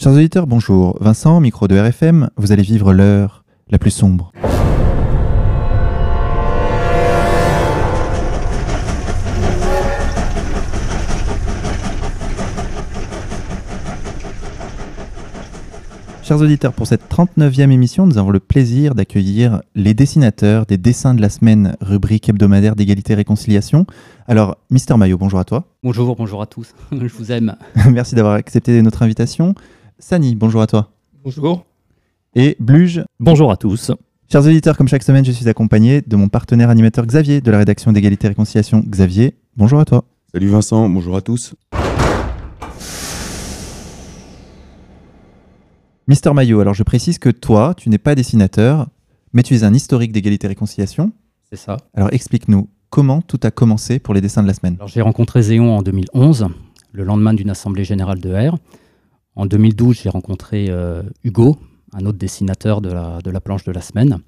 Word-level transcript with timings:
Chers 0.00 0.12
auditeurs, 0.12 0.46
bonjour. 0.46 0.96
Vincent, 1.00 1.40
micro 1.40 1.66
de 1.66 1.76
RFM, 1.76 2.30
vous 2.36 2.52
allez 2.52 2.62
vivre 2.62 2.92
l'heure 2.92 3.42
la 3.68 3.78
plus 3.78 3.90
sombre. 3.90 4.30
Chers 16.22 16.40
auditeurs, 16.42 16.74
pour 16.74 16.86
cette 16.86 17.10
39e 17.10 17.72
émission, 17.72 18.06
nous 18.06 18.18
avons 18.18 18.30
le 18.30 18.38
plaisir 18.38 18.94
d'accueillir 18.94 19.62
les 19.74 19.94
dessinateurs 19.94 20.66
des 20.66 20.76
dessins 20.76 21.14
de 21.14 21.20
la 21.20 21.28
semaine, 21.28 21.74
rubrique 21.80 22.28
hebdomadaire 22.28 22.76
d'égalité 22.76 23.14
et 23.14 23.16
réconciliation. 23.16 23.84
Alors, 24.28 24.58
Mister 24.70 24.96
Maillot, 24.96 25.18
bonjour 25.18 25.40
à 25.40 25.44
toi. 25.44 25.64
Bonjour, 25.82 26.14
bonjour 26.14 26.40
à 26.40 26.46
tous. 26.46 26.72
Je 26.92 27.12
vous 27.18 27.32
aime. 27.32 27.56
Merci 27.90 28.14
d'avoir 28.14 28.34
accepté 28.34 28.80
notre 28.82 29.02
invitation. 29.02 29.56
Sani, 30.00 30.36
bonjour 30.36 30.62
à 30.62 30.68
toi. 30.68 30.92
Bonjour. 31.24 31.66
Et 32.36 32.56
Bluge. 32.60 33.02
Bonjour 33.18 33.50
à 33.50 33.56
tous. 33.56 33.90
Chers 34.30 34.46
auditeurs, 34.46 34.76
comme 34.76 34.86
chaque 34.86 35.02
semaine, 35.02 35.24
je 35.24 35.32
suis 35.32 35.48
accompagné 35.48 36.02
de 36.02 36.14
mon 36.14 36.28
partenaire 36.28 36.70
animateur 36.70 37.04
Xavier 37.04 37.40
de 37.40 37.50
la 37.50 37.58
rédaction 37.58 37.90
d'égalité 37.90 38.26
et 38.26 38.28
réconciliation. 38.28 38.84
Xavier, 38.86 39.34
bonjour 39.56 39.80
à 39.80 39.84
toi. 39.84 40.04
Salut 40.32 40.46
Vincent, 40.46 40.88
bonjour 40.88 41.16
à 41.16 41.20
tous. 41.20 41.56
Mister 46.06 46.32
Maillot, 46.32 46.60
alors 46.60 46.74
je 46.74 46.84
précise 46.84 47.18
que 47.18 47.30
toi, 47.30 47.74
tu 47.76 47.88
n'es 47.88 47.98
pas 47.98 48.14
dessinateur, 48.14 48.86
mais 49.32 49.42
tu 49.42 49.56
es 49.56 49.64
un 49.64 49.74
historique 49.74 50.12
d'égalité 50.12 50.46
et 50.46 50.48
réconciliation. 50.48 51.10
C'est 51.50 51.58
ça. 51.58 51.76
Alors 51.92 52.10
explique-nous, 52.12 52.68
comment 52.88 53.20
tout 53.20 53.40
a 53.42 53.50
commencé 53.50 53.98
pour 53.98 54.14
les 54.14 54.20
dessins 54.20 54.42
de 54.44 54.46
la 54.48 54.54
semaine? 54.54 54.76
Alors 54.76 54.88
j'ai 54.88 55.02
rencontré 55.02 55.42
Zéon 55.42 55.76
en 55.76 55.82
2011, 55.82 56.46
le 56.92 57.02
lendemain 57.02 57.34
d'une 57.34 57.50
assemblée 57.50 57.82
générale 57.82 58.20
de 58.20 58.32
R. 58.32 58.58
En 59.38 59.46
2012, 59.46 60.00
j'ai 60.02 60.08
rencontré 60.08 60.66
euh, 60.68 61.04
Hugo, 61.22 61.56
un 61.92 62.04
autre 62.06 62.18
dessinateur 62.18 62.80
de 62.80 62.90
la, 62.90 63.40
planche 63.40 63.62
de 63.62 63.70
la 63.70 63.80
semaine. 63.80 64.18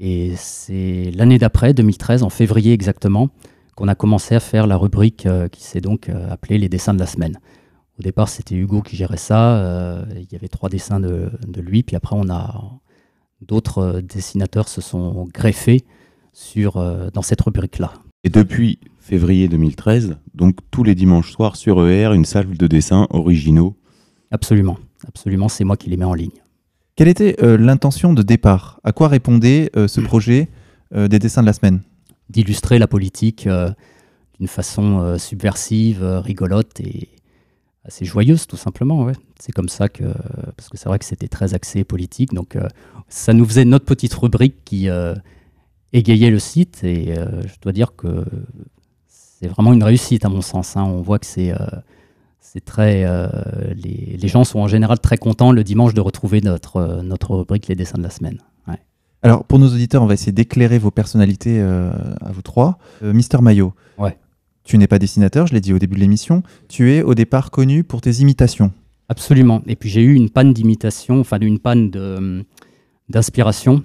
Et 0.00 0.32
c'est 0.36 1.10
l'année 1.14 1.38
d'après, 1.38 1.74
2013, 1.74 2.22
en 2.22 2.30
février 2.30 2.72
exactement, 2.72 3.28
qu'on 3.76 3.88
a 3.88 3.94
commencé 3.94 4.34
à 4.34 4.40
faire 4.40 4.66
la 4.66 4.78
rubrique 4.78 5.26
euh, 5.26 5.48
qui 5.48 5.62
s'est 5.62 5.82
donc 5.82 6.08
euh, 6.08 6.30
appelée 6.30 6.56
les 6.56 6.70
dessins 6.70 6.94
de 6.94 6.98
la 6.98 7.04
semaine. 7.04 7.38
Au 7.98 8.02
départ, 8.02 8.30
c'était 8.30 8.54
Hugo 8.54 8.80
qui 8.80 8.96
gérait 8.96 9.18
ça. 9.18 10.02
il 10.16 10.32
y 10.32 10.34
avait 10.34 10.48
trois 10.48 10.70
dessins 10.70 10.98
de, 10.98 11.30
lui. 11.58 11.82
Puis 11.82 11.94
après, 11.94 12.16
on 12.18 12.30
a 12.30 12.80
d'autres 13.42 14.00
dessinateurs 14.00 14.66
se 14.66 14.80
sont 14.80 15.28
greffés 15.32 15.84
sur, 16.32 16.82
dans 17.12 17.20
cette 17.20 17.42
rubrique-là. 17.42 17.92
Et 18.24 18.30
depuis 18.30 18.78
février 18.98 19.46
2013, 19.46 20.16
donc 20.34 20.56
tous 20.70 20.84
les 20.84 20.94
dimanches 20.94 21.30
soirs 21.30 21.54
sur 21.56 21.86
ER, 21.86 22.14
une 22.14 22.24
salle 22.24 22.56
de 22.56 22.66
dessins 22.66 23.06
originaux. 23.10 23.76
Absolument. 24.32 24.78
Absolument, 25.06 25.48
c'est 25.48 25.64
moi 25.64 25.76
qui 25.76 25.90
les 25.90 25.96
mets 25.96 26.04
en 26.04 26.14
ligne. 26.14 26.40
Quelle 26.96 27.08
était 27.08 27.36
euh, 27.42 27.56
l'intention 27.56 28.12
de 28.12 28.22
départ? 28.22 28.80
À 28.82 28.92
quoi 28.92 29.08
répondait 29.08 29.70
euh, 29.76 29.86
ce 29.88 30.00
projet 30.10 30.48
euh, 30.94 31.06
des 31.06 31.18
dessins 31.18 31.42
de 31.42 31.46
la 31.46 31.52
semaine? 31.52 31.82
D'illustrer 32.30 32.78
la 32.78 32.86
politique 32.86 33.46
d'une 34.38 34.48
façon 34.48 35.18
subversive, 35.18 36.02
rigolote 36.02 36.80
et 36.80 37.10
assez 37.84 38.06
joyeuse, 38.06 38.46
tout 38.46 38.56
simplement. 38.56 39.04
Ouais. 39.04 39.12
C'est 39.38 39.52
comme 39.52 39.68
ça 39.68 39.90
que. 39.90 40.04
Parce 40.56 40.70
que 40.70 40.78
c'est 40.78 40.88
vrai 40.88 40.98
que 40.98 41.04
c'était 41.04 41.28
très 41.28 41.52
axé 41.52 41.84
politique. 41.84 42.32
Donc, 42.32 42.56
ça 43.08 43.34
nous 43.34 43.44
faisait 43.44 43.66
notre 43.66 43.84
petite 43.84 44.14
rubrique 44.14 44.64
qui 44.64 44.88
égayait 45.92 46.30
le 46.30 46.38
site. 46.38 46.82
Et 46.84 47.14
je 47.14 47.60
dois 47.60 47.72
dire 47.72 47.94
que 47.96 48.24
c'est 49.08 49.48
vraiment 49.48 49.74
une 49.74 49.84
réussite, 49.84 50.24
à 50.24 50.30
mon 50.30 50.40
sens. 50.40 50.74
hein. 50.78 50.84
On 50.84 51.02
voit 51.02 51.18
que 51.18 51.26
c'est. 51.26 51.52
euh, 51.52 51.66
c'est 52.44 52.64
très, 52.64 53.04
euh, 53.06 53.28
les, 53.76 54.16
les 54.20 54.28
gens 54.28 54.42
sont 54.44 54.58
en 54.58 54.66
général 54.68 54.98
très 54.98 55.16
contents 55.16 55.52
le 55.52 55.62
dimanche 55.64 55.94
de 55.94 56.00
retrouver 56.00 56.40
notre, 56.40 56.76
euh, 56.76 57.02
notre 57.02 57.36
rubrique 57.36 57.68
Les 57.68 57.74
dessins 57.76 57.98
de 57.98 58.02
la 58.02 58.10
semaine. 58.10 58.38
Alors 59.24 59.44
pour 59.44 59.60
nos 59.60 59.68
auditeurs, 59.68 60.02
on 60.02 60.06
va 60.06 60.14
essayer 60.14 60.32
d'éclairer 60.32 60.80
vos 60.80 60.90
personnalités 60.90 61.60
euh, 61.60 61.92
à 62.20 62.32
vous 62.32 62.42
trois. 62.42 62.78
Mister 63.02 63.38
Maillot, 63.40 63.72
Ouais. 63.96 64.16
tu 64.64 64.76
n'es 64.78 64.88
pas 64.88 64.98
dessinateur, 64.98 65.46
je 65.46 65.54
l'ai 65.54 65.60
dit 65.60 65.72
au 65.72 65.78
début 65.78 65.94
de 65.94 66.00
l'émission. 66.00 66.42
Tu 66.68 66.90
es 66.92 67.02
au 67.04 67.14
départ 67.14 67.52
connu 67.52 67.84
pour 67.84 68.00
tes 68.00 68.10
imitations. 68.14 68.72
Absolument. 69.08 69.62
Et 69.68 69.76
puis 69.76 69.90
j'ai 69.90 70.02
eu 70.02 70.14
une 70.14 70.28
panne 70.28 70.52
d'imitation, 70.52 71.20
enfin 71.20 71.38
une 71.38 71.60
panne 71.60 71.92
d'inspiration. 73.08 73.84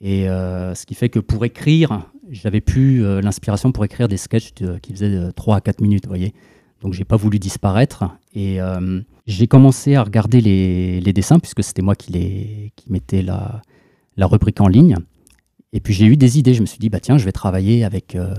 Et 0.00 0.22
ce 0.24 0.86
qui 0.86 0.94
fait 0.94 1.10
que 1.10 1.18
pour 1.18 1.44
écrire, 1.44 2.06
j'avais 2.30 2.62
plus 2.62 3.02
l'inspiration 3.20 3.70
pour 3.70 3.84
écrire 3.84 4.08
des 4.08 4.16
sketchs 4.16 4.54
de- 4.54 4.78
qui 4.78 4.94
faisaient 4.94 5.10
de 5.10 5.30
3 5.30 5.56
à 5.56 5.60
4 5.60 5.82
minutes, 5.82 6.04
vous 6.06 6.10
voyez. 6.10 6.32
Donc 6.82 6.92
j'ai 6.92 7.04
pas 7.04 7.16
voulu 7.16 7.38
disparaître. 7.38 8.04
Et 8.34 8.60
euh, 8.60 9.00
j'ai 9.26 9.46
commencé 9.46 9.94
à 9.94 10.02
regarder 10.02 10.40
les, 10.40 11.12
dessins, 11.12 11.38
puisque 11.38 11.62
c'était 11.62 11.82
moi 11.82 11.94
qui, 11.94 12.12
les, 12.12 12.72
qui 12.76 12.92
mettais 12.92 13.22
la, 13.22 13.62
la 14.16 14.26
rubrique 14.26 14.60
en 14.60 14.68
ligne. 14.68 14.96
Et 15.72 15.80
puis 15.80 15.92
j'ai 15.92 16.06
eu 16.06 16.16
des 16.16 16.38
idées. 16.38 16.54
Je 16.54 16.60
me 16.60 16.66
suis 16.66 16.78
dit, 16.78 16.88
bah 16.88 17.00
tiens, 17.00 17.18
je 17.18 17.24
vais 17.24 17.32
travailler 17.32 17.84
avec 17.84 18.14
euh, 18.14 18.34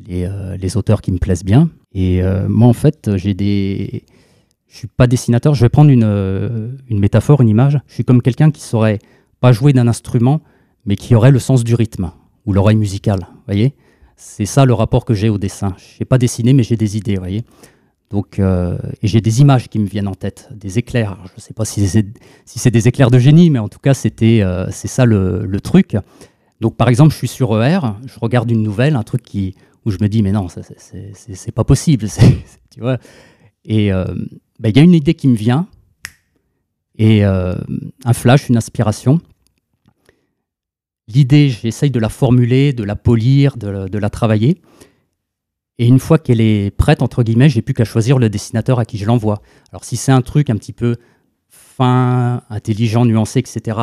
les, 0.00 0.24
euh, 0.24 0.56
les 0.56 0.76
auteurs 0.76 1.00
qui 1.00 1.12
me 1.12 1.18
plaisent 1.18 1.44
bien. 1.44 1.70
Et 1.92 2.20
moi, 2.48 2.68
en 2.68 2.74
fait, 2.74 3.16
j'ai 3.16 3.32
des 3.32 4.04
je 4.66 4.76
suis 4.76 4.88
pas 4.88 5.06
dessinateur, 5.06 5.54
je 5.54 5.64
vais 5.64 5.70
prendre 5.70 5.90
une, 5.90 6.76
une 6.88 6.98
métaphore, 6.98 7.40
une 7.40 7.48
image. 7.48 7.80
Je 7.86 7.94
suis 7.94 8.04
comme 8.04 8.20
quelqu'un 8.20 8.50
qui 8.50 8.60
saurait 8.60 8.98
pas 9.40 9.52
jouer 9.52 9.72
d'un 9.72 9.88
instrument, 9.88 10.42
mais 10.84 10.96
qui 10.96 11.14
aurait 11.14 11.30
le 11.30 11.38
sens 11.38 11.64
du 11.64 11.74
rythme 11.74 12.12
ou 12.44 12.52
l'oreille 12.52 12.76
musicale. 12.76 13.26
voyez? 13.46 13.74
C'est 14.20 14.46
ça 14.46 14.64
le 14.64 14.74
rapport 14.74 15.04
que 15.04 15.14
j'ai 15.14 15.28
au 15.28 15.38
dessin. 15.38 15.76
Je 15.78 15.98
sais 15.98 16.04
pas 16.04 16.18
dessiner, 16.18 16.52
mais 16.52 16.64
j'ai 16.64 16.76
des 16.76 16.96
idées. 16.96 17.14
voyez 17.14 17.44
Donc, 18.10 18.40
euh, 18.40 18.76
et 19.00 19.06
j'ai 19.06 19.20
des 19.20 19.40
images 19.40 19.68
qui 19.68 19.78
me 19.78 19.86
viennent 19.86 20.08
en 20.08 20.14
tête, 20.16 20.48
des 20.52 20.76
éclairs. 20.76 21.16
Je 21.26 21.34
ne 21.36 21.40
sais 21.40 21.54
pas 21.54 21.64
si 21.64 21.86
c'est 21.86 22.70
des 22.72 22.88
éclairs 22.88 23.12
de 23.12 23.20
génie, 23.20 23.48
mais 23.48 23.60
en 23.60 23.68
tout 23.68 23.78
cas, 23.78 23.94
c'était 23.94 24.40
euh, 24.42 24.66
c'est 24.72 24.88
ça 24.88 25.04
le, 25.04 25.60
truc. 25.62 25.96
Donc, 26.60 26.76
par 26.76 26.88
exemple, 26.88 27.12
je 27.12 27.16
suis 27.16 27.28
sur 27.28 27.62
ER, 27.62 27.78
je 28.06 28.18
regarde 28.18 28.50
une 28.50 28.64
nouvelle, 28.64 28.96
un 28.96 29.04
truc 29.04 29.22
où 29.84 29.90
je 29.92 29.98
me 30.00 30.08
dis, 30.08 30.24
mais 30.24 30.32
non, 30.32 30.48
c'est- 30.48 31.52
pas 31.52 31.64
possible. 31.64 32.08
tu 32.70 32.80
vois 32.80 32.98
Et 33.64 33.92
euh, 33.92 34.04
ben, 34.58 34.70
il 34.70 34.76
y 34.76 34.80
a 34.80 34.82
une 34.82 34.94
idée 34.94 35.14
qui 35.14 35.28
me 35.28 35.36
vient, 35.36 35.68
et 36.96 37.22
un 37.22 38.12
flash, 38.14 38.48
une 38.48 38.56
inspiration. 38.56 39.20
L'idée, 41.08 41.48
j'essaye 41.48 41.90
de 41.90 41.98
la 41.98 42.08
formuler, 42.10 42.72
de 42.72 42.84
la 42.84 42.96
polir, 42.96 43.56
de, 43.56 43.68
la- 43.68 43.88
de 43.88 43.98
la 43.98 44.10
travailler. 44.10 44.60
Et 45.78 45.86
une 45.86 45.98
fois 46.00 46.18
qu'elle 46.18 46.40
est 46.40 46.70
prête, 46.76 47.02
entre 47.02 47.22
guillemets, 47.22 47.48
j'ai 47.48 47.62
plus 47.62 47.72
qu'à 47.74 47.84
choisir 47.84 48.18
le 48.18 48.28
dessinateur 48.28 48.78
à 48.78 48.84
qui 48.84 48.98
je 48.98 49.06
l'envoie. 49.06 49.40
Alors 49.70 49.84
si 49.84 49.96
c'est 49.96 50.12
un 50.12 50.22
truc 50.22 50.50
un 50.50 50.56
petit 50.56 50.72
peu 50.72 50.96
fin, 51.48 52.42
intelligent, 52.50 53.04
nuancé, 53.04 53.38
etc., 53.38 53.78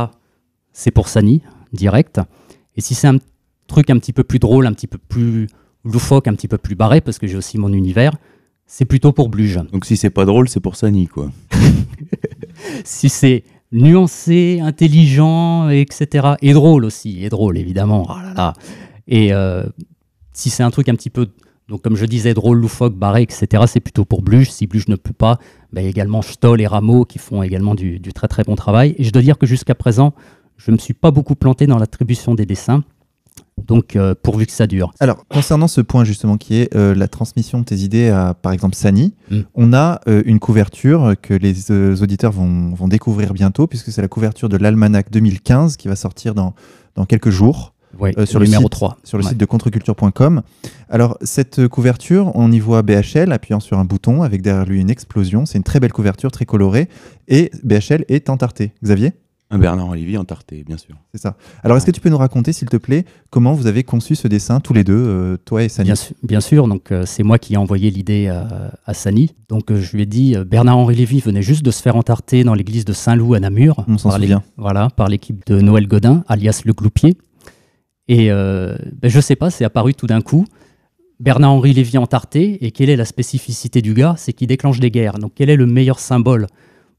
c'est 0.73 0.91
pour 0.91 1.07
Sani, 1.07 1.41
direct. 1.73 2.19
Et 2.75 2.81
si 2.81 2.95
c'est 2.95 3.07
un 3.07 3.17
truc 3.67 3.89
un 3.89 3.97
petit 3.97 4.11
peu 4.13 4.23
plus 4.23 4.39
drôle, 4.39 4.67
un 4.67 4.73
petit 4.73 4.87
peu 4.87 4.97
plus 4.97 5.47
loufoque, 5.85 6.27
un 6.27 6.33
petit 6.35 6.49
peu 6.49 6.57
plus 6.57 6.75
barré, 6.75 6.99
parce 6.99 7.17
que 7.17 7.27
j'ai 7.27 7.37
aussi 7.37 7.57
mon 7.57 7.71
univers, 7.71 8.13
c'est 8.67 8.85
plutôt 8.85 9.13
pour 9.13 9.29
Bluge. 9.29 9.59
Donc 9.71 9.85
si 9.85 9.95
c'est 9.95 10.09
pas 10.09 10.25
drôle, 10.25 10.49
c'est 10.49 10.59
pour 10.59 10.75
Sani, 10.75 11.07
quoi. 11.07 11.31
si 12.83 13.07
c'est 13.09 13.43
nuancé, 13.75 14.59
intelligent, 14.61 15.69
etc. 15.69 16.35
Et 16.41 16.53
drôle 16.53 16.85
aussi, 16.85 17.23
et 17.23 17.29
drôle 17.29 17.57
évidemment. 17.57 18.07
Ah. 18.09 18.53
Et 19.07 19.33
euh, 19.33 19.63
si 20.33 20.49
c'est 20.49 20.63
un 20.63 20.71
truc 20.71 20.89
un 20.89 20.95
petit 20.95 21.09
peu, 21.09 21.27
donc 21.67 21.81
comme 21.81 21.95
je 21.95 22.05
disais, 22.05 22.33
drôle, 22.33 22.57
loufoque, 22.57 22.95
barré, 22.95 23.21
etc., 23.21 23.63
c'est 23.67 23.81
plutôt 23.81 24.05
pour 24.05 24.21
Bluge. 24.21 24.49
Si 24.49 24.65
Bluge 24.65 24.87
ne 24.87 24.95
peut 24.95 25.13
pas, 25.13 25.37
bah, 25.73 25.81
également 25.81 26.21
Stoll 26.21 26.61
et 26.61 26.67
Rameau 26.67 27.05
qui 27.05 27.19
font 27.19 27.43
également 27.43 27.75
du, 27.75 27.99
du 27.99 28.13
très 28.13 28.27
très 28.27 28.43
bon 28.43 28.55
travail. 28.55 28.95
Et 28.97 29.03
je 29.03 29.11
dois 29.11 29.21
dire 29.21 29.37
que 29.37 29.45
jusqu'à 29.45 29.75
présent, 29.75 30.13
je 30.57 30.71
ne 30.71 30.77
me 30.77 30.79
suis 30.79 30.93
pas 30.93 31.11
beaucoup 31.11 31.35
planté 31.35 31.67
dans 31.67 31.77
l'attribution 31.77 32.33
des 32.33 32.45
dessins. 32.45 32.83
Donc 33.63 33.95
euh, 33.95 34.13
pourvu 34.21 34.45
que 34.45 34.51
ça 34.51 34.67
dure. 34.67 34.93
Alors 34.99 35.25
concernant 35.29 35.67
ce 35.69 35.79
point 35.79 36.03
justement 36.03 36.37
qui 36.37 36.55
est 36.57 36.75
euh, 36.75 36.93
la 36.93 37.07
transmission 37.07 37.59
de 37.59 37.63
tes 37.63 37.77
idées 37.77 38.09
à 38.09 38.33
par 38.33 38.51
exemple 38.51 38.75
Sani, 38.75 39.13
Mm. 39.31 39.39
on 39.55 39.73
a 39.73 40.01
euh, 40.07 40.21
une 40.25 40.39
couverture 40.39 41.15
que 41.21 41.33
les 41.33 41.71
auditeurs 41.71 42.31
vont, 42.31 42.73
vont 42.75 42.87
découvrir 42.87 43.33
bientôt 43.33 43.65
puisque 43.65 43.91
c'est 43.91 44.01
la 44.01 44.07
couverture 44.07 44.49
de 44.49 44.57
l'Almanach 44.57 45.09
2015 45.09 45.77
qui 45.77 45.87
va 45.87 45.95
sortir 45.95 46.35
dans, 46.35 46.53
dans 46.95 47.05
quelques 47.05 47.29
jours. 47.29 47.71
Ouais, 47.97 48.11
sur 48.25 48.39
le 48.41 48.45
numéro 48.45 48.63
site- 48.63 48.71
3. 48.71 48.97
sur 49.05 49.17
le 49.17 49.23
Ouais. 49.23 49.29
site 49.29 49.37
de 49.39 49.45
contreculture.com. 49.45 50.41
Alors, 50.89 51.17
cette 51.21 51.69
couverture, 51.69 52.29
on 52.35 52.51
y 52.51 52.59
voit 52.59 52.81
BHL 52.81 53.31
appuyant 53.31 53.61
sur 53.61 53.79
un 53.79 53.85
bouton 53.85 54.21
avec 54.21 54.41
derrière 54.41 54.65
lui 54.65 54.81
une 54.81 54.89
explosion. 54.89 55.45
C'est 55.45 55.57
une 55.57 55.63
très 55.63 55.79
belle 55.79 55.93
couverture, 55.93 56.29
très 56.29 56.43
colorée. 56.43 56.89
Et 57.29 57.51
BHL 57.63 58.03
est 58.09 58.29
entarté. 58.29 58.73
Xavier? 58.83 59.13
Un 59.51 59.59
Bernard 59.59 59.89
Olivier 59.89 60.17
entarté, 60.17 60.63
bien 60.63 60.77
sûr. 60.77 60.95
C'est 61.13 61.21
ça. 61.21 61.37
Alors, 61.63 61.77
est-ce 61.77 61.85
que 61.85 61.91
tu 61.91 62.01
peux 62.01 62.09
nous 62.09 62.17
raconter, 62.17 62.51
s'il 62.51 62.67
te 62.67 62.77
plaît, 62.77 63.05
comment 63.29 63.53
vous 63.53 63.67
avez 63.67 63.83
conçu 63.83 64.15
ce 64.15 64.27
dessin, 64.27 64.59
tous 64.59 64.73
les 64.73 64.83
deux, 64.83 64.95
euh, 64.97 65.37
toi 65.37 65.63
et 65.63 65.69
Sani? 65.69 65.85
Bien, 65.85 65.95
su- 65.95 66.15
bien 66.23 66.41
sûr, 66.41 66.67
donc 66.67 66.91
euh, 66.91 67.03
c'est 67.05 67.21
moi 67.21 67.37
qui 67.37 67.53
ai 67.53 67.57
envoyé 67.57 67.91
l'idée 67.91 68.27
à, 68.27 68.71
à 68.85 68.93
Sani. 68.95 69.35
Donc 69.47 69.71
euh, 69.71 69.79
je 69.79 69.95
lui 69.95 70.01
ai 70.01 70.05
dit, 70.07 70.35
euh, 70.35 70.43
Bernard-Henri 70.43 70.95
Lévy 70.95 71.19
venait 71.19 71.43
juste 71.43 71.63
de 71.63 71.69
se 71.69 71.81
faire 71.83 71.95
entarter 71.95 72.43
dans 72.43 72.55
l'église 72.55 72.85
de 72.85 72.93
Saint-Loup 72.93 73.35
à 73.35 73.39
Namur. 73.39 73.85
On 73.87 73.99
s'en 73.99 74.09
souvient. 74.09 74.41
Voilà, 74.57 74.89
par 74.89 75.09
l'équipe 75.09 75.45
de 75.45 75.61
Noël 75.61 75.87
Godin, 75.87 76.23
alias 76.27 76.63
Le 76.65 76.73
Gloupier. 76.73 77.15
Et 78.07 78.31
euh, 78.31 78.75
ben, 78.99 79.09
je 79.09 79.19
sais 79.19 79.35
pas, 79.35 79.51
c'est 79.51 79.63
apparu 79.63 79.93
tout 79.93 80.07
d'un 80.07 80.21
coup. 80.21 80.45
Bernard-Henri 81.19 81.73
Lévy 81.73 81.99
entarté, 81.99 82.65
et 82.65 82.71
quelle 82.71 82.89
est 82.89 82.95
la 82.95 83.05
spécificité 83.05 83.83
du 83.83 83.93
gars? 83.93 84.15
C'est 84.17 84.33
qu'il 84.33 84.47
déclenche 84.47 84.79
des 84.79 84.89
guerres. 84.89 85.19
Donc 85.19 85.33
quel 85.35 85.51
est 85.51 85.55
le 85.55 85.67
meilleur 85.67 85.99
symbole 85.99 86.47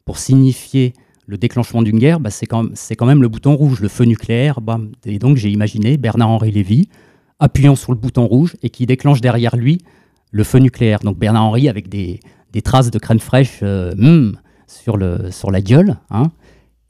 pour 0.05 0.19
signifier 0.19 0.95
le 1.26 1.37
déclenchement 1.37 1.82
d'une 1.82 1.99
guerre, 1.99 2.20
bah, 2.20 2.31
c'est 2.31 2.46
quand, 2.46 2.67
même 3.06 3.23
le 3.23 3.28
bouton 3.28 3.56
rouge, 3.56 3.81
le 3.81 3.88
feu 3.88 4.05
nucléaire. 4.05 4.61
Et 5.05 5.19
donc 5.19 5.37
j'ai 5.37 5.50
imaginé 5.50 5.96
Bernard-Henri 5.96 6.52
Lévy 6.52 6.88
appuyant 7.38 7.75
sur 7.76 7.93
le 7.93 7.99
bouton 7.99 8.26
rouge 8.26 8.56
et 8.62 8.70
qui 8.70 8.87
déclenche 8.87 9.20
derrière 9.20 9.56
lui 9.56 9.78
le 10.31 10.44
feu 10.44 10.58
nucléaire. 10.58 11.00
Donc 11.00 11.19
Bernard-Henri 11.19 11.69
avec 11.69 11.88
des, 11.88 12.20
traces 12.64 12.90
de 12.90 12.99
crème 12.99 13.19
fraîche 13.19 13.61
euh, 13.62 13.93
hmm, 13.96 14.32
sur, 14.67 14.96
la 14.96 15.61
gueule. 15.61 15.96
Hein, 16.11 16.31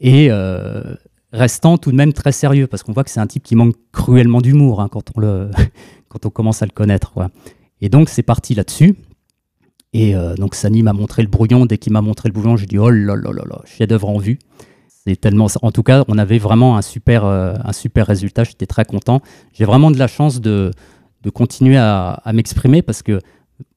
et 0.00 0.28
euh, 0.30 0.94
restant 1.32 1.78
tout 1.78 1.90
de 1.90 1.96
même 1.96 2.12
très 2.12 2.32
sérieux, 2.32 2.66
parce 2.66 2.82
qu'on 2.82 2.92
voit 2.92 3.04
que 3.04 3.10
c'est 3.10 3.20
un 3.20 3.26
type 3.26 3.42
qui 3.42 3.56
manque 3.56 3.74
cruellement 3.90 4.40
d'humour 4.40 4.80
hein, 4.80 4.88
quand, 4.88 5.10
on 5.16 5.50
quand 6.08 6.26
on 6.26 6.30
commence 6.30 6.62
à 6.62 6.66
le 6.66 6.72
connaître. 6.72 7.12
Et 7.80 7.88
donc 7.88 8.10
c'est 8.10 8.22
parti 8.22 8.54
là-dessus. 8.54 8.96
Et 9.98 10.14
euh, 10.14 10.34
donc 10.34 10.54
Sani 10.54 10.82
m'a 10.82 10.92
montré 10.92 11.22
le 11.22 11.28
brouillon. 11.28 11.64
Dès 11.64 11.78
qu'il 11.78 11.90
m'a 11.94 12.02
montré 12.02 12.28
le 12.28 12.34
brouillon, 12.34 12.58
j'ai 12.58 12.66
dit 12.66 12.78
oh 12.78 12.90
là 12.90 13.16
là 13.16 13.32
là 13.32 13.42
là, 13.48 13.62
chef-d'œuvre 13.64 14.10
en 14.10 14.18
vue. 14.18 14.38
C'est 14.88 15.18
tellement. 15.18 15.46
En 15.62 15.72
tout 15.72 15.82
cas, 15.82 16.04
on 16.08 16.18
avait 16.18 16.36
vraiment 16.36 16.76
un 16.76 16.82
super, 16.82 17.24
euh, 17.24 17.54
un 17.64 17.72
super 17.72 18.06
résultat. 18.06 18.44
J'étais 18.44 18.66
très 18.66 18.84
content. 18.84 19.22
J'ai 19.54 19.64
vraiment 19.64 19.90
de 19.90 19.96
la 19.96 20.06
chance 20.06 20.42
de, 20.42 20.70
de 21.22 21.30
continuer 21.30 21.78
à, 21.78 22.20
m'exprimer 22.34 22.82
parce 22.82 23.02
que 23.02 23.12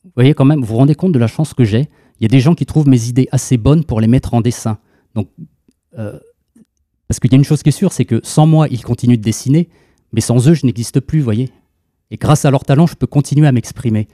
vous 0.03 0.11
voyez 0.13 0.33
quand 0.33 0.43
même, 0.43 0.59
vous 0.59 0.65
vous 0.65 0.75
rendez 0.75 0.93
compte 0.93 1.13
de 1.13 1.19
la 1.19 1.27
chance 1.27 1.53
que 1.53 1.63
j'ai. 1.63 1.87
Il 2.19 2.23
y 2.23 2.25
a 2.25 2.27
des 2.27 2.41
gens 2.41 2.53
qui 2.53 2.65
trouvent 2.65 2.89
mes 2.89 3.07
idées 3.07 3.29
assez 3.31 3.55
bonnes 3.55 3.85
pour 3.85 4.01
les 4.01 4.07
mettre 4.07 4.33
en 4.33 4.41
dessin. 4.41 4.77
Donc, 5.15 5.29
euh, 5.97 6.19
parce 7.07 7.21
qu'il 7.21 7.31
y 7.31 7.35
a 7.35 7.37
une 7.37 7.45
chose 7.45 7.63
qui 7.63 7.69
est 7.69 7.71
sûre, 7.71 7.93
c'est 7.93 8.03
que 8.03 8.19
sans 8.23 8.45
moi, 8.45 8.67
ils 8.69 8.83
continuent 8.83 9.15
de 9.15 9.23
dessiner, 9.23 9.69
mais 10.11 10.19
sans 10.19 10.49
eux, 10.49 10.53
je 10.53 10.65
n'existe 10.65 10.99
plus, 10.99 11.19
vous 11.19 11.23
voyez. 11.23 11.49
Et 12.11 12.17
grâce 12.17 12.43
à 12.43 12.51
leur 12.51 12.65
talent, 12.65 12.87
je 12.87 12.95
peux 12.95 13.07
continuer 13.07 13.47
à 13.47 13.53
m'exprimer. 13.53 14.09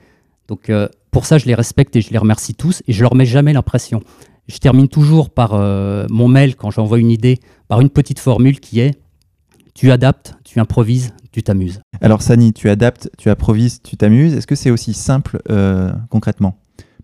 Donc, 0.47 0.71
pour 1.15 1.25
ça, 1.25 1.38
je 1.38 1.45
les 1.45 1.56
respecte 1.56 1.95
et 1.95 2.01
je 2.01 2.12
les 2.12 2.18
remercie 2.18 2.56
tous 2.56 2.83
et 2.89 2.92
je 2.92 3.01
leur 3.01 3.15
mets 3.15 3.25
jamais 3.25 3.53
l'impression. 3.53 4.01
Je 4.50 4.57
termine 4.57 4.89
toujours 4.89 5.30
par 5.30 5.53
euh, 5.53 6.06
mon 6.09 6.27
mail 6.27 6.57
quand 6.57 6.71
j'envoie 6.71 7.00
une 7.00 7.09
idée 7.09 7.39
par 7.69 7.80
une 7.80 7.89
petite 7.89 8.19
formule 8.19 8.59
qui 8.59 8.81
est 8.81 9.00
tu 9.74 9.92
adaptes, 9.92 10.36
tu 10.44 10.59
improvises, 10.59 11.13
tu 11.31 11.42
t'amuses. 11.42 11.80
Alors 12.01 12.21
Sani, 12.21 12.51
tu 12.51 12.69
adaptes, 12.69 13.09
tu 13.18 13.30
improvises, 13.30 13.81
tu 13.81 13.95
t'amuses. 13.95 14.33
Est-ce 14.33 14.45
que 14.45 14.56
c'est 14.56 14.71
aussi 14.71 14.94
simple 14.94 15.39
euh, 15.50 15.94
concrètement? 16.09 16.57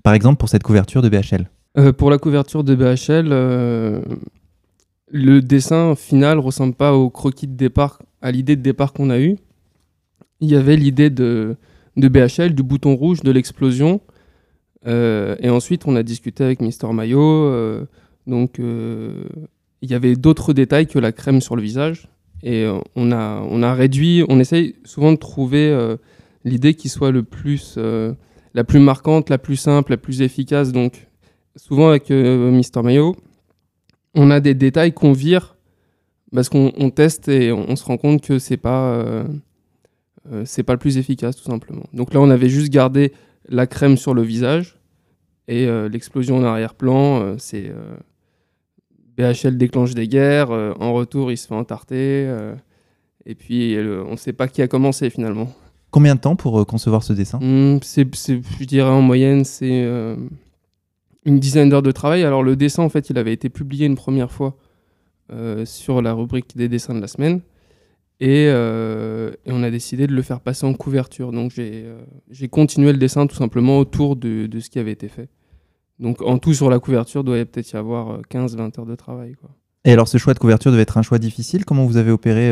Par 0.04 0.14
exemple 0.14 0.40
pour 0.40 0.50
cette 0.50 0.64
couverture 0.64 1.02
de 1.02 1.08
BHL 1.08 1.50
euh, 1.78 1.94
Pour 1.94 2.12
la 2.12 2.18
couverture 2.18 2.66
de 2.66 2.76
BHL, 2.76 3.30
le 5.10 5.40
dessin 5.40 5.96
final 5.96 6.38
ressemble 6.38 6.74
pas 6.74 6.94
au 6.94 7.10
croquis 7.10 7.48
de 7.48 7.56
départ, 7.56 8.00
à 8.22 8.32
l'idée 8.32 8.58
de 8.58 8.62
départ 8.62 8.92
qu'on 8.92 9.10
a 9.10 9.20
eue. 9.20 9.38
Il 10.42 10.50
y 10.50 10.58
avait 10.58 10.76
l'idée 10.76 11.10
de 11.10 11.56
de 11.98 12.08
BHL, 12.08 12.54
du 12.54 12.64
bouton 12.64 12.96
rouge, 12.96 13.22
de 13.22 13.32
l'explosion. 13.32 14.02
Euh, 14.88 15.36
et 15.40 15.50
ensuite, 15.50 15.88
on 15.88 15.96
a 15.96 16.04
discuté 16.04 16.44
avec 16.44 16.62
Mister 16.62 16.88
Mayo. 16.92 17.22
Euh, 17.22 17.86
donc, 18.28 18.60
euh, 18.60 19.24
il 19.82 19.90
y 19.90 19.94
avait 19.94 20.16
d'autres 20.16 20.54
détails 20.54 20.88
que 20.88 21.00
la 21.00 21.12
crème 21.12 21.42
sur 21.42 21.56
le 21.56 21.62
visage. 21.62 22.08
Et 22.44 22.68
on, 22.96 23.12
a, 23.12 23.44
on 23.48 23.62
a 23.62 23.74
réduit, 23.76 24.24
on 24.28 24.40
essaye 24.40 24.76
souvent 24.84 25.12
de 25.12 25.18
trouver 25.18 25.96
l'idée 26.44 26.74
qui 26.74 26.90
soit 26.90 27.12
le 27.12 27.22
plus, 27.22 27.78
la 28.56 28.64
plus 28.64 28.80
marquante, 28.80 29.30
la 29.30 29.38
plus 29.38 29.58
simple, 29.58 29.92
la 29.92 29.98
plus 29.98 30.24
efficace. 30.24 30.72
Donc, 30.72 31.08
souvent 31.56 31.90
avec 31.90 32.10
Mister 32.10 32.82
Mayo, 32.82 33.16
on 34.16 34.32
a 34.32 34.40
des 34.40 34.56
détails 34.56 34.92
qu'on 34.92 35.14
vire 35.14 35.56
parce 36.34 36.50
qu'on 36.50 36.90
teste 36.90 37.28
et 37.28 37.52
on, 37.52 37.70
on, 37.70 37.76
se 37.76 37.84
rend 37.84 37.98
compte 37.98 38.22
que 38.22 38.40
c'est 38.40 38.58
pas 38.58 39.24
euh, 40.32 40.44
c'est 40.46 40.64
pas 40.64 40.74
le 40.74 40.80
plus 40.80 40.98
efficace 40.98 41.36
tout 41.36 41.44
simplement. 41.50 41.84
Donc 41.94 42.14
là, 42.14 42.20
on 42.20 42.30
avait 42.30 42.50
juste 42.50 42.72
gardé 42.72 43.14
la 43.50 43.68
crème 43.68 43.98
sur 43.98 44.14
le 44.14 44.22
visage 44.22 44.78
et 45.48 45.66
euh, 45.66 45.90
l'explosion 45.90 46.38
en 46.38 46.44
arrière-plan, 46.44 47.22
euh, 47.22 47.36
c'est 47.38 47.74
BHL 49.18 49.58
déclenche 49.58 49.94
des 49.94 50.08
guerres, 50.08 50.52
en 50.52 50.94
retour, 50.94 51.32
il 51.32 51.38
se 51.38 51.48
fait 51.48 51.56
entarter, 51.56 52.28
et 53.26 53.36
puis 53.36 53.78
on 53.78 54.12
ne 54.12 54.16
sait 54.16 54.34
pas 54.34 54.48
qui 54.48 54.62
a 54.62 54.68
commencé 54.68 55.10
finalement. 55.10 55.54
Combien 55.92 56.16
de 56.16 56.22
temps 56.22 56.38
pour 56.38 56.66
concevoir 56.66 57.04
ce 57.04 57.12
dessin? 57.12 57.38
Hmm, 57.40 57.80
Je 57.84 58.66
dirais 58.66 58.90
en 58.90 59.02
moyenne, 59.02 59.44
c'est 59.44 59.86
une 61.26 61.40
dizaine 61.40 61.70
d'heures 61.70 61.82
de 61.82 61.92
travail. 61.92 62.24
Alors 62.24 62.42
le 62.42 62.56
dessin, 62.56 62.84
en 62.84 62.90
fait, 62.90 63.10
il 63.10 63.18
avait 63.18 63.34
été 63.34 63.50
publié 63.50 63.86
une 63.86 63.96
première 63.96 64.32
fois 64.32 64.56
sur 65.66 66.02
la 66.02 66.14
rubrique 66.14 66.56
des 66.56 66.70
dessins 66.70 66.96
de 66.96 67.02
la 67.02 67.08
semaine. 67.08 67.42
Euh, 68.22 69.32
et, 69.46 69.52
on 69.52 69.64
a 69.64 69.72
décidé 69.72 70.08
de 70.08 70.14
le 70.14 70.22
faire 70.22 70.40
passer 70.42 70.66
en 70.66 70.74
couverture. 70.74 71.32
Donc 71.32 71.52
j'ai 71.52 71.86
euh, 71.86 72.48
continué 72.50 72.92
le 72.92 72.98
dessin 72.98 73.28
tout 73.28 73.36
simplement 73.36 73.80
autour 73.80 74.16
de, 74.16 74.48
ce 74.60 74.70
qui 74.70 74.80
avait 74.80 74.92
été 74.92 75.08
fait. 75.08 75.30
Donc 76.00 76.22
en 76.22 76.38
tout 76.38 76.54
sur 76.54 76.70
la 76.70 76.80
couverture, 76.80 77.24
doit 77.24 77.44
peut-être 77.46 77.72
y 77.72 77.78
avoir 77.78 78.22
15-20 78.22 78.60
euh, 78.60 78.80
heures 78.80 78.86
de 78.86 78.96
travail. 78.96 79.34
Quoi. 79.34 79.50
Et 79.86 79.92
alors 79.92 80.08
ce 80.08 80.18
choix 80.18 80.34
de 80.34 80.40
couverture 80.40 80.72
devait 80.72 80.84
être 80.84 80.98
un 80.98 81.02
choix 81.02 81.20
difficile? 81.20 81.66
Comment 81.66 81.86
vous 81.86 81.98
avez 81.98 82.12
opéré 82.12 82.52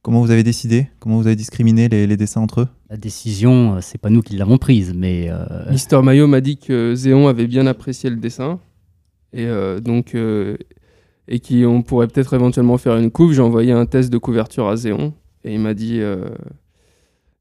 Comment 0.00 0.20
vous 0.20 0.30
avez 0.30 0.44
décidé? 0.44 0.88
Comment 1.00 1.18
vous 1.18 1.26
avez 1.26 1.36
discriminé 1.36 1.88
les, 1.88 2.16
dessins 2.16 2.40
entre 2.40 2.62
eux? 2.62 2.68
La 2.88 2.96
décision, 2.96 3.80
c'est 3.82 3.98
pas 3.98 4.10
nous 4.10 4.22
qui 4.22 4.36
l'avons 4.36 4.56
prise, 4.56 4.94
mais... 4.94 5.28
Mister 5.70 6.00
Mayo 6.02 6.26
m'a 6.26 6.40
dit 6.40 6.56
que 6.56 6.94
Zéon 6.94 7.28
avait 7.28 7.48
bien 7.48 7.66
apprécié 7.66 8.08
le 8.08 8.16
dessin. 8.16 8.60
Et 9.34 9.46
donc 9.82 10.14
et 11.28 11.40
qui 11.40 11.64
on 11.64 11.82
pourrait 11.82 12.08
peut-être 12.08 12.34
éventuellement 12.34 12.78
faire 12.78 12.96
une 12.96 13.10
couve. 13.10 13.32
J'ai 13.34 13.42
envoyé 13.42 13.72
un 13.72 13.86
test 13.86 14.10
de 14.10 14.18
couverture 14.18 14.68
à 14.68 14.76
Zéon 14.76 15.12
et 15.44 15.54
il 15.54 15.60
m'a 15.60 15.74
dit, 15.74 16.00
euh, 16.00 16.28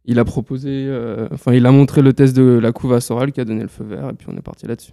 il 0.05 0.19
a 0.19 0.25
proposé, 0.25 0.69
euh, 0.69 1.27
enfin 1.31 1.53
il 1.53 1.65
a 1.65 1.71
montré 1.71 2.01
le 2.01 2.13
test 2.13 2.35
de 2.35 2.43
la 2.43 2.71
couve 2.71 2.93
à 2.93 3.01
Soral 3.01 3.31
qui 3.31 3.41
a 3.41 3.45
donné 3.45 3.61
le 3.61 3.69
feu 3.69 3.85
vert 3.85 4.09
et 4.09 4.13
puis 4.13 4.27
on 4.29 4.37
est 4.37 4.41
parti 4.41 4.67
là-dessus. 4.67 4.91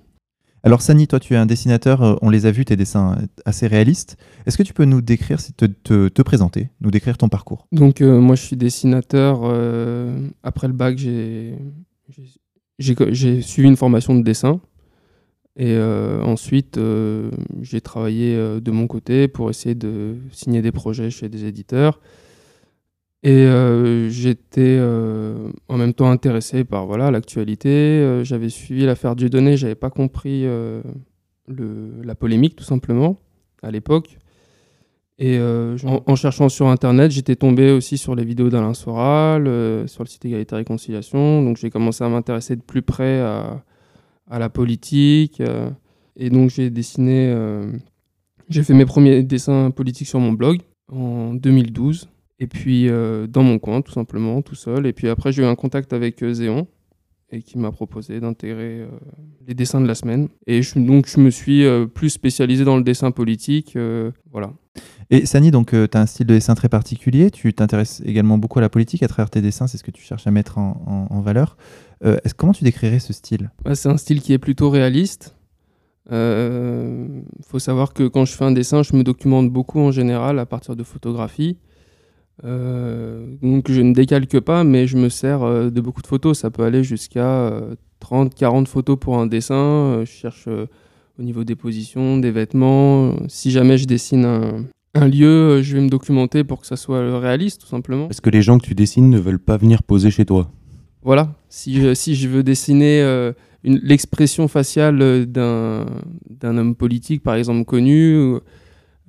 Alors 0.63 0.81
Sani, 0.81 1.07
toi 1.07 1.21
tu 1.21 1.35
es 1.35 1.37
un 1.37 1.45
dessinateur, 1.45 2.03
euh, 2.03 2.17
on 2.23 2.31
les 2.31 2.47
a 2.47 2.51
vus, 2.51 2.65
tes 2.65 2.77
dessins 2.77 3.19
assez 3.45 3.67
réalistes. 3.67 4.17
Est-ce 4.47 4.57
que 4.57 4.63
tu 4.63 4.73
peux 4.73 4.87
nous 4.87 5.03
décrire, 5.03 5.39
te, 5.57 5.67
te, 5.67 6.09
te 6.09 6.23
présenter, 6.23 6.71
nous 6.81 6.91
décrire 6.91 7.19
ton 7.19 7.29
parcours? 7.29 7.67
Donc 7.73 8.01
moi 8.01 8.35
je 8.35 8.43
suis 8.43 8.57
dessinateur, 8.57 9.43
après 10.43 10.69
le 10.69 10.73
bac 10.73 10.97
j'ai 10.97 11.59
suivi 13.43 13.69
une 13.69 13.77
formation 13.77 14.15
de 14.15 14.23
dessin 14.23 14.61
et 15.57 15.75
euh, 15.77 16.21
ensuite, 16.23 16.79
euh, 16.79 17.31
j'ai 17.63 17.81
travaillé 17.81 18.35
euh, 18.35 18.59
de 18.59 18.71
mon 18.73 18.89
côté 18.89 19.29
pour 19.29 19.51
essayer 19.51 19.77
de 19.77 20.17
signer 20.33 20.63
des 20.63 20.73
projets 20.73 21.11
chez 21.11 21.29
des 21.29 21.45
éditeurs. 21.45 22.01
Et 23.23 23.47
j'étais 24.11 24.79
en 24.79 25.79
même 25.79 25.95
temps 25.95 26.11
intéressé 26.11 26.63
par 26.63 26.85
voilà 26.85 27.11
l'actualité. 27.11 28.21
j'avais 28.23 28.51
suivi 28.51 28.85
l'affaire 28.85 29.17
Dieudonné, 29.17 29.57
j'avais 29.57 29.75
pas 29.75 29.89
compris 29.89 30.43
le, 30.43 30.83
la 32.03 32.15
polémique 32.15 32.55
tout 32.55 32.65
simplement 32.65 33.19
à 33.63 33.71
l'époque. 33.71 34.19
Et 35.19 35.41
en, 35.41 36.17
cherchant 36.17 36.51
sur 36.51 36.69
internet, 36.69 37.13
j'étais 37.13 37.35
tombé 37.35 37.71
aussi 37.73 37.97
sur 37.97 38.15
les 38.15 38.27
vidéos 38.27 38.51
d'Alain 38.51 38.75
Soral, 38.75 39.45
sur 39.89 40.03
le 40.03 40.09
site 40.09 40.27
Égalité 40.27 40.55
et 40.55 40.59
Réconciliation. 40.59 41.43
Donc 41.43 41.57
j'ai 41.57 41.71
commencé 41.71 42.05
à 42.05 42.11
m'intéresser 42.11 42.57
de 42.57 42.63
plus 42.63 42.83
près 42.83 43.21
à, 43.21 43.65
à 44.29 44.39
la 44.39 44.49
politique. 44.49 45.41
Euh, 45.41 45.71
et 46.17 46.31
donc 46.31 46.51
j'ai 46.51 46.71
dessiné, 46.71 47.29
euh, 47.29 47.73
j'ai 48.49 48.63
fait 48.63 48.75
mes 48.75 48.87
premiers 48.87 49.23
dessins 49.23 49.71
politiques 49.71 50.09
sur 50.09 50.21
mon 50.21 50.33
blog 50.33 50.61
en 50.89 51.35
2012. 51.35 52.09
Et 52.41 52.47
puis 52.47 52.89
euh, 52.89 53.27
dans 53.27 53.43
mon 53.43 53.59
coin, 53.59 53.81
tout 53.81 53.93
simplement, 53.93 54.43
tout 54.43 54.55
seul. 54.55 54.87
Et 54.87 54.93
puis 54.93 55.09
après, 55.09 55.33
j'ai 55.33 55.43
eu 55.43 55.47
un 55.47 55.55
contact 55.55 55.93
avec 55.93 56.25
Zéon 56.25 56.67
et 57.31 57.43
qui 57.43 57.59
m'a 57.59 57.73
proposé 57.73 58.21
d'intégrer 58.21 58.87
les 59.47 59.55
dessins 59.55 59.81
de 59.81 59.89
la 59.89 59.97
semaine. 59.97 60.29
Et 60.47 60.63
je, 60.63 60.79
donc 60.79 61.09
je 61.09 61.19
me 61.19 61.31
suis 61.31 61.65
plus 61.93 62.11
spécialisé 62.11 62.65
dans 62.65 62.77
le 62.77 62.85
dessin 62.85 63.11
politique. 63.11 63.77
voilà. 64.31 64.53
Et 65.11 65.27
Sani, 65.27 65.51
donc 65.51 65.71
tu 65.71 65.77
as 65.77 66.01
un 66.01 66.07
style 66.07 66.27
de 66.27 66.35
dessin 66.35 66.55
très 66.55 66.69
particulier. 66.69 67.33
Tu 67.33 67.53
t'intéresses 67.53 68.03
également 68.05 68.39
beaucoup 68.39 68.61
à 68.61 68.63
la 68.63 68.69
politique 68.69 69.03
à 69.03 69.09
travers 69.09 69.31
tes 69.31 69.41
dessins. 69.41 69.67
C'est 69.67 69.79
ce 69.79 69.83
que 69.83 69.91
tu 69.91 70.03
cherches 70.03 70.29
à 70.29 70.31
mettre 70.31 70.59
en, 70.59 71.09
en 71.11 71.21
valeur. 71.23 71.57
Euh, 72.05 72.17
comment 72.37 72.53
tu 72.53 72.65
décrirais 72.65 72.99
ce 72.99 73.13
style? 73.13 73.51
C'est 73.75 73.89
un 73.89 73.97
style 73.97 74.21
qui 74.21 74.33
est 74.33 74.39
plutôt 74.39 74.71
réaliste. 74.71 75.37
Il 76.07 76.13
euh, 76.13 77.23
faut 77.47 77.59
savoir 77.59 77.95
que 77.95 78.07
quand 78.07 78.27
je 78.27 78.33
fais 78.33 78.45
un 78.45 78.53
dessin, 78.53 78.83
je 78.83 78.95
me 78.95 79.03
documente 79.03 79.51
beaucoup 79.51 79.81
en 79.81 79.91
général 79.91 80.39
à 80.39 80.45
partir 80.45 80.77
de 80.77 80.83
photographies. 80.83 81.57
Euh, 82.45 83.25
donc 83.43 83.71
je 83.71 83.81
ne 83.81 83.95
décalque 83.95 84.41
pas, 84.41 84.65
mais 84.65 84.87
je 84.87 84.99
me 84.99 85.09
sers 85.09 85.41
de 85.71 85.81
beaucoup 85.81 86.03
de 86.03 86.07
photos. 86.07 86.39
Ça 86.39 86.51
peut 86.51 86.65
aller 86.65 86.85
jusqu'à 86.85 87.53
30, 88.01 88.35
40 88.35 88.69
photos 88.69 88.99
pour 89.01 89.19
un 89.19 89.27
dessin. 89.27 90.01
je 90.01 90.11
cherche 90.11 90.47
au 90.47 91.23
niveau 91.23 91.45
des 91.45 91.57
positions, 91.57 92.19
des 92.19 92.33
vêtements. 92.33 93.15
Si 93.29 93.51
jamais 93.51 93.79
je 93.79 93.87
dessine 93.87 94.27
un, 94.27 94.65
un 94.95 95.09
lieu, 95.09 95.63
je 95.63 95.75
vais 95.75 95.83
me 95.83 95.89
documenter 95.89 96.45
pour 96.45 96.61
que 96.61 96.67
ça 96.67 96.77
soit 96.77 97.19
réaliste, 97.19 97.63
tout 97.63 97.67
simplement. 97.67 98.11
Est-ce 98.11 98.21
que 98.21 98.31
les 98.31 98.43
gens 98.43 98.59
que 98.59 98.67
tu 98.67 98.75
dessines 98.75 99.09
ne 99.09 99.19
veulent 99.19 99.39
pas 99.39 99.57
venir 99.57 99.83
poser 99.83 100.11
chez 100.11 100.27
toi? 100.27 100.51
Voilà, 101.05 101.35
si 101.51 101.81
je, 101.81 101.93
si 101.93 102.15
je 102.15 102.29
veux 102.29 102.43
dessiner 102.43 103.03
euh, 103.03 103.33
l'expression 103.63 104.49
faciale 104.49 104.99
euh, 105.03 105.85
d'un 106.31 106.59
homme 106.59 106.75
politique, 106.75 107.23
par 107.23 107.35
exemple, 107.35 107.65
connu, 107.67 108.15
il 108.15 108.41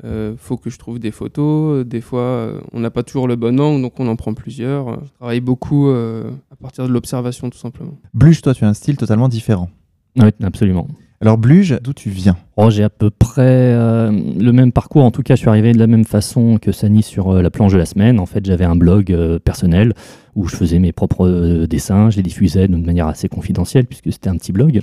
euh, 0.04 0.36
faut 0.38 0.58
que 0.58 0.70
je 0.70 0.78
trouve 0.78 1.00
des 1.00 1.12
photos. 1.12 1.86
Des 1.86 2.02
fois, 2.02 2.52
on 2.74 2.82
n'a 2.82 2.92
pas 2.92 3.04
toujours 3.04 3.30
le 3.30 3.38
bon 3.38 3.58
angle, 3.62 3.82
donc 3.82 3.98
on 4.00 4.08
en 4.10 4.18
prend 4.18 4.34
plusieurs. 4.34 5.06
Je 5.06 5.14
travaille 5.14 5.40
beaucoup 5.40 5.90
à 5.90 6.56
partir 6.62 6.86
de 6.86 6.92
l'observation, 6.92 7.50
tout 7.50 7.58
simplement. 7.58 7.98
Bluche, 8.14 8.42
toi, 8.42 8.54
tu 8.54 8.66
as 8.66 8.68
un 8.68 8.74
style 8.74 8.98
totalement 8.98 9.30
différent. 9.30 9.70
Oui, 10.18 10.30
absolument. 10.44 10.88
Alors 11.22 11.38
Bluge, 11.38 11.77
d'où 11.81 11.93
tu 11.93 12.10
viens? 12.10 12.36
Oh, 12.57 12.69
J'ai 12.69 12.84
à 12.84 12.89
peu 12.89 13.10
près 13.10 13.41
euh, 13.41 14.12
le 14.38 14.51
même 14.51 14.74
parcours. 14.74 15.03
En 15.03 15.12
tout 15.12 15.24
cas, 15.24 15.36
je 15.36 15.39
suis 15.39 15.50
arrivé 15.50 15.72
de 15.72 15.79
la 15.79 15.88
même 15.88 16.03
façon 16.03 16.57
que 16.62 16.74
Sani 16.74 17.03
sur 17.03 17.29
euh, 17.29 17.41
la 17.41 17.50
planche 17.50 17.72
de 17.72 17.77
la 17.77 17.86
semaine. 17.86 18.19
En 18.19 18.25
fait, 18.25 18.45
j'avais 18.45 18.65
un 18.65 18.75
blog 18.75 19.12
euh, 19.12 19.39
personnel 19.39 19.93
où 20.36 20.48
je 20.48 20.55
faisais 20.57 20.77
mes 20.77 20.91
propres 20.91 21.65
dessins. 21.67 22.10
Je 22.10 22.17
les 22.17 22.24
diffusais 22.24 22.67
de 22.67 22.75
manière 22.75 23.07
assez 23.07 23.29
confidentielle 23.29 23.86
puisque 23.86 24.12
c'était 24.12 24.29
un 24.29 24.36
petit 24.36 24.51
blog. 24.51 24.81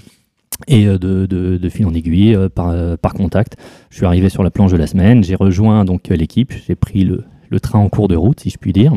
Et 0.68 0.86
de, 0.86 1.68
fil 1.70 1.86
en 1.86 1.92
aiguille, 1.92 2.38
par, 2.54 3.14
contact, 3.14 3.56
je 3.90 3.96
suis 3.96 4.06
arrivé 4.06 4.28
sur 4.28 4.42
la 4.42 4.50
planche 4.50 4.70
de 4.70 4.76
la 4.76 4.86
semaine. 4.86 5.24
J'ai 5.24 5.34
rejoint 5.34 5.84
donc 5.84 6.08
l'équipe. 6.08 6.52
J'ai 6.66 6.74
pris 6.76 7.04
le, 7.04 7.24
le, 7.50 7.60
train 7.60 7.80
en 7.80 7.88
cours 7.88 8.06
de 8.06 8.16
route, 8.16 8.40
si 8.40 8.48
je 8.48 8.58
puis 8.58 8.72
dire. 8.72 8.94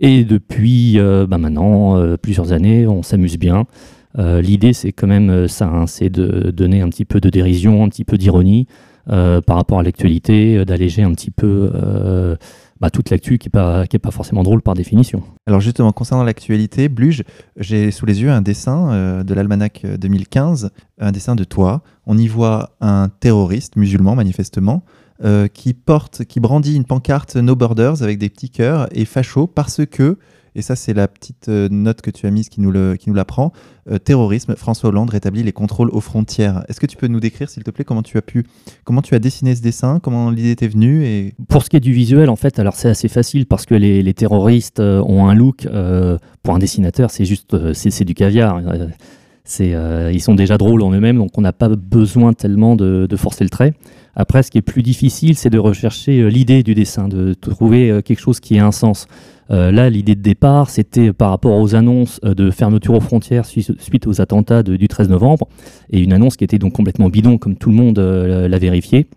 Et 0.00 0.24
depuis 0.24 0.98
bah, 0.98 1.38
maintenant 1.38 2.16
plusieurs 2.16 2.52
années, 2.52 2.86
on 2.86 3.02
s'amuse 3.02 3.38
bien. 3.38 3.66
Euh, 4.18 4.40
l'idée, 4.40 4.72
c'est 4.72 4.92
quand 4.92 5.06
même 5.06 5.30
euh, 5.30 5.48
ça, 5.48 5.68
hein, 5.68 5.86
c'est 5.86 6.10
de 6.10 6.50
donner 6.50 6.80
un 6.80 6.88
petit 6.88 7.04
peu 7.04 7.20
de 7.20 7.30
dérision, 7.30 7.84
un 7.84 7.88
petit 7.88 8.04
peu 8.04 8.18
d'ironie 8.18 8.66
euh, 9.10 9.40
par 9.40 9.56
rapport 9.56 9.78
à 9.78 9.82
l'actualité, 9.82 10.64
d'alléger 10.64 11.02
un 11.02 11.12
petit 11.12 11.30
peu 11.30 11.70
bah, 12.80 12.90
toute 12.90 13.10
l'actu 13.10 13.38
qui 13.38 13.48
n'est 13.48 13.50
pas, 13.50 13.84
pas 13.86 14.10
forcément 14.10 14.42
drôle 14.42 14.62
par 14.62 14.74
définition. 14.74 15.22
Alors 15.46 15.60
justement, 15.60 15.92
concernant 15.92 16.24
l'actualité, 16.24 16.88
Bluge, 16.88 17.24
j'ai 17.56 17.90
sous 17.90 18.06
les 18.06 18.22
yeux 18.22 18.30
un 18.30 18.42
dessin 18.42 19.22
de 19.22 19.34
l'almanach 19.34 19.84
2015, 19.84 20.70
un 20.98 21.12
dessin 21.12 21.34
de 21.34 21.44
toi. 21.44 21.82
On 22.06 22.16
y 22.16 22.26
voit 22.26 22.76
un 22.80 23.08
terroriste 23.20 23.76
musulman, 23.76 24.14
manifestement, 24.14 24.82
qui 25.52 25.74
porte, 25.74 26.24
qui 26.24 26.40
brandit 26.40 26.76
une 26.76 26.84
pancarte 26.84 27.36
No 27.36 27.54
Borders 27.54 28.02
avec 28.02 28.18
des 28.18 28.30
petits 28.30 28.50
cœurs 28.50 28.88
et 28.92 29.04
facho 29.04 29.46
parce 29.46 29.84
que 29.84 30.18
et 30.54 30.62
ça 30.62 30.76
c'est 30.76 30.94
la 30.94 31.08
petite 31.08 31.48
euh, 31.48 31.68
note 31.70 32.00
que 32.00 32.10
tu 32.10 32.26
as 32.26 32.30
mise 32.30 32.48
qui 32.48 32.60
nous, 32.60 32.70
l'apprend, 32.72 33.52
euh, 33.90 33.98
terrorisme, 33.98 34.56
François 34.56 34.90
Hollande 34.90 35.10
rétablit 35.10 35.42
les 35.42 35.52
contrôles 35.52 35.90
aux 35.90 36.00
frontières. 36.00 36.64
Est-ce 36.68 36.80
que 36.80 36.86
tu 36.86 36.96
peux 36.96 37.06
nous 37.06 37.20
décrire 37.20 37.48
s'il 37.48 37.62
te 37.62 37.70
plaît 37.70 37.84
comment 37.84 38.02
tu 38.02 39.14
as 39.14 39.18
dessiné 39.18 39.54
ce 39.54 39.62
dessin, 39.62 40.00
comment 40.00 40.30
l'idée 40.30 40.56
t'est 40.56 40.68
venue. 40.68 41.32
Pour 41.48 41.62
ce 41.62 41.70
qui 41.70 41.76
est 41.76 41.80
du 41.80 41.92
visuel 41.92 42.30
en 42.30 42.36
fait, 42.36 42.58
alors 42.58 42.74
c'est 42.74 42.88
assez 42.88 43.08
facile 43.08 43.46
parce 43.46 43.66
que 43.66 43.74
les, 43.74 44.14
terroristes 44.14 44.80
euh, 44.80 45.02
ont 45.02 45.28
un 45.28 45.34
look, 45.34 45.68
pour 46.42 46.54
un 46.54 46.58
dessinateur 46.58 47.10
c'est 47.10 47.24
juste, 47.24 47.72
c'est, 47.72 48.04
du 48.04 48.14
caviar. 48.14 48.60
C'est, 49.44 49.74
ils 50.12 50.20
sont 50.20 50.34
déjà 50.34 50.58
drôles 50.58 50.82
en 50.82 50.92
eux-mêmes, 50.92 51.16
donc 51.16 51.36
on 51.36 51.40
n'a 51.40 51.52
pas 51.52 51.68
besoin 51.68 52.32
tellement 52.32 52.76
de, 52.76 53.08
forcer 53.16 53.44
le 53.44 53.50
trait. 53.50 53.74
Après, 54.14 54.42
ce 54.42 54.50
qui 54.50 54.58
est 54.58 54.62
plus 54.62 54.82
difficile, 54.82 55.36
c'est 55.36 55.50
de 55.50 55.58
rechercher 55.58 56.28
l'idée 56.30 56.62
du 56.62 56.74
dessin, 56.74 57.08
de 57.08 57.34
trouver 57.34 58.00
quelque 58.04 58.20
chose 58.20 58.40
qui 58.40 58.56
ait 58.56 58.60
un 58.60 58.72
sens. 58.72 59.06
Euh, 59.50 59.72
là, 59.72 59.90
l'idée 59.90 60.14
de 60.14 60.22
départ, 60.22 60.70
c'était 60.70 61.12
par 61.12 61.30
rapport 61.30 61.58
aux 61.58 61.74
annonces 61.74 62.20
euh, 62.24 62.34
de 62.34 62.50
fermeture 62.50 62.94
aux 62.94 63.00
frontières 63.00 63.46
suite 63.46 64.06
aux 64.06 64.20
attentats 64.20 64.62
du 64.62 64.88
13 64.88 65.08
novembre, 65.08 65.48
et 65.90 66.00
une 66.00 66.12
annonce 66.12 66.36
qui 66.36 66.44
était 66.44 66.58
donc 66.58 66.72
complètement 66.72 67.08
bidon, 67.08 67.38
comme 67.38 67.56
tout 67.56 67.70
le 67.70 67.76
monde 67.76 67.98
euh, 67.98 68.48
l'a 68.48 68.58
vérifié 68.58 69.08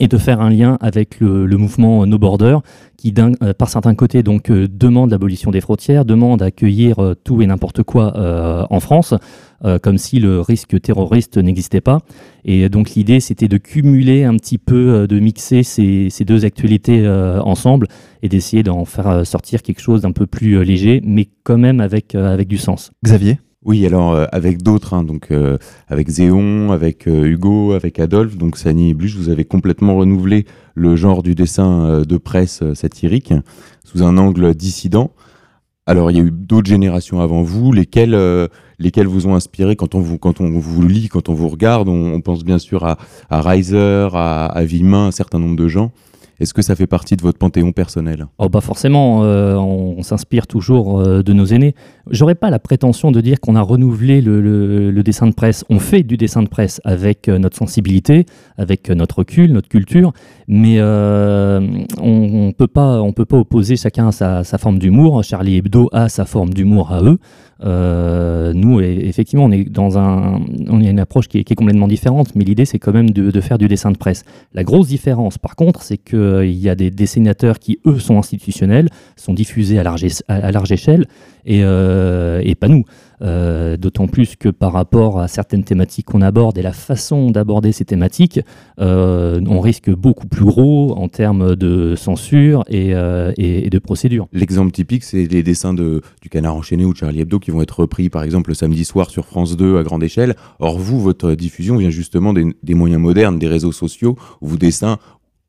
et 0.00 0.08
de 0.08 0.18
faire 0.18 0.40
un 0.40 0.50
lien 0.50 0.78
avec 0.80 1.20
le, 1.20 1.46
mouvement 1.56 2.06
No 2.06 2.18
Border, 2.18 2.58
qui 2.96 3.12
par 3.58 3.68
certains 3.68 3.94
côtés 3.94 4.22
donc 4.22 4.50
demande 4.50 5.10
l'abolition 5.10 5.50
des 5.50 5.60
frontières, 5.60 6.04
demande 6.04 6.40
d'accueillir 6.40 7.14
tout 7.24 7.42
et 7.42 7.46
n'importe 7.46 7.82
quoi 7.82 8.12
en 8.70 8.80
France, 8.80 9.14
comme 9.82 9.98
si 9.98 10.18
le 10.18 10.40
risque 10.40 10.80
terroriste 10.80 11.38
n'existait 11.38 11.80
pas. 11.80 12.00
Et 12.44 12.68
donc 12.68 12.90
l'idée, 12.90 13.20
c'était 13.20 13.48
de 13.48 13.56
cumuler 13.56 14.24
un 14.24 14.34
petit 14.34 14.58
peu, 14.58 15.06
de 15.08 15.18
mixer 15.18 15.62
ces, 15.62 16.08
ces 16.10 16.24
deux 16.24 16.44
actualités 16.44 17.08
ensemble 17.44 17.88
et 18.22 18.28
d'essayer 18.28 18.62
d'en 18.62 18.84
faire 18.84 19.08
euh, 19.08 19.24
sortir 19.24 19.62
quelque 19.62 19.80
chose 19.80 20.02
d'un 20.02 20.12
peu 20.12 20.26
plus 20.26 20.54
euh, 20.54 20.62
léger, 20.62 21.00
mais 21.04 21.28
quand 21.44 21.58
même 21.58 21.80
avec, 21.80 22.14
euh, 22.14 22.32
avec 22.32 22.48
du 22.48 22.58
sens. 22.58 22.90
Xavier? 23.04 23.38
Oui, 23.64 23.84
alors 23.86 24.16
avec 24.32 24.62
d'autres, 24.62 24.94
hein, 24.94 25.02
donc 25.02 25.32
avec 25.88 26.08
Zéon, 26.08 26.70
avec 26.70 27.06
Hugo, 27.06 27.72
avec 27.72 27.98
Adolphe, 27.98 28.36
donc 28.36 28.56
Sani 28.56 28.90
et 28.90 28.94
Bluche, 28.94 29.16
vous 29.16 29.28
avez 29.28 29.44
complètement 29.44 29.96
renouvelé 29.96 30.46
le 30.74 30.96
genre 30.96 31.22
du 31.22 31.34
dessin 31.34 32.02
de 32.02 32.16
presse 32.18 32.62
satirique 32.74 33.34
sous 33.84 34.02
un 34.02 34.16
angle 34.16 34.54
dissident. 34.54 35.10
Alors, 35.86 36.10
il 36.10 36.16
y 36.18 36.20
a 36.20 36.22
eu 36.22 36.30
d'autres 36.30 36.68
générations 36.68 37.20
avant 37.20 37.42
vous, 37.42 37.72
lesquelles, 37.72 38.16
lesquelles 38.78 39.06
vous 39.06 39.26
ont 39.26 39.34
inspiré 39.34 39.74
quand 39.74 39.94
on 39.94 40.00
vous, 40.00 40.18
quand 40.18 40.40
on 40.40 40.50
vous 40.50 40.86
lit, 40.86 41.08
quand 41.08 41.28
on 41.28 41.34
vous 41.34 41.48
regarde. 41.48 41.88
On, 41.88 42.20
pense 42.20 42.44
bien 42.44 42.58
sûr 42.58 42.84
à, 42.84 42.96
Reiser, 43.30 44.08
à, 44.12 44.46
à 44.46 44.62
un 44.62 45.10
certain 45.10 45.38
nombre 45.38 45.56
de 45.56 45.66
gens. 45.66 45.90
Est-ce 46.40 46.54
que 46.54 46.62
ça 46.62 46.76
fait 46.76 46.86
partie 46.86 47.16
de 47.16 47.22
votre 47.22 47.38
panthéon 47.38 47.72
personnel? 47.72 48.26
Oh 48.38 48.48
bah 48.48 48.60
forcément, 48.60 49.24
euh, 49.24 49.56
on, 49.56 50.02
s'inspire 50.02 50.46
toujours 50.46 51.00
euh, 51.00 51.22
de 51.22 51.32
nos 51.32 51.46
aînés. 51.46 51.74
J'aurais 52.10 52.36
pas 52.36 52.48
la 52.48 52.60
prétention 52.60 53.10
de 53.10 53.20
dire 53.20 53.40
qu'on 53.40 53.56
a 53.56 53.60
renouvelé 53.60 54.20
le, 54.20 55.02
dessin 55.02 55.26
de 55.26 55.34
presse. 55.34 55.64
On 55.68 55.80
fait 55.80 56.04
du 56.04 56.16
dessin 56.16 56.44
de 56.44 56.48
presse 56.48 56.80
avec 56.84 57.28
euh, 57.28 57.38
notre 57.38 57.56
sensibilité, 57.56 58.24
avec 58.56 58.88
notre 58.88 59.18
recul, 59.18 59.52
notre 59.52 59.68
culture, 59.68 60.12
mais 60.46 60.80
on, 60.80 61.60
ne 62.00 62.52
peut 62.52 62.68
pas, 62.68 63.02
on 63.02 63.12
peut 63.12 63.24
pas 63.24 63.36
opposer 63.36 63.76
chacun 63.76 64.12
sa, 64.12 64.44
sa 64.44 64.58
forme 64.58 64.78
d'humour. 64.78 65.24
Charlie 65.24 65.56
Hebdo 65.56 65.88
a 65.92 66.08
sa 66.08 66.24
forme 66.24 66.54
d'humour 66.54 66.92
à 66.92 67.02
eux. 67.02 67.18
Nous, 68.54 68.80
effectivement, 68.80 69.44
on 69.44 69.50
est 69.50 69.64
dans 69.64 69.98
un, 69.98 70.40
on 70.68 70.80
a 70.80 70.88
une 70.88 71.00
approche 71.00 71.26
qui 71.28 71.38
est, 71.38 71.54
complètement 71.54 71.88
différente, 71.88 72.34
mais 72.36 72.44
l'idée, 72.44 72.64
c'est 72.64 72.78
quand 72.78 72.92
même 72.92 73.10
de, 73.10 73.40
faire 73.40 73.58
du 73.58 73.68
dessin 73.68 73.90
de 73.90 73.98
presse. 73.98 74.24
La 74.54 74.62
grosse 74.62 74.88
différence, 74.88 75.38
par 75.38 75.56
contre, 75.56 75.82
c'est 75.82 75.98
qu'il 75.98 76.18
euh, 76.28 76.46
y 76.46 76.68
a 76.68 76.74
des 76.74 76.90
dessinateurs 76.90 77.58
qui, 77.58 77.78
eux, 77.86 77.98
sont 77.98 78.18
institutionnels, 78.18 78.88
sont 79.16 79.34
diffusés 79.34 79.78
à 79.78 79.82
large, 79.82 80.72
échelle, 80.72 81.06
et, 81.44 81.60
euh, 81.62 82.40
et 82.44 82.54
pas 82.54 82.68
nous. 82.68 82.84
Euh, 83.20 83.76
d'autant 83.76 84.06
plus 84.06 84.36
que 84.36 84.48
par 84.48 84.72
rapport 84.72 85.18
à 85.18 85.26
certaines 85.26 85.64
thématiques 85.64 86.06
qu'on 86.06 86.22
aborde 86.22 86.56
et 86.56 86.62
la 86.62 86.72
façon 86.72 87.32
d'aborder 87.32 87.72
ces 87.72 87.84
thématiques, 87.84 88.38
euh, 88.78 89.40
on 89.48 89.58
risque 89.58 89.90
beaucoup 89.90 90.28
plus 90.28 90.44
gros 90.44 90.92
en 90.96 91.08
termes 91.08 91.56
de 91.56 91.96
censure 91.96 92.62
et, 92.68 92.90
de 92.92 93.78
procédure. 93.80 94.28
L'exemple 94.32 94.70
typique, 94.70 95.02
c'est 95.02 95.26
les 95.26 95.42
dessins 95.42 95.74
de, 95.74 96.00
du 96.22 96.28
Canard 96.28 96.54
enchaîné 96.54 96.84
ou 96.84 96.92
de 96.92 96.98
Charlie 96.98 97.20
Hebdo 97.20 97.40
qui 97.40 97.50
vont 97.50 97.60
être 97.60 97.80
repris 97.80 98.08
par 98.08 98.22
exemple 98.22 98.50
le 98.50 98.54
samedi 98.54 98.84
soir 98.84 99.10
sur 99.10 99.24
France 99.26 99.56
2 99.56 99.78
à 99.78 99.82
grande 99.82 100.04
échelle. 100.04 100.36
Or 100.60 100.78
vous, 100.78 101.00
votre 101.00 101.32
diffusion 101.32 101.76
vient 101.76 101.90
justement 101.90 102.32
des, 102.32 102.46
des 102.62 102.74
moyens 102.74 103.00
modernes, 103.00 103.38
des 103.38 103.48
réseaux 103.48 103.72
sociaux, 103.72 104.16
où 104.40 104.46
vos 104.46 104.56
dessins 104.56 104.98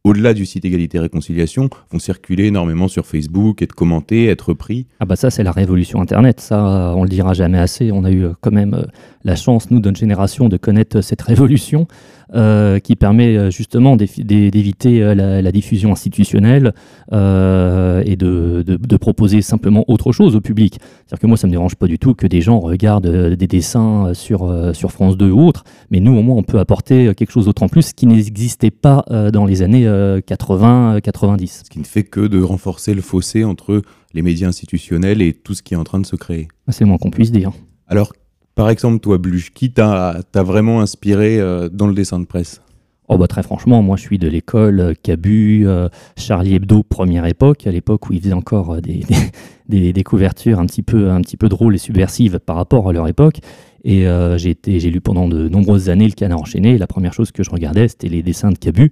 au-delà 0.04 0.34
du 0.34 0.46
site 0.46 0.66
Égalité 0.66 1.00
Réconciliation, 1.00 1.70
vont 1.92 2.00
circuler 2.00 2.46
énormément 2.46 2.88
sur 2.88 3.06
Facebook, 3.06 3.62
être 3.62 3.74
commentés, 3.74 4.28
être 4.28 4.54
pris. 4.54 4.88
Ah 5.00 5.06
bah 5.06 5.16
ça 5.16 5.30
c'est 5.30 5.44
la 5.44 5.52
révolution 5.52 6.02
Internet, 6.02 6.40
ça 6.40 6.94
on 6.96 7.04
le 7.04 7.10
dira 7.10 7.34
jamais 7.34 7.60
assez. 7.60 7.92
On 7.92 8.04
a 8.04 8.12
eu 8.12 8.26
euh, 8.26 8.34
quand 8.42 8.52
même 8.52 8.74
euh, 8.74 8.84
la 9.24 9.36
chance, 9.36 9.70
nous, 9.72 9.80
d'une 9.80 9.96
génération, 9.96 10.50
de 10.50 10.58
connaître 10.58 11.02
cette 11.02 11.22
révolution 11.22 11.88
euh, 12.36 12.80
qui 12.80 12.96
permet 12.96 13.50
justement 13.52 13.96
d'éviter 13.96 15.16
la, 15.16 15.52
diffusion 15.52 15.92
institutionnelle 15.92 16.74
et 17.12 18.16
de, 18.16 18.98
proposer 18.98 19.42
simplement 19.42 19.84
autre 19.88 20.12
chose 20.12 20.36
au 20.36 20.42
public. 20.42 20.78
C'est-à-dire 20.80 21.20
que 21.20 21.28
moi, 21.28 21.38
ça 21.38 21.48
ne 21.48 21.52
me 21.52 21.56
dérange 21.56 21.76
pas 21.76 21.88
du 21.88 21.98
tout 21.98 22.14
que 22.14 22.28
des 22.28 22.42
gens 22.42 22.60
regardent 22.60 23.36
des 23.36 23.48
dessins 23.48 24.14
sur, 24.14 24.76
sur 24.76 24.92
France 24.92 25.18
2 25.18 25.32
ou 25.32 25.42
autre, 25.42 25.64
mais 25.90 26.00
nous, 26.00 26.16
au 26.16 26.22
moins, 26.22 26.36
on 26.36 26.44
peut 26.44 26.60
apporter 26.60 27.14
quelque 27.16 27.32
chose 27.32 27.46
d'autre 27.46 27.64
en 27.64 27.70
plus 27.70 27.94
qui 27.94 28.06
n'existait 28.06 28.72
pas 28.72 29.06
dans 29.34 29.46
les 29.46 29.62
années 29.62 29.88
80-90. 29.88 31.64
Ce 31.66 31.70
qui 31.70 31.80
ne 31.80 31.84
fait 31.84 32.04
que 32.04 32.22
de 32.22 32.42
renforcer 32.42 32.94
le 32.94 33.02
fossé 33.02 33.44
entre 33.44 33.82
les 34.14 34.22
médias 34.22 34.48
institutionnels 34.48 35.22
et 35.22 35.34
tout 35.34 35.54
ce 35.54 35.62
qui 35.62 35.74
est 35.74 35.78
en 35.78 35.84
train 35.84 36.00
de 36.00 36.06
se 36.06 36.16
créer. 36.16 36.48
C'est 36.70 36.82
le 36.82 36.88
moins 36.88 36.98
qu'on 36.98 37.12
puisse 37.12 37.32
dire. 37.32 37.52
Alors, 37.88 38.14
par 38.60 38.70
exemple, 38.70 39.00
toi, 39.00 39.18
Bluche, 39.18 39.54
qui 39.54 39.72
t'a 39.72 40.22
vraiment 40.36 40.82
inspiré 40.82 41.40
euh, 41.40 41.70
dans 41.70 41.88
le 41.88 41.94
dessin 41.94 42.20
de 42.20 42.26
presse? 42.26 42.62
Oh 43.08 43.18
bah 43.18 43.28
très 43.28 43.42
franchement, 43.42 43.82
moi 43.82 43.96
je 43.96 44.02
suis 44.02 44.18
de 44.20 44.28
l'école 44.28 44.82
euh, 44.82 44.94
Cabu, 45.02 45.66
euh, 45.66 45.88
Charlie 46.18 46.56
Hebdo, 46.56 46.84
première 46.84 47.26
époque, 47.26 47.66
à 47.68 47.72
l'époque 47.72 48.10
où 48.10 48.14
ils 48.14 48.20
faisaient 48.20 48.34
encore 48.34 48.82
des, 49.70 49.94
des, 49.94 50.04
couvertures 50.04 50.60
un 50.60 50.66
petit, 50.66 50.84
peu, 50.84 51.10
un 51.10 51.22
petit 51.22 51.38
peu 51.38 51.48
drôles 51.48 51.76
et 51.76 51.78
subversives 51.78 52.40
par 52.40 52.58
rapport 52.58 52.90
à 52.90 52.92
leur 52.92 53.08
époque. 53.08 53.40
Et 53.86 54.06
j'ai 54.36 54.92
lu 54.92 55.00
pendant 55.00 55.30
de 55.30 55.48
nombreuses 55.48 55.90
années 55.90 56.08
le 56.08 56.12
Canard 56.12 56.42
enchaîné. 56.42 56.78
la 56.78 56.88
première 56.88 57.14
chose 57.14 57.32
que 57.32 57.44
je 57.44 57.52
regardais, 57.52 57.88
c'était 57.88 58.10
les 58.10 58.24
dessins 58.24 58.52
de 58.52 58.58
Cabu. 58.58 58.92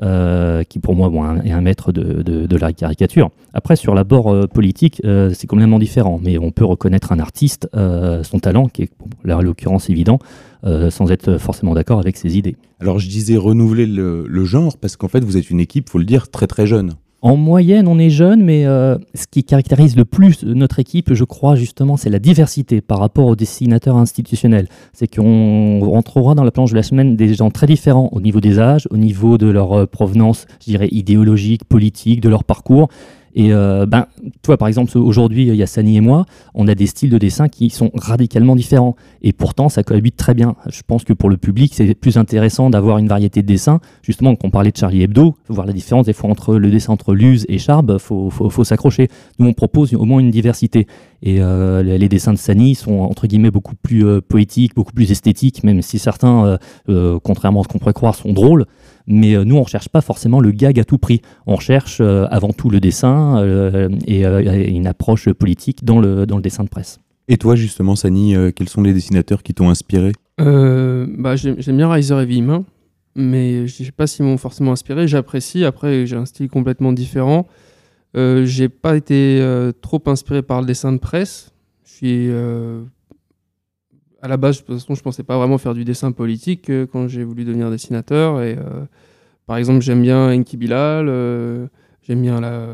Euh, 0.00 0.64
qui 0.64 0.78
pour 0.78 0.96
moi 0.96 1.36
est 1.44 1.50
un 1.50 1.60
maître 1.60 1.92
de, 1.92 2.56
la 2.56 2.72
caricature. 2.72 3.30
Après, 3.52 3.76
sur 3.76 3.94
l'abord 3.94 4.32
euh, 4.32 4.46
politique, 4.46 5.02
euh, 5.04 5.32
c'est 5.34 5.46
complètement 5.46 5.78
différent, 5.78 6.18
mais 6.22 6.38
on 6.38 6.50
peut 6.50 6.64
reconnaître 6.64 7.12
un 7.12 7.18
artiste, 7.18 7.68
son 7.74 8.38
talent, 8.38 8.68
qui 8.68 8.84
est 8.84 8.90
là, 9.24 9.36
en 9.36 9.42
l'occurrence 9.42 9.90
évident, 9.90 10.18
sans 10.64 11.10
être 11.10 11.38
forcément 11.38 11.74
d'accord 11.74 11.98
avec 11.98 12.16
ses 12.16 12.38
idées. 12.38 12.56
Alors 12.80 12.98
je 12.98 13.08
disais 13.08 13.36
renouveler 13.36 13.86
le, 13.86 14.24
le 14.26 14.44
genre, 14.44 14.76
parce 14.78 14.96
qu'en 14.96 15.08
fait 15.08 15.22
vous 15.22 15.36
êtes 15.36 15.50
une 15.50 15.60
équipe, 15.60 15.90
faut 15.90 15.98
le 15.98 16.04
dire, 16.04 16.30
très 16.30 16.46
très 16.46 16.66
jeune. 16.66 16.94
En 17.24 17.36
moyenne, 17.36 17.86
on 17.86 18.00
est 18.00 18.10
jeune, 18.10 18.42
mais 18.42 18.66
euh, 18.66 18.98
ce 19.14 19.28
qui 19.28 19.44
caractérise 19.44 19.96
le 19.96 20.04
plus 20.04 20.42
notre 20.42 20.80
équipe, 20.80 21.14
je 21.14 21.22
crois 21.22 21.54
justement, 21.54 21.96
c'est 21.96 22.10
la 22.10 22.18
diversité 22.18 22.80
par 22.80 22.98
rapport 22.98 23.26
aux 23.26 23.36
dessinateurs 23.36 23.96
institutionnels. 23.96 24.66
C'est 24.92 25.06
qu'on 25.06 25.78
rentrera 25.88 26.34
dans 26.34 26.42
la 26.42 26.50
planche 26.50 26.72
de 26.72 26.76
la 26.76 26.82
semaine 26.82 27.14
des 27.14 27.32
gens 27.34 27.52
très 27.52 27.68
différents 27.68 28.08
au 28.10 28.20
niveau 28.20 28.40
des 28.40 28.58
âges, 28.58 28.88
au 28.90 28.96
niveau 28.96 29.38
de 29.38 29.46
leur 29.46 29.72
euh, 29.72 29.86
provenance, 29.86 30.46
je 30.58 30.72
dirais, 30.72 30.88
idéologique, 30.90 31.62
politique, 31.62 32.20
de 32.20 32.28
leur 32.28 32.42
parcours. 32.42 32.88
Et 33.34 33.52
euh, 33.52 33.86
ben, 33.86 34.06
toi, 34.42 34.56
par 34.56 34.68
exemple, 34.68 34.96
aujourd'hui, 34.98 35.46
il 35.46 35.54
y 35.54 35.62
a 35.62 35.66
Sani 35.66 35.96
et 35.96 36.00
moi, 36.00 36.26
on 36.54 36.68
a 36.68 36.74
des 36.74 36.86
styles 36.86 37.10
de 37.10 37.18
dessin 37.18 37.48
qui 37.48 37.70
sont 37.70 37.90
radicalement 37.94 38.56
différents. 38.56 38.96
Et 39.22 39.32
pourtant, 39.32 39.68
ça 39.68 39.82
cohabite 39.82 40.16
très 40.16 40.34
bien. 40.34 40.54
Je 40.68 40.82
pense 40.86 41.04
que 41.04 41.12
pour 41.12 41.30
le 41.30 41.36
public, 41.36 41.72
c'est 41.74 41.94
plus 41.94 42.16
intéressant 42.16 42.70
d'avoir 42.70 42.98
une 42.98 43.08
variété 43.08 43.42
de 43.42 43.46
dessins. 43.46 43.80
Justement, 44.02 44.36
quand 44.36 44.48
on 44.48 44.50
parlait 44.50 44.70
de 44.70 44.76
Charlie 44.76 45.02
Hebdo, 45.02 45.34
voir 45.48 45.66
la 45.66 45.72
différence 45.72 46.06
des 46.06 46.12
fois 46.12 46.30
entre 46.30 46.56
le 46.56 46.70
dessin 46.70 46.92
entre 46.92 47.14
Luz 47.14 47.46
et 47.48 47.58
Charb, 47.58 47.92
il 47.94 47.98
faut, 47.98 48.30
faut, 48.30 48.64
s'accrocher. 48.64 49.08
Nous, 49.38 49.46
on 49.46 49.54
propose 49.54 49.94
au 49.94 50.04
moins 50.04 50.20
une 50.20 50.30
diversité. 50.30 50.86
Et 51.22 51.40
euh, 51.40 51.82
les, 51.82 52.08
dessins 52.08 52.32
de 52.32 52.38
Sani 52.38 52.74
sont, 52.74 52.98
entre 53.00 53.26
guillemets, 53.26 53.50
beaucoup 53.50 53.76
plus 53.76 54.04
euh, 54.04 54.20
poétiques, 54.20 54.74
beaucoup 54.74 54.92
plus 54.92 55.10
esthétiques, 55.12 55.62
même 55.62 55.80
si 55.80 55.98
certains, 55.98 56.44
euh, 56.44 56.56
euh, 56.88 57.18
contrairement 57.22 57.60
à 57.60 57.64
ce 57.64 57.68
qu'on 57.68 57.78
pourrait 57.78 57.92
croire, 57.92 58.14
sont 58.14 58.32
drôles. 58.32 58.66
Mais 59.06 59.34
euh, 59.34 59.44
nous, 59.44 59.54
on 59.56 59.58
ne 59.58 59.64
recherche 59.64 59.88
pas 59.88 60.00
forcément 60.00 60.40
le 60.40 60.50
gag 60.52 60.78
à 60.78 60.84
tout 60.84 60.98
prix. 60.98 61.20
On 61.46 61.56
recherche 61.56 61.98
euh, 62.00 62.26
avant 62.30 62.52
tout 62.52 62.70
le 62.70 62.80
dessin 62.80 63.38
euh, 63.42 63.88
et, 64.06 64.24
euh, 64.26 64.66
une 64.68 64.86
approche 64.86 65.30
politique 65.32 65.84
dans 65.84 66.00
le, 66.00 66.26
dans 66.26 66.36
le 66.36 66.42
dessin 66.42 66.64
de 66.64 66.68
presse. 66.68 67.00
Et 67.28 67.36
toi, 67.36 67.54
justement, 67.56 67.96
Sani, 67.96 68.34
euh, 68.34 68.50
quels 68.54 68.68
sont 68.68 68.82
les 68.82 68.92
dessinateurs 68.92 69.42
qui 69.42 69.54
t'ont 69.54 69.70
inspiré? 69.70 70.12
Euh, 70.40 71.06
bah, 71.18 71.36
J'aime 71.36 71.76
bien 71.76 71.90
Riser 71.90 72.14
et 72.20 72.24
Villemin, 72.26 72.64
mais 73.14 73.66
je 73.66 73.82
ne 73.82 73.86
sais 73.86 73.92
pas 73.92 74.06
s'ils 74.06 74.24
m'ont 74.24 74.36
forcément 74.38 74.72
inspiré. 74.72 75.06
J'apprécie. 75.08 75.64
Après, 75.64 76.06
j'ai 76.06 76.16
un 76.16 76.26
style 76.26 76.48
complètement 76.48 76.92
différent. 76.92 77.46
Euh, 78.16 78.44
j'ai 78.44 78.68
pas 78.68 78.96
été 78.96 79.38
euh, 79.40 79.72
trop 79.72 80.02
inspiré 80.06 80.42
par 80.42 80.60
le 80.60 80.66
dessin 80.66 80.92
de 80.92 80.98
presse. 80.98 81.52
Je 81.84 81.92
suis. 81.92 82.28
euh, 82.30 82.82
à 84.22 84.28
la 84.28 84.36
base, 84.36 84.58
de 84.58 84.62
toute 84.62 84.78
façon, 84.78 84.94
je 84.94 85.02
pensais 85.02 85.24
pas 85.24 85.36
vraiment 85.36 85.58
faire 85.58 85.74
du 85.74 85.84
dessin 85.84 86.12
politique 86.12 86.70
euh, 86.70 86.86
quand 86.90 87.08
j'ai 87.08 87.24
voulu 87.24 87.44
devenir 87.44 87.70
dessinateur. 87.70 88.40
Et, 88.40 88.52
euh, 88.56 88.84
par 89.46 89.56
exemple, 89.56 89.80
j'aime 89.82 90.00
bien 90.00 90.32
Enki 90.32 90.56
Bilal. 90.56 91.06
euh, 91.08 91.66
J'aime 92.04 92.20
bien 92.22 92.40
la... 92.40 92.66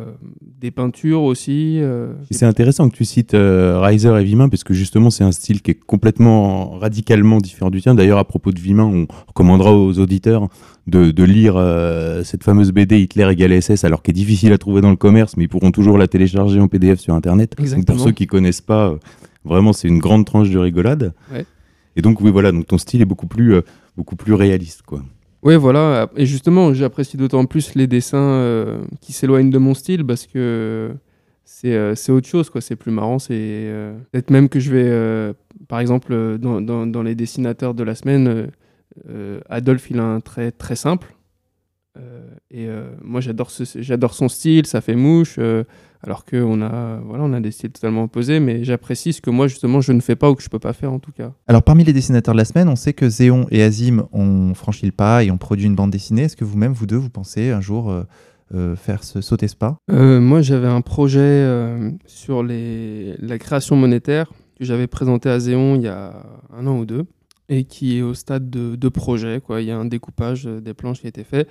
des 0.59 0.71
peintures 0.71 1.21
aussi. 1.21 1.83
C'est 2.31 2.47
intéressant 2.47 2.89
que 2.89 2.97
tu 2.97 3.05
cites 3.05 3.37
Riser 3.37 4.09
et 4.19 4.25
Vimin, 4.25 4.49
parce 4.49 4.65
que 4.65 4.73
justement, 4.73 5.11
c'est 5.11 5.23
un 5.23 5.33
style 5.33 5.61
qui 5.61 5.73
est 5.73 5.79
complètement, 5.79 6.79
radicalement 6.79 7.37
différent 7.37 7.69
du 7.71 7.83
tien. 7.83 7.95
D'ailleurs, 7.95 8.17
à 8.17 8.25
propos 8.25 8.53
de 8.53 8.59
Vimin, 8.59 8.85
on 8.85 9.07
recommandera 9.27 9.77
aux 9.77 9.99
auditeurs 9.99 10.49
de, 10.87 11.11
de 11.11 11.25
lire 11.25 11.63
cette 12.25 12.43
fameuse 12.43 12.73
BD 12.73 13.01
Hitler 13.03 13.29
égale 13.31 13.61
SS, 13.61 13.85
alors 13.85 14.01
qu'elle 14.01 14.15
est 14.15 14.17
difficile 14.17 14.51
à 14.55 14.57
trouver 14.57 14.81
dans 14.81 14.89
le 14.89 14.97
commerce, 14.97 15.37
mais 15.37 15.45
ils 15.45 15.49
pourront 15.49 15.73
toujours 15.73 15.99
la 15.99 16.09
télécharger 16.09 16.59
en 16.59 16.69
PDF 16.69 16.99
sur 16.99 17.13
Internet. 17.13 17.55
Donc, 17.59 17.67
Exactement. 17.67 17.99
pour 17.99 18.07
ceux 18.07 18.13
qui 18.13 18.27
connaissent 18.27 18.63
pas, 18.63 18.95
vraiment, 19.49 19.73
c'est 19.73 19.89
une 19.89 19.99
grande 19.99 20.25
tranche 20.27 20.51
de 20.51 20.59
rigolade. 20.59 21.13
Ouais. 21.33 21.45
Et 21.97 22.03
donc, 22.03 22.21
oui, 22.21 22.31
voilà, 22.31 22.53
donc 22.53 22.67
ton 22.67 22.79
style 22.79 23.01
est 23.03 23.07
beaucoup 23.07 23.27
plus, 23.27 23.55
euh, 23.55 23.63
beaucoup 23.97 24.15
plus 24.17 24.35
réaliste, 24.35 24.83
quoi. 24.83 25.03
Oui, 25.43 25.57
voilà. 25.57 26.09
Et 26.17 26.27
justement, 26.27 26.73
j'apprécie 26.75 27.17
d'autant 27.17 27.45
plus 27.47 27.75
les 27.75 27.87
dessins 27.87 28.19
euh, 28.19 28.81
qui 29.01 29.13
s'éloignent 29.13 29.51
de 29.51 29.59
mon 29.59 29.75
style 29.75 30.05
parce 30.05 30.27
que 30.27 30.91
c'est 31.45 31.75
euh, 31.75 31.95
autre 32.11 32.29
chose, 32.29 32.51
quoi. 32.51 32.61
C'est 32.61 32.77
plus 32.77 32.93
marrant. 32.93 33.19
C'est 33.19 33.73
peut-être 34.13 34.31
même 34.31 34.49
que 34.49 34.61
je 34.61 34.71
vais, 34.73 35.35
par 35.69 35.81
exemple, 35.81 36.39
dans, 36.39 36.61
dans- 36.61 36.87
dans 36.87 37.03
les 37.03 37.15
dessinateurs 37.15 37.75
de 37.75 37.83
la 37.85 37.95
semaine, 37.95 38.49
Adolphe, 39.49 39.91
il 39.91 39.99
a 40.01 40.05
un 40.05 40.21
trait 40.21 40.51
très 40.53 40.77
simple. 40.77 41.15
Et 42.51 42.69
moi, 43.03 43.21
j'adore 43.21 43.51
son 44.15 44.29
style, 44.29 44.67
ça 44.67 44.81
fait 44.81 44.95
mouche. 44.97 45.39
Alors 46.03 46.25
qu'on 46.25 46.63
a, 46.63 47.01
voilà, 47.05 47.25
on 47.25 47.33
a 47.33 47.41
des 47.41 47.51
styles 47.51 47.73
totalement 47.73 48.05
opposés, 48.05 48.39
mais 48.39 48.63
j'apprécie 48.63 49.13
ce 49.13 49.21
que 49.21 49.31
moi, 49.31 49.49
justement, 49.49 49.81
je 49.81 49.93
ne 49.93 50.01
fais 50.01 50.17
pas 50.17 50.31
ou 50.31 50.35
que 50.35 50.43
je 50.43 50.49
peux 50.49 50.59
pas 50.59 50.73
faire 50.73 50.93
en 50.93 50.99
tout 50.99 51.13
cas. 51.13 51.33
Alors, 51.49 51.63
parmi 51.63 51.85
les 51.85 51.93
dessinateurs 51.93 52.35
de 52.35 52.39
la 52.39 52.45
semaine, 52.45 52.69
on 52.69 52.77
sait 52.77 52.93
que 52.93 53.09
Zéon 53.09 53.47
et 53.51 53.63
Azim 53.63 54.07
ont 54.13 54.55
franchi 54.55 54.87
le 54.87 54.93
pas 54.93 55.25
et 55.25 55.31
ont 55.31 55.39
produit 55.39 55.67
une 55.67 55.75
bande 55.75 55.91
dessinée. 55.91 56.23
Est-ce 56.23 56.37
que 56.37 56.45
vous-même, 56.45 56.73
vous 56.73 56.87
deux, 56.87 56.97
vous 56.97 57.11
pensez 57.11 57.51
un 57.51 57.61
jour 57.61 57.91
euh, 57.91 58.05
euh, 58.55 58.77
faire 58.77 59.03
ce, 59.03 59.21
sauter 59.21 59.49
ce 59.49 59.57
pas? 59.57 59.77
Euh, 59.91 60.21
moi, 60.21 60.41
j'avais 60.41 60.69
un 60.69 60.83
projet 60.83 61.47
sur 62.07 62.43
les, 62.43 63.17
la 63.19 63.39
création 63.39 63.75
monétaire 63.75 64.33
que 64.59 64.65
j'avais 64.65 64.87
présenté 64.87 65.29
à 65.29 65.39
Zéon 65.39 65.77
il 65.77 65.83
y 65.83 65.89
a 65.89 66.23
un 66.57 66.67
an 66.67 66.79
ou 66.79 66.85
deux 66.85 67.07
et 67.49 67.65
qui 67.65 67.99
est 67.99 68.03
au 68.03 68.15
stade 68.15 68.51
de, 68.51 68.77
de 68.77 68.89
projet. 68.89 69.41
Quoi. 69.45 69.63
Il 69.63 69.69
y 69.69 69.71
a 69.71 69.79
un 69.79 69.85
découpage 69.85 70.45
des 70.45 70.75
planches 70.75 71.01
qui 71.01 71.07
a 71.07 71.09
été 71.09 71.25
fait. 71.25 71.49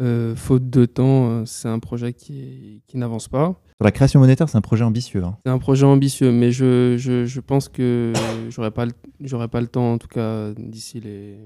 Euh, 0.00 0.34
faute 0.34 0.68
de 0.70 0.86
temps, 0.86 1.30
euh, 1.30 1.42
c'est 1.46 1.68
un 1.68 1.78
projet 1.78 2.12
qui, 2.12 2.82
qui 2.88 2.96
n'avance 2.98 3.28
pas. 3.28 3.60
Sur 3.76 3.84
la 3.84 3.92
création 3.92 4.18
monétaire, 4.20 4.48
c'est 4.48 4.58
un 4.58 4.60
projet 4.60 4.82
ambitieux. 4.84 5.22
hein. 5.22 5.36
C'est 5.46 5.52
un 5.52 5.58
projet 5.58 5.84
ambitieux, 5.86 6.32
mais 6.32 6.50
je, 6.50 6.96
je, 6.98 7.24
je 7.26 7.40
pense 7.40 7.68
que 7.68 8.12
j'aurai 8.50 8.70
pas, 8.72 8.86
le- 8.86 9.46
pas 9.48 9.60
le 9.60 9.66
temps, 9.68 9.92
en 9.92 9.98
tout 9.98 10.08
cas, 10.08 10.50
d'ici 10.58 11.00
les. 11.00 11.38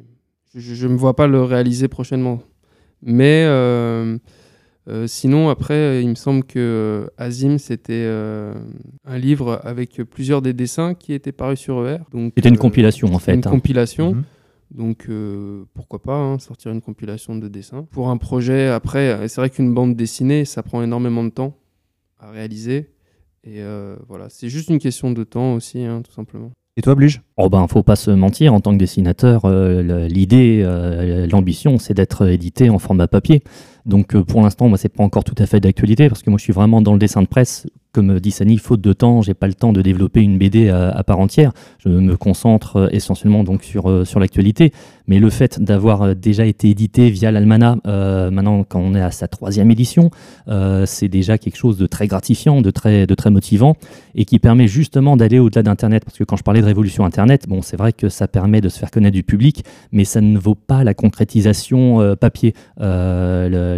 Je 0.55 0.87
ne 0.87 0.93
me 0.95 0.99
vois 0.99 1.15
pas 1.15 1.27
le 1.27 1.43
réaliser 1.43 1.89
prochainement. 1.89 2.41
Mais 3.03 3.45
euh, 3.47 4.17
euh, 4.89 5.07
sinon, 5.07 5.51
après, 5.51 6.03
il 6.03 6.09
me 6.09 6.15
semble 6.15 6.43
que 6.45 7.11
Azim, 7.19 7.59
c'était 7.59 7.93
euh, 8.07 8.55
un 9.05 9.19
livre 9.19 9.61
avec 9.63 10.03
plusieurs 10.05 10.41
des 10.41 10.55
dessins 10.55 10.95
qui 10.95 11.13
étaient 11.13 11.33
parus 11.33 11.59
sur 11.61 11.87
ER. 11.87 11.99
donc, 12.13 12.33
C'était 12.35 12.49
une 12.49 12.55
euh, 12.55 12.59
compilation, 12.59 13.13
en 13.15 13.19
fait, 13.19 13.35
Une 13.35 13.41
hein. 13.47 13.51
compilation. 13.51 14.15
Mhm. 14.15 14.25
Donc 14.71 15.07
euh, 15.09 15.65
pourquoi 15.75 16.03
pas 16.03 16.17
hein, 16.17 16.39
sortir 16.39 16.73
une 16.73 16.81
compilation 16.81 17.37
de 17.37 17.49
dessins. 17.49 17.87
Pour 17.91 18.11
un 18.11 18.17
projet, 18.17 18.69
après, 18.69 19.11
euh, 19.11 19.29
c'est 19.29 19.41
vrai 19.41 19.51
qu'une 19.51 19.73
bande 19.73 19.97
dessinée, 19.97 20.45
ça 20.45 20.63
prend 20.63 20.83
énormément 20.83 21.25
de 21.25 21.31
temps 21.31 21.57
à 22.19 22.31
réaliser. 22.31 22.91
Et 23.45 23.63
euh, 23.63 23.97
voilà, 24.09 24.29
c'est 24.29 24.49
juste 24.49 24.69
une 24.69 24.79
question 24.79 25.11
de 25.11 25.25
temps 25.25 25.55
aussi, 25.55 25.83
hein, 25.85 26.03
tout 26.05 26.13
simplement. 26.13 26.51
Et 26.77 26.81
toi, 26.81 26.95
Bluge? 26.95 27.23
Oh 27.37 27.51
ben, 27.51 27.67
faut 27.67 27.83
pas 27.83 27.97
se 27.97 28.13
mentir, 28.13 28.55
en 28.55 28.61
tant 28.61 28.73
que 28.73 28.79
dessinateur, 28.79 29.45
euh, 29.47 30.07
l'idée, 30.07 30.63
euh, 30.65 31.27
l'ambition, 31.27 31.79
c'est 31.79 31.95
d'être 31.95 32.29
édité 32.29 32.71
en 32.71 32.79
format 32.79 33.09
papier. 33.09 33.43
Donc 33.89 34.15
euh, 34.15 34.23
pour 34.23 34.43
l'instant, 34.43 34.69
moi, 34.69 34.79
c'est 34.79 34.91
pas 34.91 35.03
encore 35.03 35.25
tout 35.25 35.35
à 35.39 35.47
fait 35.47 35.61
d'actualité 35.61 36.09
parce 36.09 36.23
que 36.23 36.31
moi, 36.31 36.39
je 36.39 36.45
suis 36.45 36.53
vraiment 36.53 36.81
dans 36.81 36.93
le 36.93 36.99
dessin 36.99 37.23
de 37.23 37.27
presse. 37.27 37.67
Comme 37.93 38.21
dit 38.21 38.31
Sani, 38.31 38.59
faute 38.59 38.83
de 38.83 38.93
temps, 38.93 39.23
j'ai 39.23 39.33
pas 39.33 39.47
le 39.47 39.55
temps 39.55 39.73
de 39.73 39.81
développer 39.81 40.21
une 40.21 40.37
BD 40.37 40.69
à, 40.69 41.03
part 41.05 41.19
entière. 41.21 41.53
Je 41.79 41.89
me 41.89 42.17
concentre 42.19 42.77
euh, 42.77 42.89
essentiellement 42.93 43.45
donc 43.45 43.65
sur 43.65 43.89
euh, 43.89 44.05
sur 44.05 44.21
l'actualité. 44.21 44.73
Mais 45.07 45.21
le 45.21 45.31
fait 45.31 45.59
d'avoir 45.59 46.15
déjà 46.15 46.45
été 46.45 46.69
édité 46.69 47.09
via 47.09 47.33
l'Almanach, 47.33 47.79
euh, 47.87 48.31
maintenant 48.31 48.63
quand 48.63 48.79
on 48.79 48.95
est 48.95 49.01
à 49.01 49.11
sa 49.11 49.27
troisième 49.27 49.71
édition, 49.71 50.11
c'est 50.85 51.09
déjà 51.09 51.39
quelque 51.39 51.57
chose 51.57 51.79
de 51.79 51.87
très 51.87 52.07
gratifiant, 52.07 52.61
de 52.61 52.71
très 52.71 53.07
de 53.07 53.15
très 53.15 53.31
motivant 53.31 53.75
et 54.15 54.27
qui 54.27 54.39
permet 54.39 54.69
justement 54.69 55.17
d'aller 55.17 55.39
au-delà 55.39 55.63
d'Internet. 55.63 56.05
Parce 56.05 56.19
que 56.19 56.25
quand 56.25 56.37
je 56.37 56.43
parlais 56.43 56.61
de 56.61 56.67
révolution 56.67 57.07
Internet, 57.07 57.49
bon, 57.49 57.63
c'est 57.63 57.79
vrai 57.79 57.95
que 57.95 58.11
ça 58.11 58.29
permet 58.29 58.61
de 58.61 58.69
se 58.69 58.79
faire 58.79 58.91
connaître 58.91 59.15
du 59.15 59.23
public, 59.23 59.65
mais 59.93 60.05
ça 60.05 60.21
ne 60.21 60.39
vaut 60.39 60.55
pas 60.55 60.85
la 60.85 60.93
concrétisation 60.93 62.15
papier. 62.21 62.53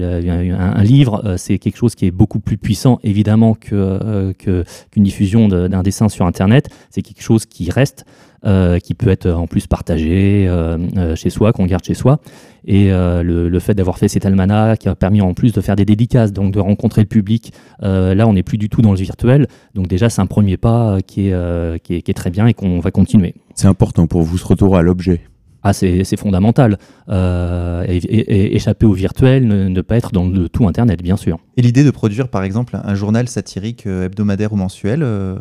Un, 0.05 0.75
un 0.77 0.83
livre, 0.83 1.23
euh, 1.25 1.37
c'est 1.37 1.59
quelque 1.59 1.77
chose 1.77 1.95
qui 1.95 2.07
est 2.07 2.11
beaucoup 2.11 2.41
plus 2.41 2.57
puissant, 2.59 2.99
évidemment, 3.03 3.57
euh, 3.73 4.33
que- 4.39 4.65
qu'une 4.91 5.03
diffusion 5.05 5.49
d'un 5.49 5.83
dessin 5.83 6.09
sur 6.09 6.27
Internet. 6.27 6.69
C'est 6.91 7.03
quelque 7.03 7.23
chose 7.23 7.47
qui 7.47 7.71
reste. 7.71 8.05
euh, 8.47 8.79
qui 8.79 8.95
peut 8.95 9.11
être 9.11 9.29
en 9.31 9.47
plus 9.47 9.67
partagé 9.67 10.47
euh, 10.49 10.79
euh, 10.97 11.15
chez 11.15 11.29
soi, 11.29 11.53
qu'on 11.53 11.67
garde 11.67 11.85
chez 11.85 11.93
soi. 11.93 12.21
Et 12.65 12.91
euh, 12.91 13.23
le, 13.23 13.59
fait 13.59 13.75
d'avoir 13.75 13.99
fait 13.99 14.09
cet 14.09 14.25
almanach 14.25 14.79
qui 14.79 14.89
a 14.89 14.95
permis 14.95 15.21
en 15.21 15.35
plus 15.35 15.53
de 15.53 15.61
faire 15.61 15.77
des 15.77 15.85
dédicaces, 15.85 16.33
donc 16.33 16.55
de 16.55 16.59
rencontrer 16.59 17.03
le 17.03 17.07
public, 17.07 17.53
euh, 17.83 18.15
là 18.15 18.27
on 18.27 18.33
n'est 18.33 18.43
plus 18.43 18.57
du 18.57 18.71
tout 18.71 18.81
dans 18.81 18.93
le 18.93 18.97
virtuel. 18.97 19.47
Donc 19.75 19.89
déjà 19.89 20.09
c'est 20.09 20.23
un 20.23 20.27
premier 20.27 20.57
pas 20.57 20.93
euh, 20.93 21.01
euh, 21.19 21.77
qui 21.77 21.97
est, 21.97 22.01
qui 22.03 22.11
est 22.11 22.15
très 22.15 22.31
bien 22.31 22.47
et 22.47 22.55
qu'on 22.55 22.81
va 22.81 22.91
continuer. 22.91 23.35
C'est 23.55 23.69
important 23.69 24.07
pour 24.07 24.23
vous 24.23 24.39
ce 24.39 24.47
retour 24.47 24.75
à 24.75 24.81
l'objet. 24.81 25.21
Ah, 25.63 25.73
c'est 25.73 26.17
fondamental. 26.17 26.79
Euh, 27.11 27.85
et, 27.87 27.97
et- 27.97 28.33
et 28.33 28.57
échapper 28.57 28.87
au 28.87 28.93
virtuel, 28.93 29.47
ne, 29.47 29.69
ne 29.69 29.81
pas 29.83 29.97
être 29.97 30.13
dans 30.13 30.27
le 30.27 30.49
tout 30.49 30.67
Internet, 30.67 31.03
bien 31.03 31.17
sûr. 31.17 31.39
Et 31.57 31.63
l'idée 31.63 31.85
de 31.85 31.91
produire, 31.91 32.29
par 32.29 32.45
exemple, 32.45 32.79
un 32.83 32.95
journal 32.95 33.29
satirique 33.29 33.87
euh, 33.87 34.07
hebdomadaire 34.07 34.53
ou 34.53 34.57
mensuel 34.57 35.03
euh, 35.03 35.37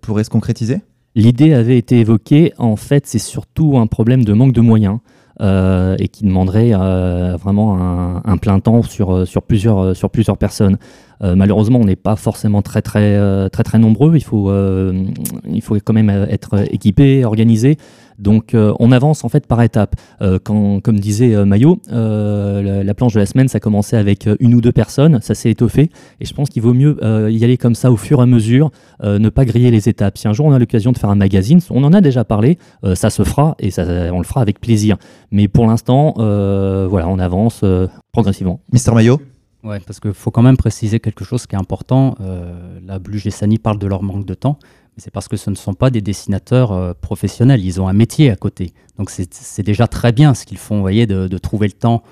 pourrait 0.00 0.24
se 0.24 0.30
concrétiser? 0.30 0.80
L'idée 1.14 1.54
avait 1.54 1.78
été 1.78 2.00
évoquée. 2.00 2.52
En 2.58 2.76
fait, 2.76 3.06
c'est 3.06 3.18
surtout 3.18 3.78
un 3.78 3.86
problème 3.86 4.24
de 4.24 4.32
manque 4.32 4.52
de 4.52 4.60
moyens 4.60 4.98
euh, 5.40 5.96
et 5.98 6.08
qui 6.08 6.24
demanderait 6.24 6.72
euh, 6.74 7.36
vraiment 7.36 7.80
un, 7.80 8.22
un 8.24 8.36
plein 8.36 8.60
temps 8.60 8.82
sur, 8.82 9.26
sur, 9.26 9.42
plusieurs, 9.42 9.96
sur 9.96 10.10
plusieurs 10.10 10.36
personnes. 10.36 10.76
Euh, 11.22 11.34
malheureusement, 11.34 11.80
on 11.80 11.84
n'est 11.84 11.96
pas 11.96 12.14
forcément 12.16 12.62
très 12.62 12.82
très 12.82 13.48
très 13.50 13.64
très 13.64 13.78
nombreux. 13.78 14.14
Il 14.16 14.22
faut 14.22 14.52
il 14.52 15.62
faut 15.62 15.76
quand 15.84 15.94
même 15.94 16.10
être 16.10 16.72
équipé, 16.72 17.24
organisé. 17.24 17.76
Donc, 18.18 18.54
euh, 18.54 18.74
on 18.80 18.92
avance 18.92 19.24
en 19.24 19.28
fait 19.28 19.46
par 19.46 19.62
étapes. 19.62 19.94
Euh, 20.22 20.38
quand, 20.42 20.80
comme 20.80 20.98
disait 20.98 21.34
euh, 21.34 21.44
Maillot, 21.44 21.80
euh, 21.92 22.62
la, 22.62 22.84
la 22.84 22.94
planche 22.94 23.14
de 23.14 23.20
la 23.20 23.26
semaine, 23.26 23.48
ça 23.48 23.60
commençait 23.60 23.96
avec 23.96 24.28
une 24.40 24.54
ou 24.54 24.60
deux 24.60 24.72
personnes, 24.72 25.20
ça 25.22 25.34
s'est 25.34 25.50
étoffé. 25.50 25.90
Et 26.20 26.24
je 26.24 26.34
pense 26.34 26.48
qu'il 26.48 26.62
vaut 26.62 26.74
mieux 26.74 26.98
euh, 27.02 27.30
y 27.30 27.44
aller 27.44 27.56
comme 27.56 27.74
ça 27.74 27.92
au 27.92 27.96
fur 27.96 28.18
et 28.18 28.22
à 28.22 28.26
mesure, 28.26 28.70
euh, 29.02 29.18
ne 29.18 29.28
pas 29.28 29.44
griller 29.44 29.70
les 29.70 29.88
étapes. 29.88 30.18
Si 30.18 30.26
un 30.26 30.32
jour 30.32 30.46
on 30.46 30.52
a 30.52 30.58
l'occasion 30.58 30.92
de 30.92 30.98
faire 30.98 31.10
un 31.10 31.14
magazine, 31.14 31.60
on 31.70 31.84
en 31.84 31.92
a 31.92 32.00
déjà 32.00 32.24
parlé, 32.24 32.58
euh, 32.84 32.94
ça 32.94 33.10
se 33.10 33.22
fera 33.22 33.54
et 33.58 33.70
ça, 33.70 33.84
on 34.12 34.18
le 34.18 34.24
fera 34.24 34.40
avec 34.40 34.60
plaisir. 34.60 34.96
Mais 35.30 35.46
pour 35.48 35.66
l'instant, 35.66 36.14
euh, 36.18 36.86
voilà, 36.90 37.08
on 37.08 37.18
avance 37.18 37.60
euh, 37.62 37.86
progressivement. 38.12 38.60
Mister 38.72 38.92
Maillot 38.92 39.20
Ouais, 39.64 39.80
parce 39.84 39.98
qu'il 39.98 40.12
faut 40.12 40.30
quand 40.30 40.42
même 40.42 40.56
préciser 40.56 41.00
quelque 41.00 41.24
chose 41.24 41.48
qui 41.48 41.56
est 41.56 41.58
important. 41.58 42.14
Euh, 42.20 42.78
là, 42.86 43.00
Bluge 43.00 43.26
et 43.26 43.32
Sani 43.32 43.58
parlent 43.58 43.80
de 43.80 43.88
leur 43.88 44.04
manque 44.04 44.24
de 44.24 44.34
temps, 44.34 44.56
c'est 44.98 45.10
parce 45.10 45.28
que 45.28 45.36
ce 45.36 45.50
ne 45.50 45.54
sont 45.54 45.74
pas 45.74 45.90
des 45.90 46.00
dessinateurs 46.00 46.72
euh, 46.72 46.92
professionnels. 47.00 47.64
Ils 47.64 47.80
ont 47.80 47.88
un 47.88 47.92
métier 47.92 48.30
à 48.30 48.36
côté. 48.36 48.72
Donc 48.98 49.10
c'est 49.10 49.62
déjà 49.62 49.86
très 49.86 50.12
bien 50.12 50.34
ce 50.34 50.44
qu'ils 50.44 50.58
font, 50.58 50.76
vous 50.76 50.82
voyez, 50.82 51.06
de, 51.06 51.28
de 51.28 51.38
trouver 51.38 51.68
le 51.68 51.72
temps 51.72 52.02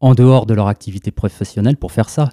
en 0.00 0.14
dehors 0.14 0.46
de 0.46 0.54
leur 0.54 0.68
activité 0.68 1.10
professionnelle 1.10 1.76
pour 1.76 1.92
faire 1.92 2.08
ça. 2.08 2.30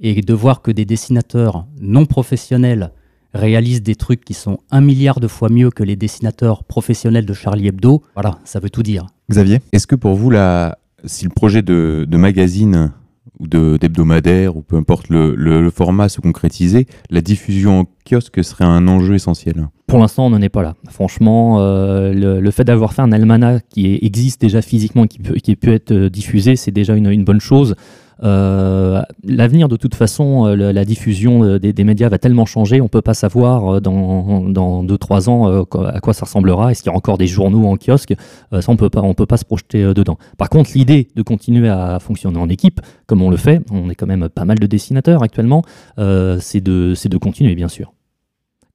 Et 0.00 0.20
de 0.20 0.34
voir 0.34 0.62
que 0.62 0.70
des 0.70 0.84
dessinateurs 0.84 1.66
non 1.80 2.06
professionnels 2.06 2.92
réalisent 3.34 3.82
des 3.82 3.96
trucs 3.96 4.24
qui 4.24 4.32
sont 4.32 4.58
un 4.70 4.80
milliard 4.80 5.20
de 5.20 5.28
fois 5.28 5.48
mieux 5.48 5.70
que 5.70 5.82
les 5.82 5.96
dessinateurs 5.96 6.64
professionnels 6.64 7.26
de 7.26 7.34
Charlie 7.34 7.66
Hebdo, 7.66 8.02
voilà, 8.14 8.38
ça 8.44 8.60
veut 8.60 8.70
tout 8.70 8.82
dire. 8.82 9.06
Xavier? 9.28 9.60
Est-ce 9.72 9.86
que 9.86 9.96
pour 9.96 10.14
vous, 10.14 10.30
la... 10.30 10.78
si 11.04 11.24
le 11.24 11.30
projet 11.30 11.62
de, 11.62 12.06
de 12.08 12.16
magazine 12.16 12.92
ou 13.40 13.46
d'hebdomadaire, 13.46 14.56
ou 14.56 14.62
peu 14.62 14.76
importe 14.76 15.08
le, 15.08 15.34
le- 15.34 15.70
format 15.70 16.08
se 16.08 16.20
concrétisait, 16.20 16.86
la 17.10 17.20
diffusion 17.20 17.80
en 17.80 17.84
kiosque 18.08 18.42
serait 18.42 18.64
un 18.64 18.88
enjeu 18.88 19.14
essentiel 19.14 19.68
Pour 19.86 19.98
l'instant, 19.98 20.26
on 20.26 20.30
n'en 20.30 20.40
est 20.42 20.48
pas 20.48 20.62
là. 20.62 20.74
Franchement, 20.90 21.60
euh, 21.60 22.12
le, 22.12 22.40
le 22.40 22.50
fait 22.50 22.64
d'avoir 22.64 22.92
fait 22.94 23.02
un 23.02 23.12
almanach 23.12 23.62
qui 23.68 23.98
existe 24.02 24.40
déjà 24.40 24.62
physiquement 24.62 25.04
et 25.04 25.08
qui 25.08 25.18
peut, 25.18 25.34
qui 25.34 25.56
être 25.62 25.92
euh, 25.92 26.10
diffusé, 26.10 26.56
c'est 26.56 26.70
déjà 26.72 26.94
une, 26.96 27.10
une 27.10 27.24
bonne 27.24 27.40
chose. 27.40 27.74
Euh, 28.22 29.02
L'avenir, 29.24 29.68
de 29.68 29.76
toute 29.76 29.94
façon, 29.94 30.46
euh, 30.46 30.72
la, 30.72 30.84
diffusion 30.84 31.44
euh, 31.44 31.58
des, 31.58 31.84
médias 31.84 32.08
va 32.08 32.18
tellement 32.18 32.46
changer, 32.46 32.80
on 32.80 32.84
ne 32.84 32.88
peut 32.88 33.02
pas 33.02 33.14
savoir 33.14 33.80
dans, 33.80 34.40
dans 34.48 34.84
2-3 34.84 35.28
ans 35.28 35.64
à 35.86 36.00
quoi 36.00 36.12
ça 36.12 36.24
ressemblera. 36.24 36.70
Est-ce 36.70 36.82
qu'il 36.82 36.88
y 36.88 36.90
aura 36.90 36.98
encore 36.98 37.18
des 37.18 37.26
journaux 37.26 37.66
en 37.66 37.76
kiosque? 37.76 38.14
Ça, 38.52 38.60
on 38.68 38.76
on 38.78 39.14
peut 39.14 39.26
pas 39.26 39.36
se 39.36 39.44
projeter 39.44 39.82
dedans. 39.94 40.18
Par 40.36 40.48
contre, 40.48 40.70
l'idée 40.74 41.08
de 41.14 41.22
continuer 41.22 41.68
à 41.68 41.98
fonctionner 42.00 42.38
en 42.38 42.48
équipe, 42.48 42.80
comme 43.06 43.22
on 43.22 43.30
le 43.30 43.36
fait, 43.36 43.60
on 43.70 43.90
est 43.90 43.94
quand 43.94 44.06
même 44.06 44.28
pas 44.28 44.44
mal 44.44 44.58
de 44.58 44.66
dessinateurs 44.66 45.22
actuellement, 45.22 45.62
c'est 45.96 46.60
de, 46.60 46.94
de 47.08 47.18
continuer, 47.18 47.54
bien 47.54 47.68
sûr. 47.68 47.92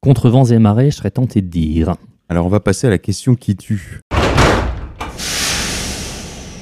Contre 0.02 0.30
vents 0.30 0.46
et 0.46 0.60
marées, 0.60 0.92
je 0.92 0.98
serais 0.98 1.12
tenté 1.12 1.42
de 1.42 1.48
dire. 1.48 1.96
Alors 2.30 2.46
on 2.46 2.50
va 2.50 2.60
passer 2.60 2.88
à 2.88 2.90
la 2.90 2.98
question 2.98 3.36
qui 3.36 3.56
tue. 3.56 4.02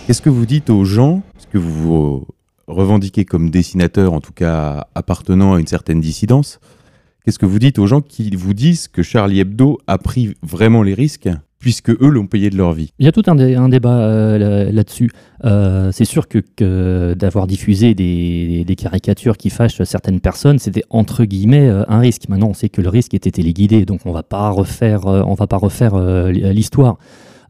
Qu'est-ce 0.06 0.22
que 0.22 0.30
vous 0.30 0.46
dites 0.46 0.70
aux 0.70 0.84
gens? 0.84 1.22
Parce 1.34 1.46
que 1.46 1.58
vous 1.58 2.26
vous 2.72 2.78
revendiquez 2.78 3.26
comme 3.26 3.50
dessinateur, 3.50 4.14
en 4.14 4.22
tout 4.22 4.32
cas 4.34 4.88
appartenant 4.96 5.56
à 5.56 5.60
une 5.60 5.68
certaine 5.68 6.00
dissidence. 6.00 6.60
Qu'est-ce 7.26 7.38
que 7.38 7.46
vous 7.46 7.60
dites 7.60 7.80
aux 7.80 7.86
gens 7.88 8.02
qui 8.02 8.34
vous 8.36 8.54
disent 8.54 8.88
que 8.88 9.04
Charlie 9.04 9.40
Hebdo 9.42 9.78
a 9.88 9.98
pris 9.98 10.36
vraiment 10.42 10.82
les 10.82 10.94
risques 10.94 11.30
puisque 11.60 11.92
eux 11.92 12.10
l'ont 12.10 12.26
payé 12.26 12.50
de 12.50 12.58
leur 12.58 12.74
vie? 12.74 12.94
Il 12.98 13.06
y 13.06 13.10
a 13.10 13.12
tout 13.12 13.22
un, 13.28 13.36
dé- 13.36 13.56
un 13.56 13.70
débat 13.70 14.00
euh, 14.00 14.38
là- 14.38 14.72
là-dessus. 14.72 15.12
Euh, 15.44 15.92
c'est 15.92 16.06
sûr 16.06 16.28
que, 16.28 17.14
d'avoir 17.14 17.46
diffusé 17.46 17.94
des, 17.94 18.76
caricatures 18.78 19.38
qui 19.38 19.50
fâchent 19.50 19.84
certaines 19.84 20.22
personnes, 20.22 20.58
c'était 20.58 20.84
entre 20.90 21.26
guillemets 21.26 21.68
euh, 21.68 21.84
un 21.90 22.00
risque. 22.00 22.30
Maintenant, 22.30 22.48
on 22.48 22.54
sait 22.54 22.70
que 22.70 22.82
le 22.82 22.90
risque 22.90 23.14
était 23.14 23.32
téléguidé, 23.32 23.86
donc 23.86 24.00
on 24.06 24.14
va 24.14 24.24
pas 24.24 24.50
refaire, 24.50 25.06
on 25.06 25.34
va 25.34 25.46
pas 25.46 25.58
refaire 25.58 25.96
l'histoire. 26.30 26.98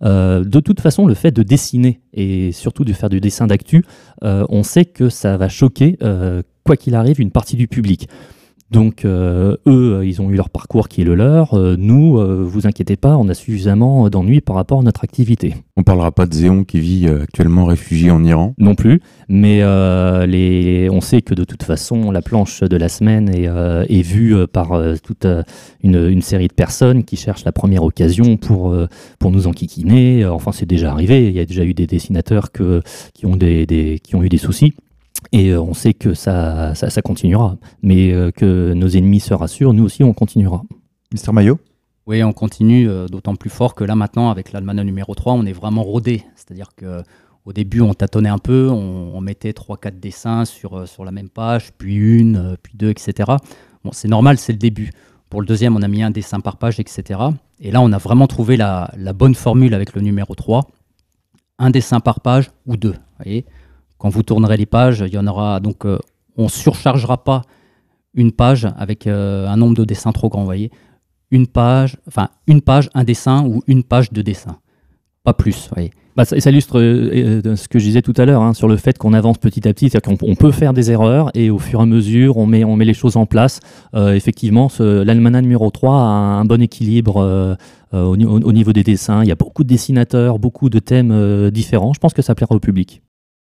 Euh, 0.03 0.43
de 0.43 0.59
toute 0.59 0.81
façon, 0.81 1.05
le 1.05 1.13
fait 1.13 1.31
de 1.31 1.43
dessiner 1.43 2.01
et 2.13 2.51
surtout 2.51 2.83
de 2.83 2.93
faire 2.93 3.09
du 3.09 3.19
dessin 3.19 3.47
d'actu, 3.47 3.85
euh, 4.23 4.45
on 4.49 4.63
sait 4.63 4.85
que 4.85 5.09
ça 5.09 5.37
va 5.37 5.49
choquer, 5.49 5.97
euh, 6.01 6.41
quoi 6.65 6.75
qu'il 6.77 6.95
arrive, 6.95 7.19
une 7.19 7.31
partie 7.31 7.55
du 7.55 7.67
public. 7.67 8.07
Donc 8.71 9.03
euh, 9.03 9.57
eux, 9.67 9.95
euh, 9.97 10.05
ils 10.05 10.21
ont 10.21 10.29
eu 10.31 10.36
leur 10.36 10.49
parcours 10.49 10.88
qui 10.88 11.01
est 11.01 11.03
le 11.03 11.13
leur. 11.15 11.53
Euh, 11.55 11.75
nous, 11.77 12.17
euh, 12.17 12.41
vous 12.41 12.67
inquiétez 12.67 12.95
pas, 12.95 13.17
on 13.17 13.27
a 13.27 13.34
suffisamment 13.34 14.10
d'ennuis 14.10 14.39
par 14.39 14.55
rapport 14.55 14.79
à 14.79 14.84
notre 14.84 15.03
activité. 15.03 15.55
On 15.75 15.84
parlera 15.84 16.12
pas 16.12 16.25
de 16.25 16.34
Zéon 16.34 16.63
qui 16.63 16.79
vit 16.79 17.07
euh, 17.07 17.23
actuellement 17.23 17.65
réfugié 17.65 18.12
en 18.12 18.23
Iran. 18.23 18.53
Non 18.57 18.75
plus, 18.75 19.01
mais 19.27 19.60
euh, 19.62 20.25
les, 20.25 20.89
on 20.89 21.01
sait 21.01 21.21
que 21.21 21.34
de 21.34 21.43
toute 21.43 21.63
façon, 21.63 22.12
la 22.12 22.21
planche 22.21 22.62
de 22.62 22.77
la 22.77 22.88
semaine 22.88 23.27
est, 23.29 23.47
euh, 23.47 23.84
est 23.89 24.01
vue 24.01 24.36
euh, 24.36 24.47
par 24.47 24.71
euh, 24.71 24.95
toute 25.03 25.25
euh, 25.25 25.43
une, 25.84 26.07
une 26.07 26.21
série 26.21 26.47
de 26.47 26.53
personnes 26.53 27.03
qui 27.03 27.17
cherchent 27.17 27.43
la 27.45 27.51
première 27.51 27.84
occasion 27.84 28.38
pour, 28.38 28.71
euh, 28.71 28.88
pour 29.19 29.31
nous 29.31 29.47
enquiquiner. 29.47 30.23
Euh, 30.23 30.31
Enfin, 30.31 30.53
c'est 30.53 30.65
déjà 30.65 30.91
arrivé. 30.91 31.27
Il 31.27 31.34
y 31.34 31.39
a 31.39 31.45
déjà 31.45 31.65
eu 31.65 31.73
des 31.73 31.86
dessinateurs 31.88 32.51
que, 32.53 32.81
qui, 33.13 33.25
ont 33.25 33.36
des, 33.36 33.65
des- 33.65 33.99
qui 34.01 34.15
ont 34.15 34.23
eu 34.23 34.29
des 34.29 34.38
soucis. 34.38 34.73
Et 35.32 35.50
euh, 35.50 35.62
on 35.62 35.74
sait 35.74 35.93
que 35.93 36.13
ça, 36.13 36.76
ça, 36.76 36.89
ça 36.89 37.02
continuera. 37.02 37.58
Mais 37.82 38.12
euh, 38.12 38.32
que 38.32 38.74
nos 38.74 38.89
ennemis 38.89 39.19
se 39.19 39.34
rassurent, 39.34 39.74
nous 39.74 39.84
aussi, 39.84 40.04
on 40.04 40.13
continuera. 40.13 40.63
Mister 41.12 41.32
Maillot? 41.32 41.60
Oui, 42.08 42.24
on 42.24 42.34
continue, 42.34 42.89
euh, 42.89 43.08
d'autant 43.08 43.36
plus 43.36 43.50
fort 43.50 43.76
que 43.76 43.84
là 43.84 43.95
maintenant, 43.95 44.30
avec 44.30 44.52
l'Almana 44.52 44.84
numéro 44.84 45.13
3, 45.13 45.34
on 45.34 45.45
est 45.45 45.54
vraiment 45.54 45.84
rodé. 45.84 46.24
C'est-à-dire 46.36 46.69
que 46.76 47.04
au 47.45 47.54
début, 47.54 47.82
on 47.82 47.93
tâtonnait 47.93 48.30
un 48.30 48.38
peu, 48.38 48.69
on, 48.69 49.15
on 49.15 49.21
mettait 49.21 49.52
3-4 49.52 50.00
dessins 50.00 50.45
sur, 50.45 50.88
sur 50.88 51.06
la 51.06 51.12
même 51.12 51.30
page, 51.30 51.71
puis 51.78 51.95
une, 51.95 52.56
puis 52.62 52.74
deux, 52.76 52.89
etc. 52.89 53.32
Bon, 53.84 53.91
c'est 53.93 54.08
normal, 54.08 54.38
c'est 54.38 54.52
le 54.52 54.60
début. 54.60 54.91
Pour 55.30 55.41
le 55.41 55.47
deuxième, 55.47 55.76
on 55.76 55.82
a 55.82 55.88
mis 55.88 56.04
un 56.04 56.12
dessin 56.12 56.39
par 56.39 56.58
page, 56.58 56.80
etc. 56.80 57.19
Et 57.60 57.71
là, 57.71 57.82
on 57.82 57.91
a 57.93 57.97
vraiment 57.97 58.28
trouvé 58.28 58.58
la, 58.58 58.91
la 58.95 59.13
bonne 59.13 59.34
formule 59.34 59.74
avec 59.74 59.95
le 59.95 60.02
numéro 60.02 60.36
3. 60.36 60.67
Un 61.58 61.69
dessin 61.69 62.00
par 62.00 62.19
page 62.19 62.52
ou 62.67 62.78
deux. 62.78 62.91
vous 62.91 63.24
voyez? 63.24 63.45
Quand 64.01 64.09
vous 64.09 64.23
tournerez 64.23 64.57
les 64.57 64.65
pages, 64.65 65.03
il 65.05 65.13
y 65.13 65.17
en 65.19 65.27
aura. 65.27 65.59
Donc, 65.59 65.85
euh, 65.85 65.99
on 66.35 66.47
surchargera 66.47 67.23
pas 67.23 67.43
une 68.15 68.31
page 68.31 68.67
avec 68.75 69.05
euh, 69.05 69.47
un 69.47 69.57
nombre 69.57 69.75
de 69.77 69.85
dessins 69.85 70.11
trop 70.11 70.27
grand, 70.27 70.39
vous 70.39 70.45
voyez 70.47 70.71
une 71.29 71.45
page, 71.47 71.97
enfin 72.07 72.29
une 72.47 72.61
page, 72.61 72.89
un 72.95 73.03
dessin 73.03 73.45
ou 73.45 73.61
une 73.67 73.83
page 73.83 74.11
de 74.11 74.21
dessin. 74.23 74.57
Pas 75.23 75.33
plus, 75.33 75.69
voyez. 75.73 75.91
Bah, 76.17 76.25
ça, 76.25 76.35
illustre 76.49 76.77
euh, 76.81 77.55
ce 77.55 77.67
que 77.69 77.77
je 77.79 77.85
disais 77.85 78.01
tout 78.01 78.13
à 78.17 78.25
l'heure 78.25 78.41
hein, 78.41 78.53
sur 78.53 78.67
le 78.67 78.75
fait 78.75 78.97
qu'on 78.97 79.13
avance 79.13 79.37
petit 79.37 79.65
à 79.67 79.73
petit, 79.73 79.89
c'est-à-dire 79.89 80.17
qu'on 80.17 80.27
on 80.29 80.35
peut 80.35 80.51
faire 80.51 80.73
des 80.73 80.89
erreurs 80.91 81.29
et 81.35 81.49
au 81.51 81.59
fur 81.59 81.79
et 81.79 81.83
à 81.83 81.85
mesure, 81.85 82.35
on 82.37 82.45
met, 82.47 82.63
on 82.65 82.75
met 82.75 82.83
les 82.85 82.93
choses 82.95 83.15
en 83.17 83.25
place. 83.27 83.59
Effectivement, 83.95 84.67
l'Almanach 84.79 85.43
numéro 85.43 85.69
3 85.69 85.93
a 85.95 85.99
un 86.41 86.43
bon 86.43 86.61
équilibre 86.61 87.57
au, 87.93 88.17
ni- 88.17 88.25
au- 88.25 88.41
au 88.41 88.51
niveau 88.51 88.73
des 88.73 88.83
dessins. 88.83 89.23
Il 89.23 89.29
y 89.29 89.31
a 89.31 89.35
beaucoup 89.35 89.63
de 89.63 89.69
dessinateurs, 89.69 90.37
beaucoup 90.39 90.69
de 90.69 90.79
thèmes 90.79 91.49
différents. 91.51 91.93
Je 91.93 91.99
pense 91.99 92.13
que 92.13 92.21
ça 92.21 92.35
plaira 92.35 92.53
au 92.55 92.59
public. 92.59 93.01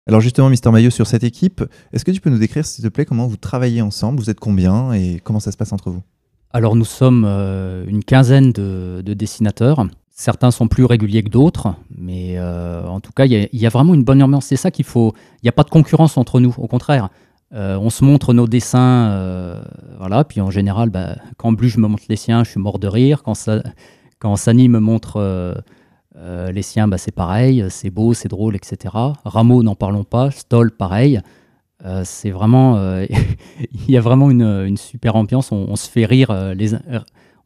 Alors 0.09 0.23
justement, 0.23 0.49
Mister 0.49 0.71
Maillot, 0.71 0.89
sur 0.91 1.07
cette 1.07 1.23
équipe, 1.23 1.63
est-ce 1.93 2.03
que 2.03 2.11
tu 2.11 2.21
peux 2.23 2.31
nous 2.31 2.39
décrire, 2.39 2.65
s'il 2.65 2.83
te 2.83 2.89
plaît, 2.89 3.05
comment 3.05 3.27
vous 3.27 3.37
travaillez 3.37 3.83
ensemble? 3.83 4.19
Vous 4.19 4.31
êtes 4.31 4.41
combien 4.41 4.93
et 4.95 5.21
comment 5.23 5.39
ça 5.39 5.53
se 5.53 5.59
passe 5.59 5.73
entre 5.73 5.91
vous? 5.91 6.03
Alors 6.51 6.77
nous 6.77 6.87
sommes 6.87 7.27
euh, 7.29 7.85
une 7.87 8.03
quinzaine 8.03 8.53
de, 8.53 9.03
de 9.05 9.13
dessinateurs. 9.13 9.87
Certains 10.11 10.51
sont 10.51 10.67
plus 10.67 10.87
réguliers 10.87 11.23
que 11.23 11.29
d'autres, 11.29 11.75
mais 11.95 12.39
euh, 12.39 12.87
en 12.89 13.01
tout 13.01 13.13
cas, 13.13 13.27
il 13.27 13.49
y, 13.53 13.67
a- 13.67 13.69
vraiment 13.69 13.93
une 13.93 14.03
bonne 14.03 14.23
ambiance. 14.23 14.47
C'est 14.47 14.57
ça 14.57 14.71
qu'il 14.71 14.87
faut. 14.87 15.13
Il 15.43 15.45
n'y 15.45 15.51
a 15.51 15.53
pas 15.53 15.63
de 15.63 15.71
concurrence 15.71 16.17
entre 16.17 16.41
nous, 16.41 16.55
au 16.57 16.67
contraire. 16.67 17.11
Euh, 17.53 17.77
on 17.79 17.91
se 17.91 18.03
montre 18.03 18.33
nos 18.33 18.49
dessins, 18.49 19.61
voilà. 19.99 20.25
Puis 20.25 20.41
en 20.41 20.51
général, 20.51 20.89
bah, 20.89 21.17
quand 21.37 21.53
Bluge 21.53 21.77
me 21.77 21.87
montre 21.87 22.05
les 22.09 22.17
siens, 22.17 22.45
je 22.45 22.51
suis 22.51 22.61
mort 22.61 22.79
de 22.79 22.89
rire. 22.89 23.23
Quand 23.23 24.37
Sani 24.37 24.69
me 24.71 24.81
montre 24.81 25.63
euh, 26.19 26.51
les 26.53 26.63
siens, 26.63 26.89
bah, 26.89 26.99
c'est 26.99 27.13
pareil. 27.15 27.65
C'est 27.71 27.91
beau, 27.91 28.13
c'est 28.15 28.29
drôle, 28.29 28.57
etc. 28.57 28.95
Rameau, 29.25 29.63
n'en 29.63 29.75
parlons 29.75 30.05
pas. 30.05 30.31
Stoll, 30.31 30.71
pareil. 30.73 31.21
Euh, 31.85 32.03
c'est 32.05 32.31
vraiment, 32.31 32.77
euh, 32.77 33.07
il 33.87 33.91
y 33.91 33.97
a 33.97 34.01
vraiment 34.01 34.31
une, 34.31 34.43
une 34.43 34.77
super 34.77 35.15
ambiance. 35.17 35.53
On, 35.53 35.67
on 35.69 35.77
se 35.77 35.89
fait 35.89 36.05
rire 36.05 36.53
les, 36.57 36.75
uns- 36.75 36.83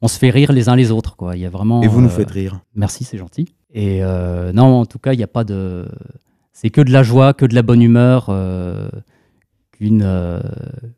on 0.01 0.09
se 0.09 0.19
fait 0.19 0.31
rire 0.31 0.53
les 0.53 0.69
uns 0.69 0.77
les 0.77 0.91
autres, 0.91 1.17
quoi. 1.17 1.37
Il 1.37 1.43
y 1.43 1.47
a 1.47 1.51
vraiment. 1.51 1.83
Et 1.83 1.89
vous 1.89 2.01
nous 2.01 2.09
faites 2.09 2.31
rire. 2.31 2.61
Merci, 2.75 3.05
c'est 3.05 3.19
gentil. 3.19 3.55
Et 3.75 4.01
non, 4.55 4.81
en 4.81 4.87
tout 4.87 4.99
cas, 4.99 5.13
il 5.13 5.19
n'y 5.19 5.23
a 5.25 5.29
pas 5.29 5.45
de. 5.45 5.87
C'est 6.55 6.71
que 6.71 6.81
de 6.81 6.91
la 6.93 7.03
joie, 7.03 7.35
que 7.35 7.45
de 7.47 7.55
la 7.55 7.63
bonne 7.63 7.83
humeur, 7.83 8.27
qu'une 9.73 10.41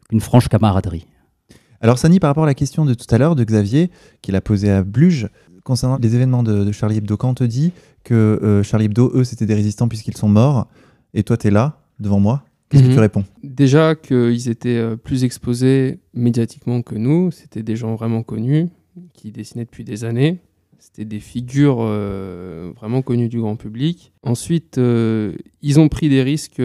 qu'une 0.09 0.21
franche 0.21 0.49
camaraderie. 0.49 1.07
Alors 1.81 1.99
Sani, 1.99 2.19
par 2.19 2.31
rapport 2.31 2.45
à 2.45 2.47
la 2.47 2.55
question 2.55 2.85
de 2.87 2.95
tout 2.95 3.13
à 3.15 3.19
l'heure 3.19 3.35
de 3.37 3.45
Xavier, 3.45 3.91
qu'il 4.23 4.37
a 4.37 4.41
posée 4.41 4.71
à 4.71 4.83
Bluge, 4.83 5.29
concernant 5.65 5.99
les 6.01 6.15
événements 6.15 6.43
de, 6.43 6.63
de 6.65 6.73
Charlie 6.73 6.99
Hebdo, 6.99 7.17
quand 7.17 7.31
on 7.31 7.35
te 7.35 7.45
dit 7.45 7.73
que 8.05 8.15
euh, 8.15 8.63
Charlie 8.63 8.87
Hebdo, 8.87 9.11
eux, 9.15 9.25
c'était 9.25 9.47
des 9.47 9.55
résistants 9.55 9.89
puisqu'ils 9.89 10.17
sont 10.17 10.29
morts, 10.29 10.69
et 11.15 11.23
toi, 11.23 11.37
tu 11.37 11.49
es 11.49 11.51
là, 11.51 11.81
devant 11.99 12.21
moi, 12.21 12.45
qu'est-ce 12.69 12.83
que 12.83 12.89
Mhm. 12.89 12.95
tu 12.95 13.01
réponds? 13.01 13.25
Déjà 13.43 13.95
qu'ils 13.95 14.49
étaient 14.49 14.77
euh, 14.77 14.97
plus 14.97 15.25
exposés 15.25 15.99
médiatiquement 16.13 16.83
que 16.83 16.95
nous, 16.95 17.31
c'était 17.31 17.63
des 17.63 17.77
gens 17.77 17.95
vraiment 17.95 18.23
connus, 18.23 18.69
qui 19.13 19.33
dessinaient 19.33 19.65
depuis 19.65 19.85
des 19.85 20.05
années. 20.05 20.39
C'était 20.79 21.05
des 21.07 21.19
figures 21.21 21.79
euh, 21.81 22.71
vraiment 22.77 23.01
connues 23.01 23.29
du 23.31 23.41
grand 23.41 23.57
public. 23.57 24.13
Ensuite, 24.23 24.77
euh, 24.79 25.33
ils 25.63 25.81
ont 25.81 25.89
pris 25.89 26.09
des 26.11 26.23
risques 26.23 26.61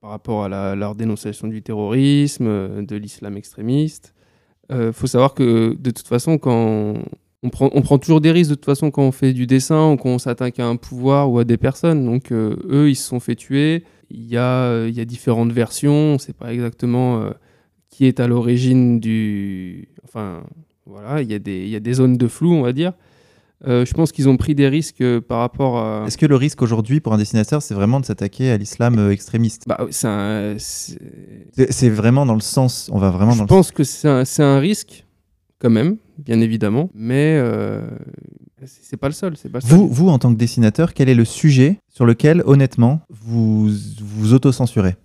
par 0.00 0.10
rapport 0.10 0.44
à 0.44 0.48
la- 0.48 0.74
leur 0.76 0.94
dénonciation 0.94 1.48
du 1.48 1.62
terrorisme, 1.62 2.84
de 2.84 2.96
l'islam 2.96 3.36
extrémiste. 3.36 4.14
Il 4.70 4.92
faut 4.92 5.06
savoir 5.06 5.32
que 5.34 5.74
de 5.80 5.90
toute 5.90 6.06
façon, 6.06 6.36
quand 6.36 6.94
on 7.42 7.50
prend, 7.50 7.70
on 7.72 7.82
prend 7.82 7.98
toujours 7.98 8.20
des 8.20 8.32
risques 8.32 8.50
de 8.50 8.54
toute 8.56 8.64
façon 8.64 8.90
quand 8.90 9.02
on 9.02 9.12
fait 9.12 9.32
du 9.32 9.46
dessin 9.46 9.92
ou 9.92 9.96
quand 9.96 10.10
on 10.10 10.18
s'attaque 10.18 10.58
à 10.58 10.66
un 10.66 10.76
pouvoir 10.76 11.30
ou 11.30 11.38
à 11.38 11.44
des 11.44 11.56
personnes. 11.56 12.04
Donc 12.04 12.32
euh, 12.32 12.56
eux, 12.68 12.90
ils 12.90 12.96
se 12.96 13.08
sont 13.08 13.20
fait 13.20 13.36
tuer. 13.36 13.84
Il 14.10 14.26
y 14.26 14.36
a, 14.36 14.86
il 14.86 14.94
y 14.94 15.00
a 15.00 15.04
différentes 15.04 15.52
versions. 15.52 15.92
On 15.92 16.12
ne 16.14 16.18
sait 16.18 16.32
pas 16.32 16.52
exactement 16.52 17.20
euh, 17.20 17.30
qui 17.90 18.06
est 18.06 18.20
à 18.20 18.26
l'origine 18.26 19.00
du. 19.00 19.88
Enfin, 20.04 20.42
voilà, 20.86 21.22
il 21.22 21.30
y, 21.30 21.34
a 21.34 21.38
des, 21.38 21.64
il 21.64 21.68
y 21.68 21.76
a 21.76 21.80
des 21.80 21.94
zones 21.94 22.16
de 22.16 22.28
flou, 22.28 22.54
on 22.54 22.62
va 22.62 22.72
dire. 22.72 22.92
Euh, 23.66 23.84
je 23.84 23.92
pense 23.92 24.12
qu'ils 24.12 24.28
ont 24.28 24.36
pris 24.36 24.54
des 24.54 24.68
risques 24.68 25.00
euh, 25.00 25.20
par 25.20 25.40
rapport 25.40 25.78
à. 25.78 26.04
Est-ce 26.06 26.16
que 26.16 26.26
le 26.26 26.36
risque 26.36 26.62
aujourd'hui 26.62 27.00
pour 27.00 27.12
un 27.12 27.18
dessinateur, 27.18 27.60
c'est 27.60 27.74
vraiment 27.74 27.98
de 27.98 28.06
s'attaquer 28.06 28.52
à 28.52 28.56
l'islam 28.56 28.98
euh, 28.98 29.10
extrémiste? 29.10 29.64
Bah, 29.66 29.84
c'est 29.90 31.90
vraiment 31.90 32.24
dans 32.24 32.34
le 32.34 32.40
sens, 32.40 32.88
on 32.92 32.98
va 32.98 33.10
vraiment 33.10 33.32
Je 33.32 33.38
dans 33.38 33.44
le 33.44 33.48
pense 33.48 33.72
que 33.72 33.82
c'est 33.82 34.08
un, 34.08 34.24
c'est 34.24 34.44
un 34.44 34.60
risque, 34.60 35.04
quand 35.58 35.70
même, 35.70 35.96
bien 36.18 36.40
évidemment. 36.40 36.90
Mais 36.94 37.38
euh, 37.38 37.88
c'est 38.64 38.96
pas 38.96 39.08
le 39.08 39.14
seul. 39.14 39.36
C'est 39.36 39.48
pas 39.48 39.58
le 39.58 39.66
seul. 39.66 39.76
Vous, 39.76 39.88
vous, 39.88 40.08
en 40.08 40.18
tant 40.18 40.32
que 40.32 40.38
dessinateur, 40.38 40.94
quel 40.94 41.08
est 41.08 41.14
le 41.14 41.24
sujet 41.24 41.80
sur 41.88 42.04
lequel, 42.06 42.42
honnêtement, 42.44 43.00
vous 43.08 43.70
vous 44.00 44.34
autocensurez? 44.34 44.96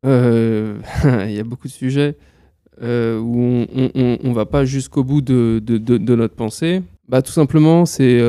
Il 0.04 1.32
y 1.32 1.38
a 1.38 1.44
beaucoup 1.44 1.66
de 1.66 1.72
sujets 1.72 2.16
où 2.80 2.84
on 2.84 4.28
ne 4.28 4.34
va 4.34 4.46
pas 4.46 4.64
jusqu'au 4.64 5.04
bout 5.04 5.20
de, 5.20 5.60
de, 5.62 5.78
de, 5.78 6.14
notre 6.14 6.34
pensée. 6.34 6.82
Bah, 7.08 7.22
tout 7.22 7.32
simplement, 7.32 7.86
c'est 7.86 8.20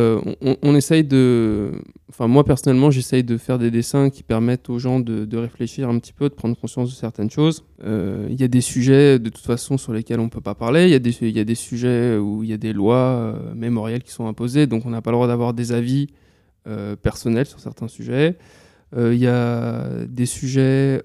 on, 0.41 0.55
on, 0.61 0.75
essaye 0.75 1.03
de 1.03 1.73
Enfin, 2.09 2.27
moi 2.27 2.43
personnellement, 2.43 2.89
j'essaye 2.89 3.23
de 3.23 3.37
faire 3.37 3.59
des 3.59 3.69
dessins 3.69 4.09
qui 4.09 4.23
permettent 4.23 4.69
aux 4.69 4.79
gens 4.79 4.99
de, 4.99 5.37
réfléchir 5.37 5.87
un 5.87 5.99
petit 5.99 6.11
peu, 6.11 6.27
de 6.27 6.33
prendre 6.33 6.57
conscience 6.57 6.89
de 6.89 6.95
certaines 6.95 7.29
choses. 7.29 7.63
Euh, 7.85 8.27
il 8.29 8.37
y 8.37 8.43
a 8.43 8.47
des 8.47 8.61
sujets 8.61 9.19
de 9.19 9.29
toute 9.29 9.45
façon 9.45 9.77
sur 9.77 9.93
lesquels 9.93 10.19
on 10.19 10.25
ne 10.25 10.29
peut 10.29 10.41
pas 10.41 10.55
parler. 10.55 10.85
Il 10.85 10.89
y, 10.89 10.95
a 10.95 10.99
des, 10.99 11.15
y 11.29 11.39
a 11.39 11.43
des 11.43 11.55
sujets 11.55 12.17
où 12.17 12.43
il 12.43 12.49
y 12.49 12.53
a 12.53 12.57
des 12.57 12.73
lois 12.73 12.95
euh, 12.95 13.53
mémorielles 13.53 14.01
qui 14.01 14.11
sont 14.11 14.27
imposées, 14.27 14.65
donc 14.65 14.85
on 14.85 14.89
n'a 14.89 15.01
pas 15.01 15.11
le 15.11 15.15
droit 15.15 15.27
d'avoir 15.27 15.53
des 15.53 15.71
avis 15.71 16.07
euh, 16.67 16.95
personnels 16.95 17.45
sur 17.45 17.59
certains 17.59 17.87
sujets. 17.87 18.37
Il 18.97 19.19
y 19.19 19.27
a 19.27 19.87
des 20.07 20.25
sujets 20.25 20.99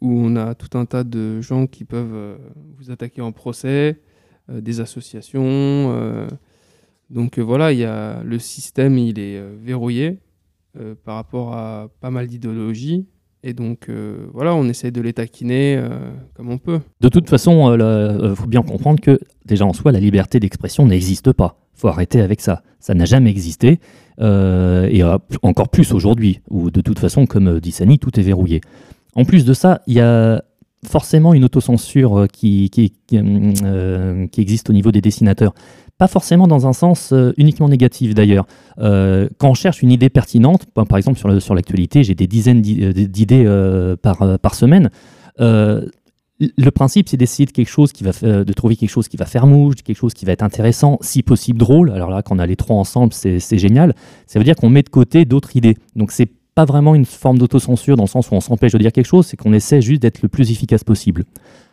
où 0.00 0.20
on 0.22 0.36
a 0.36 0.54
tout 0.54 0.78
un 0.78 0.86
tas 0.86 1.04
de 1.04 1.42
gens 1.42 1.66
qui 1.66 1.84
peuvent 1.84 2.38
vous 2.78 2.90
attaquer 2.90 3.20
en 3.20 3.30
procès, 3.30 4.00
des 4.48 4.80
associations. 4.80 6.26
Donc 7.10 7.38
voilà, 7.38 7.72
y 7.72 7.84
a, 7.84 8.22
le 8.22 8.38
système 8.38 8.98
il 8.98 9.18
est 9.18 9.40
verrouillé. 9.62 10.18
Euh, 10.78 10.94
par 11.04 11.14
rapport 11.14 11.54
à 11.54 11.88
pas 12.00 12.10
mal 12.10 12.26
d'idéologies. 12.26 13.06
Et 13.42 13.54
donc, 13.54 13.88
euh, 13.88 14.26
voilà, 14.34 14.54
on 14.54 14.68
essaie 14.68 14.90
de 14.90 15.00
les 15.00 15.14
taquiner 15.14 15.76
euh, 15.76 15.88
comme 16.34 16.50
on 16.50 16.58
peut. 16.58 16.80
De 17.00 17.08
toute 17.08 17.30
façon, 17.30 17.72
il 17.74 18.34
faut 18.36 18.46
bien 18.46 18.62
comprendre 18.62 19.00
que, 19.00 19.18
déjà 19.46 19.64
en 19.64 19.72
soi, 19.72 19.90
la 19.92 20.00
liberté 20.00 20.38
d'expression 20.38 20.84
n'existe 20.84 21.32
pas. 21.32 21.58
Il 21.76 21.80
faut 21.80 21.88
arrêter 21.88 22.20
avec 22.20 22.42
ça. 22.42 22.62
Ça 22.78 22.92
n'a 22.92 23.06
jamais 23.06 23.30
existé. 23.30 23.78
et 24.20 25.02
encore 25.42 25.68
plus 25.70 25.92
aujourd'hui, 25.92 26.40
où 26.50 26.70
de 26.70 26.80
toute 26.82 26.98
façon, 26.98 27.24
comme 27.26 27.58
dit 27.60 27.72
Sani, 27.72 27.98
tout 27.98 28.18
est 28.18 28.22
verrouillé. 28.22 28.60
En 29.14 29.24
plus 29.24 29.46
de 29.46 29.54
ça, 29.54 29.80
il 29.86 29.94
y 29.94 30.00
a 30.00 30.42
forcément 30.84 31.32
une 31.32 31.44
autocensure 31.44 32.26
qui 32.30 32.70
existe 34.36 34.68
au 34.68 34.72
niveau 34.74 34.92
des 34.92 35.00
dessinateurs 35.00 35.54
pas 35.98 36.08
forcément 36.08 36.46
dans 36.46 36.66
un 36.66 36.72
sens 36.72 37.12
euh, 37.12 37.32
uniquement 37.36 37.68
négatif 37.68 38.14
d'ailleurs. 38.14 38.46
Euh, 38.78 39.28
quand 39.38 39.50
on 39.50 39.54
cherche 39.54 39.82
une 39.82 39.90
idée 39.90 40.10
pertinente, 40.10 40.66
par 40.66 40.98
exemple 40.98 41.18
sur, 41.40 41.54
l'actualité, 41.54 42.04
j'ai 42.04 42.14
des 42.14 42.26
dizaines 42.26 42.62
euh, 42.80 42.92
d'idées 42.92 43.44
par, 44.02 44.54
semaine. 44.54 44.90
le 45.38 46.70
principe, 46.70 47.08
c'est 47.08 47.16
d'essayer 47.16 47.46
de 47.46 47.52
quelque 47.52 47.70
chose 47.70 47.92
de 47.92 48.52
trouver 48.52 48.76
quelque 48.76 48.90
chose 48.90 49.08
qui 49.08 49.16
va 49.16 49.24
faire 49.24 49.46
mouche, 49.46 49.76
quelque 49.84 49.96
chose 49.96 50.14
qui 50.14 50.26
va 50.26 50.32
être 50.32 50.42
intéressant, 50.42 50.98
si 51.00 51.22
possible 51.22 51.58
drôle. 51.58 51.90
Alors 51.90 52.10
là, 52.10 52.22
quand 52.22 52.36
on 52.36 52.38
a 52.38 52.46
les 52.46 52.56
trois 52.56 52.76
ensemble, 52.76 53.12
c'est 53.12 53.58
génial. 53.58 53.94
Ça 54.26 54.38
veut 54.38 54.44
dire 54.44 54.56
qu'on 54.56 54.68
met 54.68 54.82
de 54.82 54.90
côté 54.90 55.24
d'autres 55.24 55.56
idées. 55.56 55.76
Donc 55.94 56.12
c'est 56.12 56.30
pas 56.54 56.64
vraiment 56.64 56.94
une 56.94 57.04
forme 57.04 57.38
d'autocensure 57.38 57.96
dans 57.96 58.04
le 58.04 58.08
sens 58.08 58.30
où 58.30 58.34
on 58.34 58.40
s'empêche 58.40 58.72
de 58.72 58.78
dire 58.78 58.92
quelque 58.92 59.06
chose, 59.06 59.26
c'est 59.26 59.36
qu'on 59.36 59.52
essaie 59.52 59.82
juste 59.82 60.00
d'être 60.00 60.22
le 60.22 60.28
plus 60.28 60.50
efficace 60.50 60.84
possible. 60.84 61.24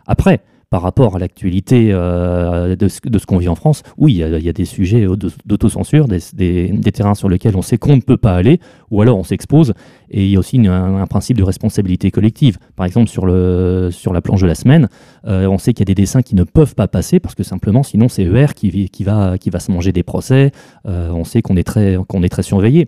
Après, 0.06 0.42
par 0.74 0.82
rapport 0.82 1.18
à 1.18 1.20
l'actualité 1.20 1.90
euh, 1.92 2.76
de, 2.76 2.88
ce 2.88 3.26
qu'on 3.28 3.38
vit 3.38 3.48
en 3.48 3.54
France, 3.54 3.84
oui, 4.00 4.14
il 4.14 4.44
y, 4.44 4.50
a 4.50 4.54
des 4.54 4.66
sujets 4.66 5.06
d'autocensure, 5.46 6.08
des, 6.08 6.92
terrains 6.92 7.14
sur 7.14 7.30
lesquels 7.30 7.56
on 7.56 7.62
sait 7.62 7.78
qu'on 7.78 7.96
ne 7.96 8.02
peut 8.02 8.18
pas 8.18 8.34
aller, 8.34 8.60
ou 8.90 9.00
alors 9.00 9.20
on 9.20 9.24
s'expose, 9.24 9.76
et 10.10 10.26
il 10.26 10.32
y 10.32 10.36
a 10.36 10.40
aussi 10.40 10.60
un, 10.68 11.06
principe 11.06 11.38
de 11.38 11.44
responsabilité 11.44 12.10
collective. 12.10 12.58
Par 12.76 12.88
exemple, 12.88 13.08
sur, 13.08 13.28
la 13.28 14.22
planche 14.22 14.42
de 14.42 14.48
la 14.48 14.56
semaine, 14.56 14.90
euh, 15.28 15.46
on 15.46 15.60
sait 15.60 15.74
qu'il 15.74 15.82
y 15.82 15.92
a 15.92 15.94
des 15.94 16.02
dessins 16.02 16.24
qui 16.24 16.34
ne 16.34 16.44
peuvent 16.44 16.74
pas 16.74 16.88
passer, 16.88 17.20
parce 17.20 17.36
que 17.36 17.44
simplement, 17.44 17.84
sinon, 17.84 18.10
c'est 18.10 18.24
ER 18.24 18.56
qui, 18.56 18.90
va, 19.04 19.38
se 19.38 19.72
manger 19.72 19.92
des 19.92 20.02
procès, 20.02 20.50
euh, 20.88 21.12
on 21.12 21.24
sait 21.24 21.44
qu'on 21.44 21.56
est 21.56 21.64
très 21.64 22.44
surveillé. 22.44 22.88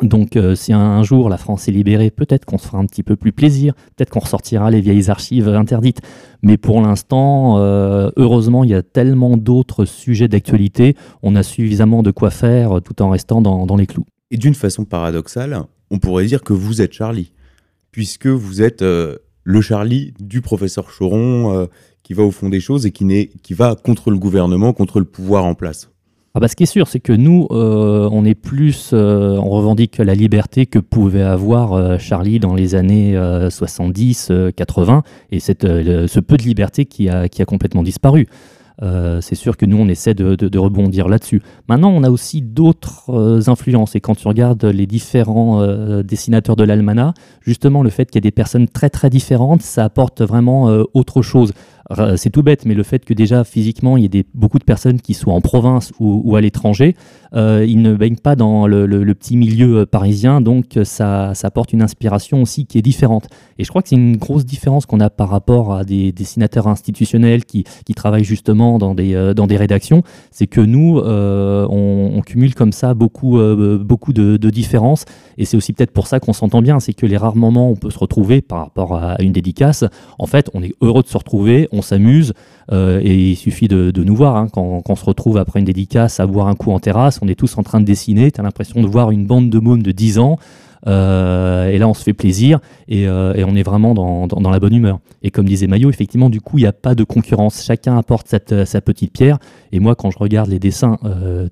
Donc 0.00 0.36
euh, 0.36 0.54
si 0.54 0.72
un, 0.72 1.02
jour 1.02 1.28
la 1.28 1.36
France 1.36 1.68
est 1.68 1.72
libérée, 1.72 2.10
peut-être 2.10 2.44
qu'on 2.44 2.58
se 2.58 2.66
fera 2.66 2.78
un 2.78 2.86
petit 2.86 3.02
peu 3.02 3.14
plus 3.16 3.32
plaisir, 3.32 3.74
peut-être 3.96 4.10
qu'on 4.10 4.20
ressortira 4.20 4.70
les 4.70 4.80
vieilles 4.80 5.10
archives 5.10 5.48
interdites. 5.48 6.00
Mais 6.42 6.56
pour 6.56 6.80
l'instant, 6.80 7.58
euh, 7.58 8.10
heureusement, 8.16 8.64
il 8.64 8.70
y 8.70 8.74
a 8.74 8.82
tellement 8.82 9.36
d'autres 9.36 9.84
sujets 9.84 10.28
d'actualité, 10.28 10.96
on 11.22 11.36
a 11.36 11.42
suffisamment 11.42 12.02
de 12.02 12.10
quoi 12.10 12.30
faire 12.30 12.80
tout 12.82 13.02
en 13.02 13.10
restant 13.10 13.42
dans, 13.42 13.76
les 13.76 13.86
clous. 13.86 14.06
Et 14.30 14.38
d'une 14.38 14.54
façon 14.54 14.84
paradoxale, 14.84 15.62
on 15.90 15.98
pourrait 15.98 16.24
dire 16.24 16.42
que 16.42 16.52
vous 16.52 16.80
êtes 16.80 16.94
Charlie, 16.94 17.32
puisque 17.90 18.26
vous 18.26 18.62
êtes 18.62 18.82
euh, 18.82 19.18
le 19.44 19.60
Charlie 19.60 20.14
du 20.20 20.40
professeur 20.40 20.86
Choron 20.86 21.68
qui 22.02 22.14
va 22.14 22.22
au 22.22 22.30
fond 22.30 22.48
des 22.48 22.60
choses 22.60 22.86
et 22.86 22.90
qui 22.90 23.54
va 23.54 23.76
contre 23.76 24.10
le 24.10 24.18
gouvernement, 24.18 24.72
contre 24.72 24.98
le 24.98 25.04
pouvoir 25.04 25.44
en 25.44 25.54
place. 25.54 25.91
Ah 26.34 26.40
bah, 26.40 26.48
ce 26.48 26.56
qui 26.56 26.62
est 26.62 26.66
sûr, 26.66 26.88
c'est 26.88 27.00
que 27.00 27.12
nous, 27.12 27.46
euh, 27.50 28.08
on 28.10 28.24
est 28.24 28.34
plus, 28.34 28.92
euh, 28.94 29.36
on 29.36 29.50
revendique 29.50 29.98
la 29.98 30.14
liberté 30.14 30.64
que 30.64 30.78
pouvait 30.78 31.20
avoir 31.20 31.74
euh, 31.74 31.98
Charlie 31.98 32.38
dans 32.38 32.54
les 32.54 32.74
années 32.74 33.18
70, 33.50 34.32
80, 34.56 35.02
et 35.30 35.40
cette, 35.40 35.62
ce 35.66 36.20
peu 36.20 36.38
de 36.38 36.42
liberté 36.42 36.86
qui 36.86 37.10
a, 37.10 37.28
qui 37.28 37.42
a 37.42 37.44
complètement 37.44 37.82
disparu. 37.82 38.28
C'est 39.20 39.34
sûr 39.34 39.56
que 39.56 39.66
nous, 39.66 39.76
on 39.76 39.88
essaie 39.88 40.14
de, 40.14 40.34
de, 40.34 40.58
rebondir 40.58 41.08
là-dessus. 41.08 41.40
Maintenant, 41.68 41.90
on 41.90 42.02
a 42.02 42.10
aussi 42.10 42.42
d'autres 42.42 43.48
influences. 43.48 43.94
Et 43.94 44.00
quand 44.00 44.14
tu 44.14 44.26
regardes 44.26 44.64
les 44.64 44.86
différents 44.86 45.64
dessinateurs 46.02 46.56
de 46.56 46.64
l'Almana, 46.64 47.14
justement, 47.42 47.82
le 47.82 47.90
fait 47.90 48.06
qu'il 48.06 48.16
y 48.16 48.18
ait 48.18 48.28
des 48.28 48.30
personnes 48.30 48.68
très 48.68 48.90
très 48.90 49.10
différentes, 49.10 49.62
ça 49.62 49.84
apporte 49.84 50.22
vraiment 50.22 50.64
autre 50.94 51.22
chose 51.22 51.52
c'est 52.16 52.30
tout 52.30 52.42
bête, 52.42 52.64
mais 52.64 52.74
le 52.74 52.82
fait 52.82 53.04
que 53.04 53.14
déjà 53.14 53.44
physiquement 53.44 53.96
il 53.96 54.14
y 54.14 54.18
ait 54.18 54.24
beaucoup 54.34 54.58
de 54.58 54.64
personnes 54.64 55.00
qui 55.00 55.14
soient 55.14 55.34
en 55.34 55.40
province 55.40 55.92
ou, 55.98 56.36
à 56.36 56.40
l'étranger, 56.40 56.96
euh, 57.34 57.64
ils 57.66 57.82
ne 57.82 57.94
baignent 57.94 58.16
pas 58.16 58.36
dans 58.36 58.66
le, 58.66 59.14
petit 59.14 59.36
milieu 59.36 59.80
euh, 59.80 59.86
parisien, 59.86 60.40
donc 60.40 60.76
euh, 60.76 60.84
ça, 60.84 61.32
apporte 61.42 61.72
une 61.72 61.82
inspiration 61.82 62.42
aussi 62.42 62.66
qui 62.66 62.78
est 62.78 62.82
différente. 62.82 63.26
Et 63.58 63.64
je 63.64 63.68
crois 63.68 63.82
que 63.82 63.88
c'est 63.88 63.96
une 63.96 64.16
grosse 64.16 64.44
différence 64.44 64.86
qu'on 64.86 65.00
a 65.00 65.10
par 65.10 65.28
rapport 65.28 65.74
à 65.74 65.84
des 65.84 66.12
dessinateurs 66.12 66.66
institutionnels 66.66 67.44
qui 67.44 67.64
travaillent 67.94 68.24
justement 68.24 68.71
dans 68.78 68.94
des, 68.94 69.32
dans 69.34 69.46
des 69.46 69.56
rédactions, 69.56 70.02
c'est 70.30 70.46
que 70.46 70.60
nous, 70.60 70.98
on, 70.98 72.22
cumule 72.24 72.54
comme 72.54 72.72
ça 72.72 72.94
beaucoup, 72.94 73.38
beaucoup 73.80 74.12
de, 74.12 74.50
différences, 74.50 75.04
et 75.38 75.44
c'est 75.44 75.56
aussi 75.56 75.72
peut-être 75.72 75.92
pour 75.92 76.06
ça 76.06 76.20
qu'on 76.20 76.32
s'entend 76.32 76.62
bien, 76.62 76.80
c'est 76.80 76.92
que 76.92 77.06
les 77.06 77.16
rares 77.16 77.36
moments 77.36 77.68
où 77.68 77.72
on 77.72 77.76
peut 77.76 77.90
se 77.90 77.98
retrouver 77.98 78.42
par 78.42 78.60
rapport 78.60 78.94
à 78.94 79.20
une 79.20 79.32
dédicace, 79.32 79.84
en 80.18 80.26
fait, 80.26 80.50
on 80.54 80.62
est 80.62 80.74
heureux 80.80 81.02
de 81.02 81.08
se 81.08 81.16
retrouver, 81.16 81.68
on 81.72 81.82
s'amuse. 81.82 82.32
Euh, 82.70 83.00
et 83.02 83.30
il 83.30 83.36
suffit 83.36 83.68
de, 83.68 83.92
nous 84.02 84.16
voir 84.16 84.36
hein, 84.36 84.48
quand, 84.52 84.82
on 84.88 84.96
se 84.96 85.04
retrouve 85.04 85.36
après 85.36 85.60
une 85.60 85.64
dédicace 85.64 86.20
à 86.20 86.26
boire 86.26 86.46
un 86.46 86.54
coup 86.54 86.72
en 86.72 86.80
terrasse. 86.80 87.18
On 87.22 87.28
est 87.28 87.34
tous 87.34 87.58
en 87.58 87.62
train 87.62 87.80
de 87.80 87.84
dessiner. 87.84 88.30
Tu 88.30 88.40
as 88.40 88.44
l'impression 88.44 88.82
de 88.82 88.86
voir 88.86 89.10
une 89.10 89.26
bande 89.26 89.50
de 89.50 89.58
mômes 89.58 89.82
de 89.82 89.92
10 89.92 90.18
ans. 90.18 90.38
Euh, 90.86 91.68
et 91.68 91.78
là, 91.78 91.88
on 91.88 91.94
se 91.94 92.02
fait 92.02 92.12
plaisir 92.12 92.58
et, 92.88 93.06
euh, 93.06 93.34
on 93.46 93.54
est 93.54 93.62
vraiment 93.62 93.94
dans, 93.94 94.50
la 94.50 94.60
bonne 94.60 94.74
humeur. 94.74 94.98
Et 95.22 95.30
comme 95.30 95.46
disait 95.46 95.66
Maillot, 95.66 95.90
effectivement, 95.90 96.30
du 96.30 96.40
coup, 96.40 96.58
il 96.58 96.62
n'y 96.62 96.66
a 96.66 96.72
pas 96.72 96.94
de 96.94 97.04
concurrence. 97.04 97.64
Chacun 97.64 97.96
apporte 97.96 98.34
sa 98.64 98.80
petite 98.80 99.12
pierre. 99.12 99.38
Et 99.72 99.80
moi, 99.80 99.94
quand 99.94 100.10
je 100.10 100.18
regarde 100.18 100.50
les 100.50 100.58
dessins 100.58 100.98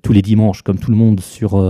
tous 0.03 0.13
les 0.13 0.21
dimanches, 0.21 0.61
comme 0.61 0.77
tout 0.77 0.91
le 0.91 0.97
monde 0.97 1.19
sur, 1.19 1.61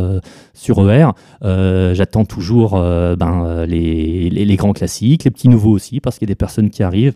sur 0.53 0.91
ER, 0.91 1.11
j'attends 1.41 2.25
toujours 2.25 2.71
ben, 2.71 3.65
les, 3.65 4.29
les, 4.29 4.55
grands 4.55 4.73
classiques, 4.73 5.23
les 5.23 5.31
petits 5.31 5.49
nouveaux 5.49 5.71
aussi, 5.71 5.99
parce 5.99 6.17
qu'il 6.17 6.27
y 6.27 6.31
a 6.31 6.33
des 6.33 6.35
personnes 6.35 6.69
qui 6.69 6.83
arrivent 6.83 7.15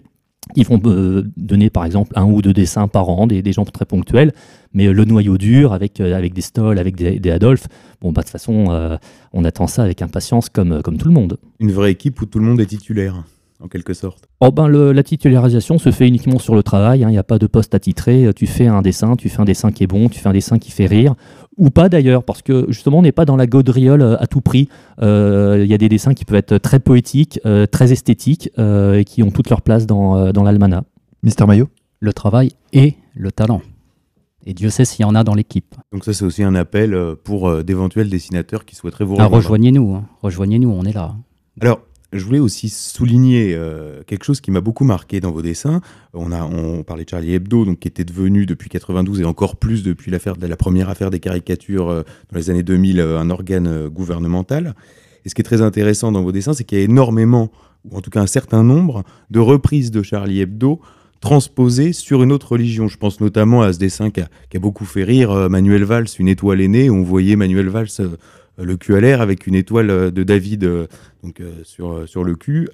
ils 0.55 0.65
vont 0.65 0.79
euh, 0.85 1.23
donner 1.37 1.69
par 1.69 1.85
exemple 1.85 2.11
un 2.15 2.25
ou 2.25 2.41
deux 2.41 2.53
dessins 2.53 2.87
par 2.87 3.09
an, 3.09 3.27
des, 3.27 3.51
gens 3.51 3.65
très 3.65 3.85
ponctuels, 3.85 4.33
mais 4.73 4.87
euh, 4.87 4.91
le 4.91 5.05
noyau 5.05 5.37
dur 5.37 5.73
avec, 5.73 5.99
euh, 5.99 6.29
des 6.29 6.41
Stoll, 6.41 6.77
avec 6.77 6.95
des, 6.95 7.19
des 7.19 7.31
Adolphe, 7.31 7.67
bon, 8.01 8.11
bah, 8.11 8.21
de 8.21 8.25
toute 8.25 8.31
façon, 8.31 8.97
on 9.33 9.43
attend 9.43 9.67
ça 9.67 9.83
avec 9.83 10.01
impatience 10.01 10.49
comme, 10.49 10.81
comme 10.81 10.97
tout 10.97 11.07
le 11.07 11.13
monde. 11.13 11.37
Une 11.59 11.71
vraie 11.71 11.91
équipe 11.91 12.21
où 12.21 12.25
tout 12.25 12.39
le 12.39 12.45
monde 12.45 12.59
est 12.59 12.67
titulaire 12.67 13.23
en 13.61 13.67
quelque 13.67 13.93
sorte 13.93 14.27
oh 14.41 14.51
ben 14.51 14.67
La 14.67 15.03
titularisation 15.03 15.77
se 15.77 15.91
fait 15.91 16.07
uniquement 16.07 16.39
sur 16.39 16.55
le 16.55 16.63
travail, 16.63 16.99
il 16.99 17.03
hein, 17.05 17.09
n'y 17.09 17.17
a 17.17 17.23
pas 17.23 17.39
de 17.39 17.47
poste 17.47 17.73
attitré, 17.73 18.29
tu 18.35 18.47
fais 18.47 18.67
un 18.67 18.81
dessin, 18.81 19.15
tu 19.15 19.29
fais 19.29 19.41
un 19.41 19.45
dessin 19.45 19.71
qui 19.71 19.83
est 19.83 19.87
bon, 19.87 20.09
tu 20.09 20.19
fais 20.19 20.29
un 20.29 20.33
dessin 20.33 20.57
qui 20.57 20.71
fait 20.71 20.85
rire, 20.85 21.15
ou 21.57 21.69
pas 21.69 21.89
d'ailleurs, 21.89 22.23
parce 22.23 22.41
que 22.41 22.65
justement 22.69 22.99
on 22.99 23.01
n'est 23.01 23.11
pas 23.11 23.25
dans 23.25 23.35
la 23.35 23.47
gaudriole 23.47 24.01
euh, 24.01 24.21
à 24.21 24.27
tout 24.27 24.41
prix, 24.41 24.69
euh, 25.01 25.61
il 25.63 25.69
y 25.69 25.73
a 25.73 25.77
des 25.77 25.89
dessins 25.89 26.13
qui 26.13 26.25
peuvent 26.25 26.37
être 26.37 26.57
très 26.57 26.79
poétiques, 26.79 27.39
euh, 27.45 27.65
très 27.65 27.91
esthétiques, 27.91 28.49
et 28.57 29.03
qui 29.05 29.23
ont 29.23 29.31
toute 29.31 29.49
leur 29.49 29.61
place 29.61 29.85
dans, 29.85 30.31
dans 30.31 30.43
l'almanach. 30.43 30.83
Mister 31.23 31.45
Maillot 31.45 31.69
Le 31.99 32.13
travail 32.13 32.51
et 32.73 32.95
le 33.13 33.31
talent. 33.31 33.61
Et 34.45 34.53
Dieu 34.53 34.69
sait 34.69 34.85
s'il 34.85 35.03
y 35.03 35.05
en 35.05 35.15
a 35.15 35.23
dans 35.23 35.33
l'équipe. 35.33 35.75
Donc 35.91 36.05
ça, 36.05 36.13
c'est 36.13 36.23
aussi 36.23 36.43
un 36.43 36.53
appel 36.53 36.97
pour 37.23 37.63
d'éventuels 37.63 38.09
dessinateurs 38.09 38.65
qui 38.65 38.75
souhaiteraient 38.75 39.05
vous 39.05 39.15
ah, 39.17 39.25
rejoignez-nous, 39.25 39.95
hein. 39.95 40.05
rejoignez-nous, 40.21 40.69
on 40.69 40.83
est 40.83 40.93
là. 40.93 41.15
Alors, 41.61 41.79
je 42.13 42.23
voulais 42.23 42.39
aussi 42.39 42.69
souligner 42.69 43.53
euh, 43.55 44.03
quelque 44.05 44.23
chose 44.23 44.41
qui 44.41 44.51
m'a 44.51 44.61
beaucoup 44.61 44.83
marqué 44.83 45.19
dans 45.19 45.31
vos 45.31 45.41
dessins. 45.41 45.81
On, 46.13 46.31
a, 46.31 46.43
on 46.43 46.83
parlait 46.83 47.03
de 47.03 47.09
Charlie 47.09 47.33
Hebdo, 47.33 47.65
donc, 47.65 47.79
qui 47.79 47.87
était 47.87 48.05
devenu 48.05 48.45
depuis 48.45 48.69
92 48.69 49.21
et 49.21 49.25
encore 49.25 49.55
plus 49.55 49.83
depuis 49.83 50.11
l'affaire 50.11 50.37
de 50.37 50.47
la 50.47 50.55
première 50.55 50.89
affaire 50.89 51.09
des 51.09 51.19
caricatures 51.19 51.89
euh, 51.89 52.03
dans 52.31 52.37
les 52.37 52.49
années 52.49 52.63
2000, 52.63 52.99
euh, 52.99 53.19
un 53.19 53.29
organe 53.29 53.87
gouvernemental. 53.89 54.75
Et 55.25 55.29
ce 55.29 55.35
qui 55.35 55.41
est 55.41 55.45
très 55.45 55.61
intéressant 55.61 56.11
dans 56.11 56.21
vos 56.21 56.31
dessins, 56.31 56.53
c'est 56.53 56.63
qu'il 56.63 56.77
y 56.77 56.81
a 56.81 56.83
énormément, 56.83 57.51
ou 57.89 57.97
en 57.97 58.01
tout 58.01 58.11
cas 58.11 58.21
un 58.21 58.27
certain 58.27 58.63
nombre, 58.63 59.03
de 59.31 59.39
reprises 59.39 59.91
de 59.91 60.03
Charlie 60.03 60.41
Hebdo 60.41 60.79
transposées 61.21 61.93
sur 61.93 62.21
une 62.21 62.31
autre 62.31 62.51
religion. 62.51 62.87
Je 62.87 62.97
pense 62.97 63.19
notamment 63.19 63.63
à 63.63 63.73
ce 63.73 63.79
dessin 63.79 64.11
qui 64.11 64.21
a, 64.21 64.27
qui 64.49 64.57
a 64.57 64.59
beaucoup 64.59 64.85
fait 64.85 65.03
rire 65.03 65.49
Manuel 65.49 65.83
Valls, 65.83 66.07
Une 66.19 66.27
étoile 66.27 66.61
aînée, 66.61 66.89
où 66.89 66.95
on 66.95 67.03
voyait 67.03 67.35
Manuel 67.35 67.69
Valls 67.69 67.87
le 68.57 68.77
l'air 68.99 69.21
avec 69.21 69.47
une 69.47 69.55
étoile 69.55 69.89
euh, 69.89 70.11
de 70.11 70.23
David 70.23 70.63
euh, 70.63 70.87
donc, 71.23 71.39
euh, 71.41 71.51
sur, 71.63 72.07
sur 72.07 72.23
le 72.23 72.35
cul. 72.35 72.69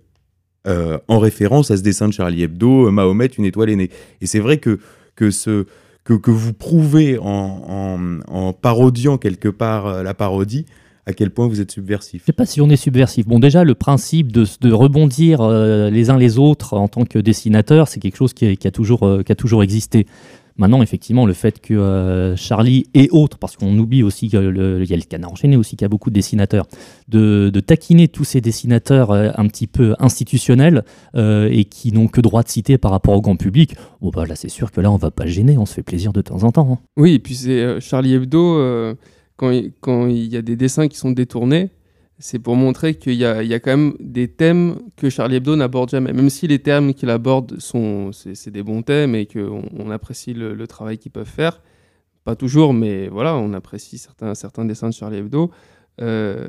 en 0.66 1.20
référence 1.20 1.72
à 1.72 1.78
ce 1.78 1.82
dessin 1.82 2.08
de 2.08 2.14
Charlie 2.14 2.44
Hebdo, 2.44 2.92
Mahomet, 2.92 3.28
une 3.38 3.46
étoile 3.46 3.70
aînée. 3.72 3.90
Et 4.22 4.28
c'est 4.28 4.40
vrai 4.40 4.58
que, 4.58 4.80
que, 5.16 5.32
ce, 5.32 5.66
que, 6.04 6.14
que 6.14 6.30
vous 6.30 6.54
prouvez 6.54 7.18
en, 7.18 8.20
en, 8.28 8.54
parodiant 8.54 9.18
quelque 9.18 9.50
part 9.50 10.04
la 10.04 10.14
parodie 10.14 10.68
à 11.08 11.14
quel 11.14 11.32
point 11.32 11.48
vous 11.48 11.62
êtes 11.62 11.72
subversif. 11.72 12.22
Je 12.22 12.26
sais 12.28 12.32
pas 12.32 12.46
si 12.46 12.62
on 12.62 12.70
est 12.70 12.76
subversif. 12.76 13.28
Bon, 13.28 13.40
déjà, 13.40 13.64
le 13.64 13.74
principe 13.74 14.32
de, 14.32 14.46
de 14.62 14.72
rebondir 14.72 15.42
les 15.90 16.12
uns 16.12 16.18
les 16.18 16.38
autres 16.38 16.76
en 16.78 16.88
tant 16.88 17.06
que 17.06 17.18
dessinateur, 17.18 17.88
c'est 17.88 18.00
quelque 18.00 18.18
chose 18.18 18.34
qui, 18.34 18.46
a- 18.46 18.72
toujours, 18.72 19.24
qui 19.26 19.32
a 19.32 19.36
toujours 19.36 19.64
existé. 19.64 20.06
Maintenant, 20.58 20.82
effectivement, 20.82 21.26
le 21.26 21.34
fait 21.34 21.60
que 21.60 21.74
euh, 21.74 22.36
Charlie 22.36 22.86
et 22.94 23.10
autres, 23.12 23.38
parce 23.38 23.56
qu'on 23.56 23.78
oublie 23.78 24.04
aussi 24.04 24.30
qu'il 24.30 24.40
y 24.40 24.44
a 24.94 24.98
le 24.98 25.08
canard 25.08 25.32
enchaîné 25.32 25.56
aussi, 25.56 25.76
qui 25.76 25.86
a 25.86 25.88
beaucoup 25.88 26.10
de 26.10 26.16
dessinateurs, 26.16 26.68
de, 27.08 27.52
taquiner 27.66 28.08
tous 28.08 28.24
ces 28.24 28.42
dessinateurs 28.42 29.12
euh, 29.12 29.30
un 29.36 29.48
petit 29.48 29.68
peu 29.68 29.96
institutionnels 30.00 30.84
euh, 31.16 31.50
et 31.52 31.66
qui 31.66 31.92
n'ont 31.92 32.08
que 32.08 32.22
droit 32.22 32.44
de 32.44 32.50
citer 32.50 32.78
par 32.78 32.92
rapport 32.92 33.16
au 33.16 33.22
grand 33.22 33.36
public, 33.36 33.76
bon, 34.02 34.10
bah, 34.10 34.26
là, 34.26 34.36
c'est 34.36 34.50
sûr 34.50 34.72
que 34.72 34.82
là, 34.82 34.92
on 34.92 34.98
va 34.98 35.12
pas 35.12 35.26
gêner, 35.26 35.58
on 35.58 35.66
se 35.66 35.74
fait 35.74 35.84
plaisir 35.84 36.14
de 36.14 36.22
temps 36.22 36.44
en 36.44 36.52
temps. 36.52 36.74
hein. 36.74 36.80
Oui, 36.98 37.14
et 37.14 37.20
puis 37.20 37.36
c'est 37.36 37.80
Charlie 37.80 38.14
Hebdo, 38.14 38.96
quand 39.38 39.52
il 40.08 40.28
y 40.28 40.38
a 40.38 40.42
des 40.42 40.56
dessins 40.56 40.88
qui 40.88 40.98
sont 40.98 41.12
détournés, 41.12 41.70
c'est 42.22 42.38
pour 42.38 42.56
montrer 42.56 42.96
qu'il 42.96 43.16
y 43.16 43.26
a, 43.26 43.60
quand 43.60 43.72
même 43.72 43.94
des 44.00 44.28
thèmes 44.28 44.78
que 44.96 45.10
Charlie 45.10 45.38
Hebdo 45.38 45.56
n'aborde 45.56 45.90
jamais. 45.90 46.14
Même 46.14 46.30
si 46.30 46.48
les 46.48 46.60
thèmes 46.60 46.94
qu'il 46.94 47.10
aborde 47.10 47.60
sont 47.60 48.12
c'est 48.12 48.52
des 48.52 48.62
bons 48.62 48.84
thèmes 48.84 49.16
et 49.16 49.26
qu'on 49.26 49.64
on 49.76 49.90
apprécie 49.90 50.34
le, 50.34 50.68
travail 50.68 51.00
qu'ils 51.00 51.12
peuvent 51.12 51.26
faire, 51.26 51.62
pas 52.24 52.36
toujours, 52.36 52.74
mais 52.74 53.08
voilà, 53.08 53.36
on 53.36 53.54
apprécie 53.54 53.98
certains, 53.98 54.66
dessins 54.66 54.90
de 54.90 54.94
Charlie 54.94 55.18
Hebdo. 55.18 55.50
Euh, 56.00 56.48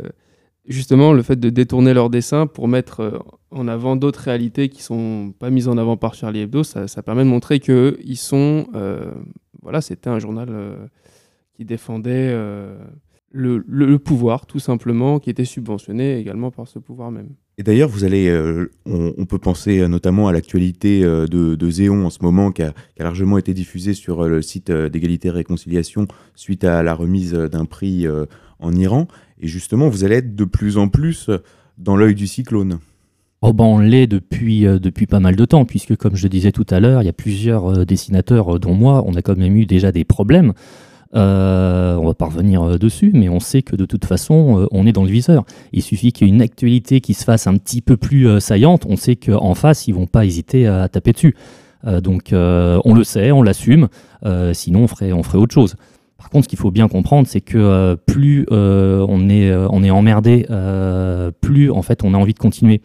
justement, 0.67 1.15
le 1.15 1.23
fait 1.23 1.41
de 1.41 1.49
détourner 1.49 1.95
leurs 1.95 2.11
dessins 2.11 2.47
pour 2.47 2.69
mettre 2.69 3.01
euh, 3.01 3.19
en 3.51 3.67
avant 3.67 3.97
d'autres 3.97 4.21
réalités 4.21 4.69
qui 4.69 4.83
sont 4.83 5.33
pas 5.39 5.49
mises 5.49 5.69
en 5.69 5.79
avant 5.79 5.97
par 5.97 6.15
Charlie 6.15 6.41
Hebdo, 6.41 6.65
ça, 6.65 6.87
permet 7.03 7.25
de 7.25 7.31
montrer 7.31 7.61
que 7.61 7.99
ils 8.05 8.17
sont, 8.17 8.67
euh, 8.75 9.11
voilà, 9.63 9.81
c'était 9.81 10.11
un 10.11 10.19
journal 10.19 10.51
qui 11.55 11.65
défendait 11.65 12.37
le, 13.33 13.65
le- 13.67 13.87
le 13.87 13.99
pouvoir, 13.99 14.47
tout 14.47 14.59
simplement, 14.59 15.19
qui 15.19 15.31
était 15.31 15.45
subventionné 15.45 16.19
également 16.19 16.51
par 16.51 16.69
ce 16.69 16.79
pouvoir 16.79 17.11
même. 17.11 17.31
Et 17.59 17.63
d'ailleurs, 17.63 17.89
vous 17.89 18.05
allez, 18.05 18.29
euh, 18.29 18.71
on, 18.87 19.13
on 19.17 19.27
peut 19.27 19.39
penser 19.39 19.81
euh, 19.81 19.89
notamment 19.89 20.29
à 20.29 20.33
l'actualité 20.33 21.05
euh, 21.05 21.27
de, 21.27 21.55
de 21.55 21.71
Zéon 21.71 22.07
en 22.07 22.11
ce 22.11 22.19
moment, 22.23 22.51
qui 22.51 22.63
a, 22.63 22.73
qui 22.95 23.01
a 23.01 23.05
largement 23.05 23.39
été 23.39 23.55
diffusée 23.55 23.95
sur 23.95 24.29
le 24.29 24.41
site 24.43 24.71
d'égalité 24.71 25.29
et 25.29 25.33
réconciliation 25.33 26.07
suite 26.35 26.65
à 26.65 26.83
la 26.83 26.95
remise 26.95 27.33
d'un 27.33 27.65
prix 27.65 28.07
euh, 28.07 28.27
en 28.59 28.73
Iran. 28.73 29.09
Et 29.41 29.49
justement, 29.49 29.89
vous 29.89 30.05
allez 30.05 30.17
être 30.17 30.37
de 30.37 30.45
plus 30.45 30.79
en 30.79 30.89
plus 30.89 31.29
dans 31.79 31.97
l'œil 31.97 32.15
du 32.15 32.27
cyclone. 32.27 32.79
Oh 33.45 33.53
ben, 33.53 33.65
on 33.65 33.79
l'est 33.81 34.07
depuis, 34.07 34.67
euh, 34.67 34.79
depuis 34.79 35.07
pas 35.07 35.19
mal 35.19 35.35
de 35.35 35.45
temps, 35.45 35.65
puisque 35.65 35.97
comme 35.97 36.15
je 36.15 36.23
le 36.23 36.29
disais 36.29 36.53
tout 36.53 36.67
à 36.71 36.79
l'heure, 36.79 37.03
il 37.03 37.07
y 37.07 37.09
a 37.09 37.13
plusieurs 37.13 37.67
euh, 37.81 37.85
dessinateurs, 37.85 38.55
euh, 38.55 38.59
dont 38.61 38.75
moi, 38.75 39.03
on 39.05 39.15
a 39.15 39.23
quand 39.23 39.37
même 39.37 39.57
eu 39.57 39.67
déjà 39.67 39.91
des 39.91 40.05
problèmes. 40.05 40.53
Euh, 41.15 41.97
on 41.97 42.07
va 42.07 42.15
pas 42.15 42.27
revenir 42.27 42.63
euh, 42.63 42.79
dessus, 42.79 43.11
mais 43.13 43.29
on 43.29 43.41
sait 43.41 43.63
que 43.63 43.77
de 43.77 43.85
toute 43.85 44.07
façon, 44.07 44.61
euh, 44.61 44.67
on 44.71 44.87
est 44.87 44.93
dans 44.93 45.05
le 45.05 45.11
viseur. 45.11 45.45
Il 45.73 45.83
suffit 45.83 46.13
qu'il 46.13 46.27
y 46.27 46.31
ait 46.31 46.35
une 46.35 46.41
actualité 46.41 47.01
qui 47.01 47.13
se 47.15 47.25
fasse 47.25 47.47
un 47.47 47.57
petit 47.59 47.83
peu 47.83 47.97
plus 47.97 48.27
euh, 48.27 48.41
saillante, 48.41 48.87
on 48.89 48.97
sait 48.97 49.17
qu'en 49.17 49.55
face, 49.55 49.87
ils 49.89 49.95
vont 49.95 50.07
pas 50.07 50.25
hésiter 50.25 50.67
à 50.67 50.89
taper 50.89 51.13
dessus. 51.13 51.37
Donc 51.85 52.29
on 52.33 52.95
le 52.95 53.03
sait, 53.03 53.33
on 53.33 53.43
l'assume, 53.43 53.89
sinon 54.53 54.85
on 54.85 54.87
ferait, 54.87 55.11
autre 55.11 55.53
chose. 55.53 55.75
Par 56.17 56.31
contre, 56.31 56.45
ce 56.45 56.49
qu'il 56.49 56.59
faut 56.59 56.71
bien 56.71 56.87
comprendre, 56.87 57.27
c'est 57.27 57.41
que 57.41 57.97
plus 58.07 58.47
on, 58.53 59.29
est, 59.29 59.53
on 59.53 59.83
est 59.83 59.91
emmerdé, 59.91 60.47
plus 61.41 61.73
en 61.73 61.83
fait 61.83 62.05
on 62.05 62.15
a 62.15 62.17
envie 62.17 62.35
de 62.35 62.39
continuer. 62.39 62.83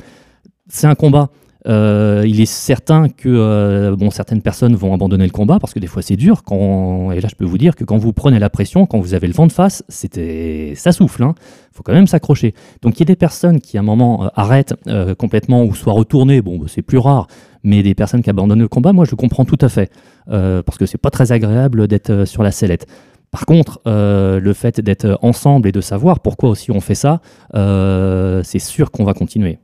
C'est 0.68 0.88
un 0.88 0.96
combat. 0.96 1.30
Euh, 1.67 2.23
il 2.25 2.39
est 2.39 2.45
certain 2.45 3.10
que 3.10 3.27
euh, 3.27 3.95
bon, 3.95 4.10
certaines 4.10 4.41
personnes 4.41 4.75
vont 4.75 4.93
abandonner 4.93 5.25
le 5.25 5.32
combat 5.32 5.60
parce 5.60 5.73
que 5.73 5.80
des 5.80 5.88
fois 5.88 6.01
c'est 6.01 6.15
dur. 6.15 6.43
Quand, 6.43 7.12
et 7.12 7.19
là, 7.19 7.27
je 7.30 7.36
peux 7.36 7.45
vous 7.45 7.58
dire 7.58 7.75
que 7.75 7.84
quand 7.84 7.97
vous 7.97 8.13
prenez 8.13 8.39
la 8.39 8.49
pression, 8.49 8.86
quand 8.86 8.99
vous 8.99 9.13
avez 9.13 9.27
le 9.27 9.34
vent 9.34 9.47
de 9.47 9.51
face, 9.51 9.84
c'était, 9.89 10.73
ça 10.75 10.91
souffle. 10.91 11.23
Il 11.23 11.75
faut 11.75 11.84
quand 11.84 11.93
même 11.93 12.08
s'accrocher. 12.08 12.53
Donc 12.82 12.97
il 12.97 12.99
y 13.01 13.03
a 13.03 13.06
des 13.06 13.15
personnes 13.15 13.60
qui 13.60 13.77
à 13.77 13.82
un 13.82 13.84
moment 13.84 14.25
euh, 14.25 14.27
arrêtent 14.36 14.75
complètement 15.17 15.63
ou 15.63 15.75
soit 15.75 15.93
retournées. 15.93 16.41
Bon, 16.41 16.58
bah, 16.58 16.67
c'est 16.67 16.82
plus 16.82 16.99
rare. 16.99 17.27
Mais 17.63 17.84
des 17.84 17.95
personnes 17.95 18.21
qui 18.21 18.30
abandonnent 18.30 18.62
le 18.62 18.67
combat, 18.69 18.93
moi 18.93 19.03
je 19.03 19.12
le 19.12 19.17
comprends 19.17 19.43
tout 19.43 19.58
à 19.62 19.67
fait 19.67 19.91
parce 20.27 20.77
que 20.77 20.86
c'est 20.86 20.97
pas 20.97 21.10
très 21.10 21.32
agréable 21.32 21.88
d'être 21.88 22.25
sur 22.25 22.43
la 22.43 22.51
sellette. 22.51 22.86
Par 23.32 23.45
contre, 23.45 23.82
le 23.86 24.53
fait 24.53 24.80
d'être 24.80 25.19
ensemble 25.21 25.67
et 25.67 25.71
de 25.73 25.82
savoir 25.82 26.21
pourquoi 26.21 26.49
aussi 26.49 26.71
on 26.71 26.80
fait 26.80 26.95
ça, 26.95 27.19
c'est 27.53 28.60
sûr 28.60 28.91
qu'on 28.91 29.03
va 29.03 29.13
continuer. 29.13 29.60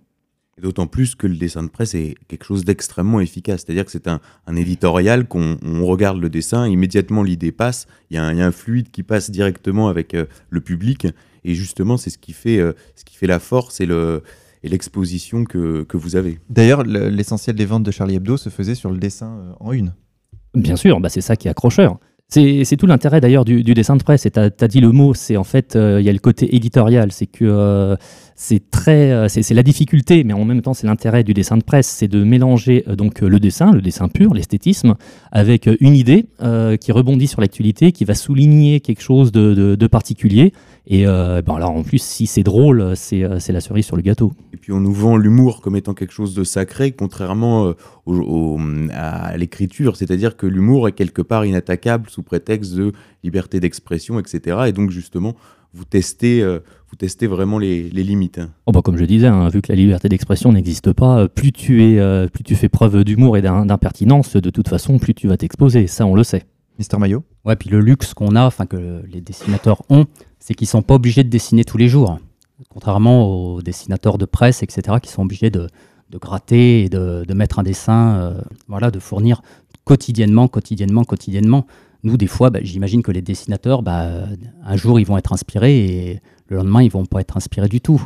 Et 0.57 0.61
D'autant 0.61 0.85
plus 0.87 1.15
que 1.15 1.25
le 1.25 1.35
dessin 1.35 1.63
de 1.63 1.69
presse 1.69 1.95
est 1.95 2.15
quelque 2.27 2.45
chose 2.45 2.63
d'extrêmement 2.63 3.19
efficace. 3.19 3.63
C'est-à-dire 3.65 3.85
que 3.85 3.91
c'est 3.91 4.07
un, 4.07 4.19
un 4.45 4.55
éditorial 4.55 5.27
qu'on 5.27 5.57
on 5.63 5.85
regarde 5.85 6.19
le 6.19 6.29
dessin, 6.29 6.67
immédiatement 6.67 7.23
l'idée 7.23 7.51
passe, 7.51 7.87
il 8.11 8.15
y, 8.15 8.17
a 8.17 8.23
un- 8.23 8.31
il 8.33 8.37
y 8.37 8.41
a 8.41 8.45
un 8.45 8.51
fluide 8.51 8.91
qui 8.91 9.01
passe 9.03 9.31
directement 9.31 9.87
avec 9.87 10.13
euh, 10.13 10.25
le 10.49 10.61
public. 10.61 11.07
Et 11.43 11.55
justement, 11.55 11.97
c'est 11.97 12.09
ce 12.11 12.17
qui 12.19 12.33
fait, 12.33 12.59
euh, 12.59 12.73
ce 12.95 13.03
qui 13.03 13.15
fait 13.15 13.27
la 13.27 13.39
force 13.39 13.81
et 13.81 13.85
le 13.85 14.21
et 14.65 14.69
l'exposition 14.69 15.43
que, 15.43 15.83
que 15.83 15.97
vous 15.97 16.15
avez. 16.15 16.39
D'ailleurs, 16.49 16.83
le- 16.83 17.09
l'essentiel 17.09 17.55
des 17.57 17.65
ventes 17.65 17.83
de 17.83 17.91
Charlie 17.91 18.15
Hebdo 18.15 18.37
se 18.37 18.47
faisait 18.47 18.75
sur 18.75 18.91
le 18.91 18.97
dessin 18.97 19.37
euh, 19.39 19.51
en 19.59 19.73
une. 19.73 19.93
Bien 20.53 20.77
sûr, 20.77 21.01
bah 21.01 21.09
c'est 21.09 21.19
ça 21.19 21.35
qui 21.35 21.47
est 21.49 21.51
accrocheur. 21.51 21.99
C'est 22.33 22.77
tout 22.77 22.87
l'intérêt 22.87 23.21
d'ailleurs 23.21 23.45
du, 23.45 23.61
dessin 23.61 23.95
de 23.95 24.01
presse. 24.01 24.25
Et 24.25 24.31
tu 24.31 24.39
as, 24.39 24.67
dit 24.67 24.81
le 24.81 24.91
mot, 24.91 25.13
c'est 25.13 25.37
en 25.37 25.43
fait, 25.43 25.75
euh, 25.75 26.01
il 26.01 26.05
y 26.05 26.09
a 26.09 26.11
le 26.11 26.17
côté 26.17 26.55
éditorial. 26.55 27.11
C'est 27.11 27.27
que 27.27 27.45
euh, 27.45 27.95
c'est 28.35 28.71
très, 28.71 29.11
euh, 29.11 29.27
c'est 29.27 29.53
la 29.53 29.61
difficulté, 29.61 30.23
mais 30.23 30.33
en 30.33 30.43
même 30.43 30.63
temps, 30.63 30.73
c'est 30.73 30.87
l'intérêt 30.87 31.23
du 31.23 31.35
dessin 31.35 31.57
de 31.57 31.63
presse, 31.63 31.87
c'est 31.87 32.07
de 32.07 32.23
mélanger 32.23 32.85
donc 32.97 33.21
le 33.21 33.39
dessin, 33.39 33.71
le 33.71 33.83
dessin 33.83 34.07
pur, 34.07 34.33
l'esthétisme, 34.33 34.95
avec 35.31 35.69
une 35.79 35.95
idée 35.95 36.25
qui 36.79 36.91
rebondit 36.91 37.27
sur 37.27 37.39
l'actualité, 37.39 37.91
qui 37.91 38.03
va 38.03 38.15
souligner 38.15 38.79
quelque 38.79 39.01
chose 39.01 39.31
de 39.31 39.87
particulier. 39.87 40.53
Et 40.85 41.07
euh, 41.07 41.41
ben 41.41 41.55
alors 41.55 41.71
en 41.71 41.83
plus, 41.83 42.01
si 42.01 42.27
c'est 42.27 42.43
drôle, 42.43 42.93
c'est 42.95 43.23
euh, 43.23 43.39
c'est 43.39 43.53
la 43.53 43.61
cerise 43.61 43.85
sur 43.85 43.95
le 43.95 44.01
gâteau. 44.01 44.33
Et 44.53 44.57
puis 44.57 44.73
on 44.73 44.81
nous 44.81 44.91
vend 44.93 45.15
l'humour 45.15 45.61
comme 45.61 45.77
étant 45.77 45.93
quelque 45.93 46.11
chose 46.13 46.35
de 46.35 46.43
sacré, 46.43 46.91
contrairement 46.91 47.67
euh, 47.67 47.73
au- 48.05 48.15
au- 48.17 48.59
à 48.93 49.37
l'écriture. 49.37 49.95
C'est-à-dire 49.95 50.35
que 50.35 50.45
l'humour 50.45 50.89
est 50.89 50.91
quelque 50.91 51.21
part 51.21 51.45
inattaquable 51.45 52.09
sous 52.09 52.21
prétexte 52.21 52.73
de 52.75 52.91
liberté 53.23 53.61
d'expression, 53.61 54.19
etc. 54.19 54.57
Et 54.67 54.73
donc 54.73 54.91
justement, 54.91 55.35
vous 55.73 55.85
testez, 55.85 56.41
euh, 56.41 56.59
vous 56.89 56.97
testez 56.97 57.27
vraiment 57.27 57.59
les, 57.59 57.89
les 57.89 58.03
limites. 58.03 58.39
hein. 58.39 58.49
Oh 58.65 58.73
bah 58.73 58.81
comme 58.83 58.97
je 58.97 59.05
disais, 59.05 59.27
hein, 59.27 59.47
vu 59.47 59.61
que 59.61 59.71
la 59.71 59.77
liberté 59.77 60.09
d'expression 60.09 60.51
n'existe 60.51 60.91
pas, 60.91 61.29
plus 61.29 61.53
tu, 61.53 61.81
es, 61.83 61.97
euh, 61.99 62.27
plus 62.27 62.43
tu 62.43 62.55
fais 62.55 62.67
preuve 62.69 63.05
d'humour 63.05 63.37
et 63.37 63.41
d'im- 63.41 63.65
d'impertinence, 63.65 64.35
de 64.35 64.49
toute 64.49 64.67
façon, 64.67 64.99
plus 64.99 65.13
tu 65.13 65.27
vas 65.29 65.37
t'exposer. 65.37 65.87
Ça, 65.87 66.05
on 66.05 66.13
le 66.13 66.23
sait. 66.23 66.43
Mister 66.79 66.97
Mayo 66.97 67.23
Ouais, 67.45 67.55
puis 67.55 67.69
le 67.69 67.79
luxe 67.79 68.13
qu'on 68.13 68.35
a, 68.35 68.45
enfin 68.45 68.65
que 68.65 69.03
les 69.07 69.21
dessinateurs 69.21 69.83
ont, 69.89 70.05
c'est 70.39 70.53
qu'ils 70.53 70.67
sont 70.67 70.81
pas 70.81 70.95
obligés 70.95 71.23
de 71.23 71.29
dessiner 71.29 71.63
tous 71.63 71.77
les 71.77 71.87
jours. 71.87 72.19
Contrairement 72.69 73.27
aux 73.27 73.61
dessinateurs 73.61 74.17
de 74.17 74.25
presse, 74.25 74.63
etc., 74.63 74.97
qui 75.01 75.11
sont 75.11 75.23
obligés 75.23 75.49
de, 75.49 75.67
gratter 76.11 76.83
et 76.83 76.89
de, 76.89 77.33
mettre 77.33 77.59
un 77.59 77.63
dessin, 77.63 78.15
euh, 78.15 78.41
voilà, 78.67 78.91
de 78.91 78.99
fournir 78.99 79.41
quotidiennement, 79.83 80.47
quotidiennement, 80.47 81.03
quotidiennement. 81.03 81.65
Nous, 82.03 82.17
des 82.17 82.27
fois, 82.27 82.49
bah, 82.49 82.59
j'imagine 82.61 83.01
que 83.01 83.11
les 83.11 83.21
dessinateurs, 83.21 83.81
bah, 83.81 84.09
un 84.63 84.75
jour, 84.75 84.99
ils 84.99 85.05
vont 85.05 85.17
être 85.17 85.33
inspirés 85.33 85.77
et 85.77 86.21
le 86.47 86.57
lendemain, 86.57 86.83
ils 86.83 86.91
vont 86.91 87.05
pas 87.05 87.21
être 87.21 87.37
inspirés 87.37 87.69
du 87.69 87.81
tout. 87.81 88.01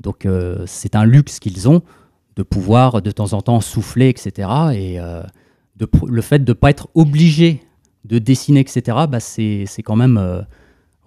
Donc, 0.00 0.26
euh, 0.26 0.64
c'est 0.66 0.94
un 0.94 1.04
luxe 1.04 1.40
qu'ils 1.40 1.68
ont 1.68 1.82
de 2.36 2.42
pouvoir 2.42 3.02
de 3.02 3.10
temps 3.10 3.32
en 3.32 3.42
temps 3.42 3.60
souffler, 3.60 4.08
etc. 4.08 4.48
Et 4.74 5.00
euh, 5.00 5.22
le 6.06 6.22
fait 6.22 6.38
de 6.44 6.52
ne 6.52 6.54
pas 6.54 6.70
être 6.70 6.88
obligé 6.94 7.62
de 8.04 8.18
dessiner, 8.18 8.60
etc., 8.60 8.80
bah, 9.10 9.20
c'est 9.20 9.64
c'est 9.66 9.82
quand 9.82 9.96
même 9.96 10.16
euh, 10.18 10.40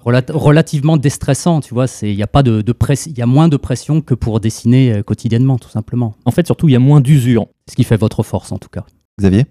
relat- 0.03 0.31
relativement 0.31 0.97
déstressant, 0.97 1.61
tu 1.61 1.73
vois. 1.73 1.87
c'est- 1.87 2.09
Il 2.11 2.17
y 2.17 2.23
a 2.23 2.27
pas 2.27 2.43
de, 2.43 2.61
de 2.61 2.73
y 3.17 3.21
a 3.21 3.25
moins 3.25 3.47
de 3.47 3.57
pression 3.57 4.01
que 4.01 4.13
pour 4.13 4.39
dessiner 4.39 4.93
euh, 4.93 5.03
quotidiennement, 5.03 5.57
tout 5.57 5.69
simplement. 5.69 6.15
En 6.25 6.31
fait, 6.31 6.45
surtout, 6.45 6.67
il 6.69 6.73
y 6.73 6.75
a 6.75 6.79
moins 6.79 7.01
d'usure. 7.01 7.47
Ce 7.69 7.75
qui 7.75 7.83
fait 7.83 7.97
votre 7.97 8.23
force, 8.23 8.51
en 8.51 8.57
tout 8.57 8.69
cas. 8.69 8.85
Xavier? 9.19 9.45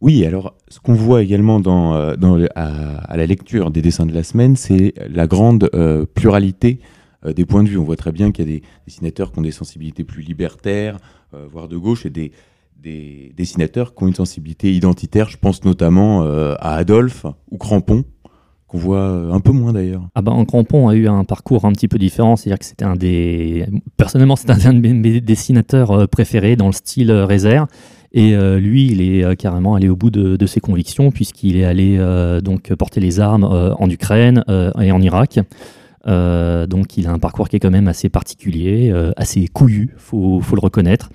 Oui, 0.00 0.24
alors 0.24 0.54
ce 0.68 0.80
qu'on 0.80 0.94
voit 0.94 1.22
également 1.22 1.60
dans, 1.60 1.94
euh, 1.94 2.16
dans 2.16 2.42
à, 2.54 2.96
à 3.00 3.16
la 3.18 3.26
lecture 3.26 3.70
des 3.70 3.82
dessins 3.82 4.06
de 4.06 4.14
la 4.14 4.22
semaine, 4.22 4.56
c'est 4.56 4.94
la 5.10 5.26
grande 5.26 5.68
euh, 5.74 6.06
pluralité 6.06 6.80
euh, 7.26 7.34
des 7.34 7.44
points 7.44 7.62
de 7.62 7.68
vue. 7.68 7.76
On 7.76 7.84
voit 7.84 7.96
très 7.96 8.10
bien 8.12 8.32
qu'il 8.32 8.48
y 8.48 8.48
a 8.48 8.52
des 8.56 8.62
dessinateurs 8.86 9.30
qui 9.30 9.38
ont 9.40 9.42
des 9.42 9.50
sensibilités 9.50 10.04
plus 10.04 10.22
libertaires, 10.22 10.96
euh, 11.34 11.46
voire 11.52 11.68
de 11.68 11.76
gauche, 11.76 12.06
et 12.06 12.10
des, 12.10 12.32
des 12.82 13.32
dessinateurs 13.36 13.94
qui 13.94 14.04
ont 14.04 14.08
une 14.08 14.14
sensibilité 14.14 14.72
identitaire. 14.72 15.28
Je 15.28 15.36
pense 15.36 15.64
notamment 15.64 16.22
euh, 16.22 16.54
à 16.60 16.74
Adolphe 16.76 17.26
ou 17.50 17.58
Crampon, 17.58 18.04
qu'on 18.66 18.78
voit 18.78 19.00
euh, 19.00 19.32
un 19.32 19.40
peu 19.40 19.52
moins 19.52 19.72
d'ailleurs. 19.72 20.08
Ah 20.14 20.22
ben, 20.22 20.44
Crampon 20.44 20.88
a 20.88 20.94
eu 20.94 21.06
un 21.08 21.24
parcours 21.24 21.64
un 21.64 21.72
petit 21.72 21.88
peu 21.88 21.98
différent, 21.98 22.36
c'est-à-dire 22.36 22.58
que 22.58 22.64
c'était 22.64 22.84
un 22.84 22.96
des... 22.96 23.66
Personnellement, 23.96 24.36
c'est 24.36 24.50
un 24.50 24.72
de 24.72 24.78
mes, 24.80 25.20
dessinateurs 25.20 25.90
euh, 25.90 26.06
préférés 26.06 26.56
dans 26.56 26.66
le 26.66 26.72
style 26.72 27.12
Réserve. 27.12 27.68
Et 28.12 28.34
lui, 28.58 28.88
il 28.90 29.00
est 29.02 29.36
carrément 29.36 29.76
allé 29.76 29.88
au 29.88 29.94
bout 29.94 30.10
de, 30.10 30.46
ses 30.46 30.58
convictions, 30.58 31.12
puisqu'il 31.12 31.56
est 31.56 31.64
allé 31.64 31.96
donc 32.42 32.74
porter 32.74 32.98
les 32.98 33.20
armes 33.20 33.44
en 33.44 33.88
Ukraine 33.88 34.42
et 34.80 34.90
en 34.90 35.00
Irak. 35.00 35.38
Donc 36.08 36.96
il 36.96 37.06
a 37.06 37.12
un 37.12 37.20
parcours 37.20 37.48
qui 37.48 37.54
est 37.54 37.60
quand 37.60 37.70
même 37.70 37.86
assez 37.86 38.08
particulier, 38.08 38.92
assez 39.16 39.46
couillu, 39.46 39.94
faut, 39.96 40.40
faut 40.40 40.56
le 40.56 40.60
reconnaître. 40.60 41.08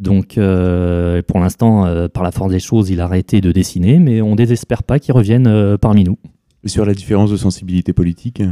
Donc, 0.00 0.38
euh, 0.38 1.20
pour 1.26 1.38
l'instant, 1.40 1.84
euh, 1.86 2.08
par 2.08 2.22
la 2.22 2.32
force 2.32 2.50
des 2.50 2.58
choses, 2.58 2.88
il 2.90 3.00
a 3.00 3.04
arrêté 3.04 3.40
de 3.40 3.52
dessiner, 3.52 3.98
mais 3.98 4.22
on 4.22 4.34
désespère 4.34 4.82
pas 4.82 4.98
qu'il 4.98 5.14
revienne 5.14 5.46
euh, 5.46 5.76
parmi 5.76 6.04
nous. 6.04 6.16
Sur 6.64 6.84
la 6.86 6.94
différence 6.94 7.30
de 7.30 7.36
sensibilité 7.36 7.92
politique 7.92 8.42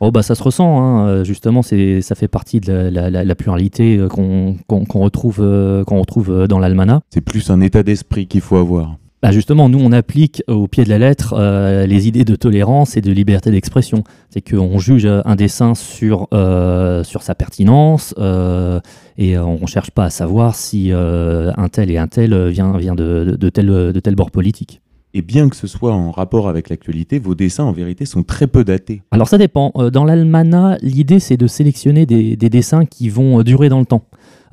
Oh 0.00 0.10
bah 0.10 0.22
ça 0.22 0.34
se 0.34 0.42
ressent, 0.42 0.78
hein. 0.82 1.24
Justement, 1.24 1.62
c'est 1.62 2.02
ça 2.02 2.14
fait 2.14 2.28
partie 2.28 2.60
de 2.60 2.70
la, 2.70 2.90
la- 2.90 3.10
la- 3.10 3.24
la 3.24 3.34
pluralité 3.34 3.98
qu'on 4.10 4.56
retrouve, 5.00 5.36
qu'on 5.86 6.00
retrouve 6.00 6.46
dans 6.48 6.58
l'almanach. 6.58 7.00
C'est 7.08 7.22
plus 7.22 7.48
un 7.50 7.62
état 7.62 7.82
d'esprit 7.82 8.26
qu'il 8.26 8.42
faut 8.42 8.56
avoir. 8.56 8.96
Bah 9.22 9.32
justement, 9.32 9.70
nous, 9.70 9.78
on 9.78 9.92
applique 9.92 10.42
au 10.46 10.68
pied 10.68 10.84
de 10.84 10.90
la 10.90 10.98
lettre 10.98 11.34
euh, 11.38 11.86
les 11.86 12.06
idées 12.06 12.24
de 12.24 12.36
tolérance 12.36 12.98
et 12.98 13.00
de 13.00 13.10
liberté 13.10 13.50
d'expression. 13.50 14.04
C'est 14.28 14.42
qu'on 14.42 14.78
juge 14.78 15.06
un 15.06 15.36
dessin 15.36 15.74
sur, 15.74 16.28
euh, 16.34 17.02
sur 17.02 17.22
sa 17.22 17.34
pertinence 17.34 18.14
euh, 18.18 18.78
et 19.16 19.38
on 19.38 19.60
ne 19.62 19.66
cherche 19.66 19.90
pas 19.90 20.04
à 20.04 20.10
savoir 20.10 20.54
si 20.54 20.92
un 20.92 21.68
tel 21.70 21.90
et 21.90 21.96
un 21.96 22.08
tel 22.08 22.48
vient, 22.48 22.76
vient 22.76 22.94
de, 22.94 23.24
de, 23.24 23.36
de 23.36 23.48
tel, 23.48 23.66
de 23.66 24.00
tel 24.00 24.14
bord 24.14 24.30
politique. 24.30 24.82
Et 25.14 25.22
bien 25.22 25.48
que 25.48 25.56
ce 25.56 25.66
soit 25.66 25.94
en 25.94 26.10
rapport 26.10 26.46
avec 26.46 26.68
l'actualité, 26.68 27.18
vos 27.18 27.34
dessins 27.34 27.64
en 27.64 27.72
vérité 27.72 28.04
sont 28.04 28.22
très 28.22 28.46
peu 28.46 28.64
datés. 28.64 29.00
Alors 29.10 29.28
ça 29.28 29.38
dépend. 29.38 29.72
Dans 29.90 30.04
l'almanach, 30.04 30.78
l'idée 30.82 31.20
c'est 31.20 31.38
de 31.38 31.46
sélectionner 31.46 32.04
des, 32.04 32.36
des 32.36 32.50
dessins 32.50 32.84
qui 32.84 33.08
vont 33.08 33.42
durer 33.42 33.70
dans 33.70 33.80
le 33.80 33.86
temps. 33.86 34.04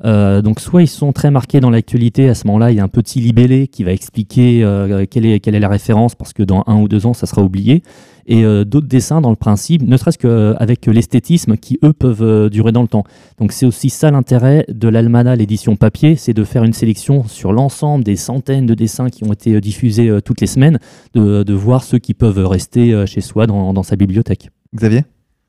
Euh, 0.04 0.42
donc 0.42 0.60
soit 0.60 0.82
ils 0.82 0.88
sont 0.88 1.12
très 1.12 1.30
marqués 1.30 1.60
dans 1.60 1.70
l'actualité, 1.70 2.28
à 2.28 2.34
ce 2.34 2.46
moment-là 2.46 2.70
il 2.72 2.76
y 2.76 2.80
a 2.80 2.84
un 2.84 2.88
petit 2.88 3.20
libellé 3.20 3.68
qui 3.68 3.84
va 3.84 3.92
expliquer 3.92 4.62
euh, 4.64 5.06
quelle, 5.08 5.26
est, 5.26 5.40
quelle 5.40 5.54
est 5.54 5.60
la 5.60 5.68
référence 5.68 6.14
parce 6.14 6.32
que 6.32 6.42
dans 6.42 6.64
un 6.66 6.80
ou 6.80 6.88
deux 6.88 7.06
ans 7.06 7.14
ça 7.14 7.26
sera 7.26 7.42
oublié. 7.42 7.82
Et 8.26 8.44
euh, 8.44 8.64
d'autres 8.64 8.88
dessins 8.88 9.20
dans 9.20 9.30
le 9.30 9.36
principe, 9.36 9.82
ne 9.82 9.96
serait-ce 9.98 10.16
qu'avec 10.18 10.86
l'esthétisme 10.86 11.56
qui 11.56 11.78
eux 11.84 11.92
peuvent 11.92 12.48
durer 12.48 12.72
dans 12.72 12.82
le 12.82 12.88
temps. 12.88 13.04
Donc 13.38 13.52
c'est 13.52 13.66
aussi 13.66 13.90
ça 13.90 14.10
l'intérêt 14.10 14.64
de 14.68 14.88
l'almanach, 14.88 15.38
l'édition 15.38 15.76
papier, 15.76 16.16
c'est 16.16 16.32
de 16.32 16.42
faire 16.42 16.64
une 16.64 16.72
sélection 16.72 17.24
sur 17.28 17.52
l'ensemble 17.52 18.02
des 18.02 18.16
centaines 18.16 18.66
de 18.66 18.74
dessins 18.74 19.10
qui 19.10 19.24
ont 19.24 19.32
été 19.32 19.60
diffusés 19.60 20.10
toutes 20.24 20.40
les 20.40 20.46
semaines, 20.46 20.78
de, 21.14 21.52
voir 21.52 21.84
ceux 21.84 21.98
qui 21.98 22.14
peuvent 22.14 22.46
rester 22.46 23.06
chez 23.06 23.20
soi 23.20 23.46
dans- 23.46 23.72
dans 23.74 23.82
sa 23.82 23.96
bibliothèque. 23.96 24.48
Xavier? 24.74 25.04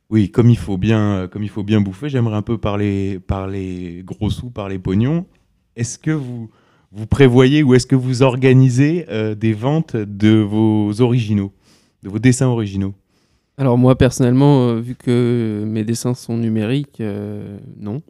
Oui, 0.10 0.30
comme 0.30 0.50
il 0.50 0.58
faut 0.58 0.78
bien, 0.78 1.00
euh, 1.00 1.28
comme 1.28 1.44
il 1.44 1.50
faut 1.50 1.64
bien 1.64 1.82
bouffer, 1.82 2.10
j'aimerais 2.10 2.36
un 2.36 2.42
peu 2.44 2.58
parler, 2.58 3.20
parler 3.26 4.04
gros 4.06 4.30
sous, 4.30 4.50
parler 4.52 4.78
pognon. 4.80 5.26
Est-ce 5.76 5.98
que 5.98 6.12
vous, 6.12 6.50
vous 6.92 7.08
prévoyez 7.08 7.64
ou 7.64 7.74
est-ce 7.74 7.88
que 7.88 7.96
vous 7.96 8.22
organisez 8.22 9.06
euh, 9.10 9.34
des 9.36 9.54
ventes 9.54 9.96
de 9.96 10.38
vos 10.40 11.02
originaux, 11.02 11.52
de 12.04 12.10
vos 12.10 12.20
dessins 12.20 12.48
originaux? 12.48 12.94
Alors 13.58 13.78
moi 13.78 13.98
personnellement, 13.98 14.68
euh, 14.70 14.80
vu 14.80 14.96
que 14.96 15.64
mes 15.66 15.84
dessins 15.84 16.14
sont 16.14 16.38
numériques, 16.38 17.02
euh, 17.02 17.58
non. 17.80 18.02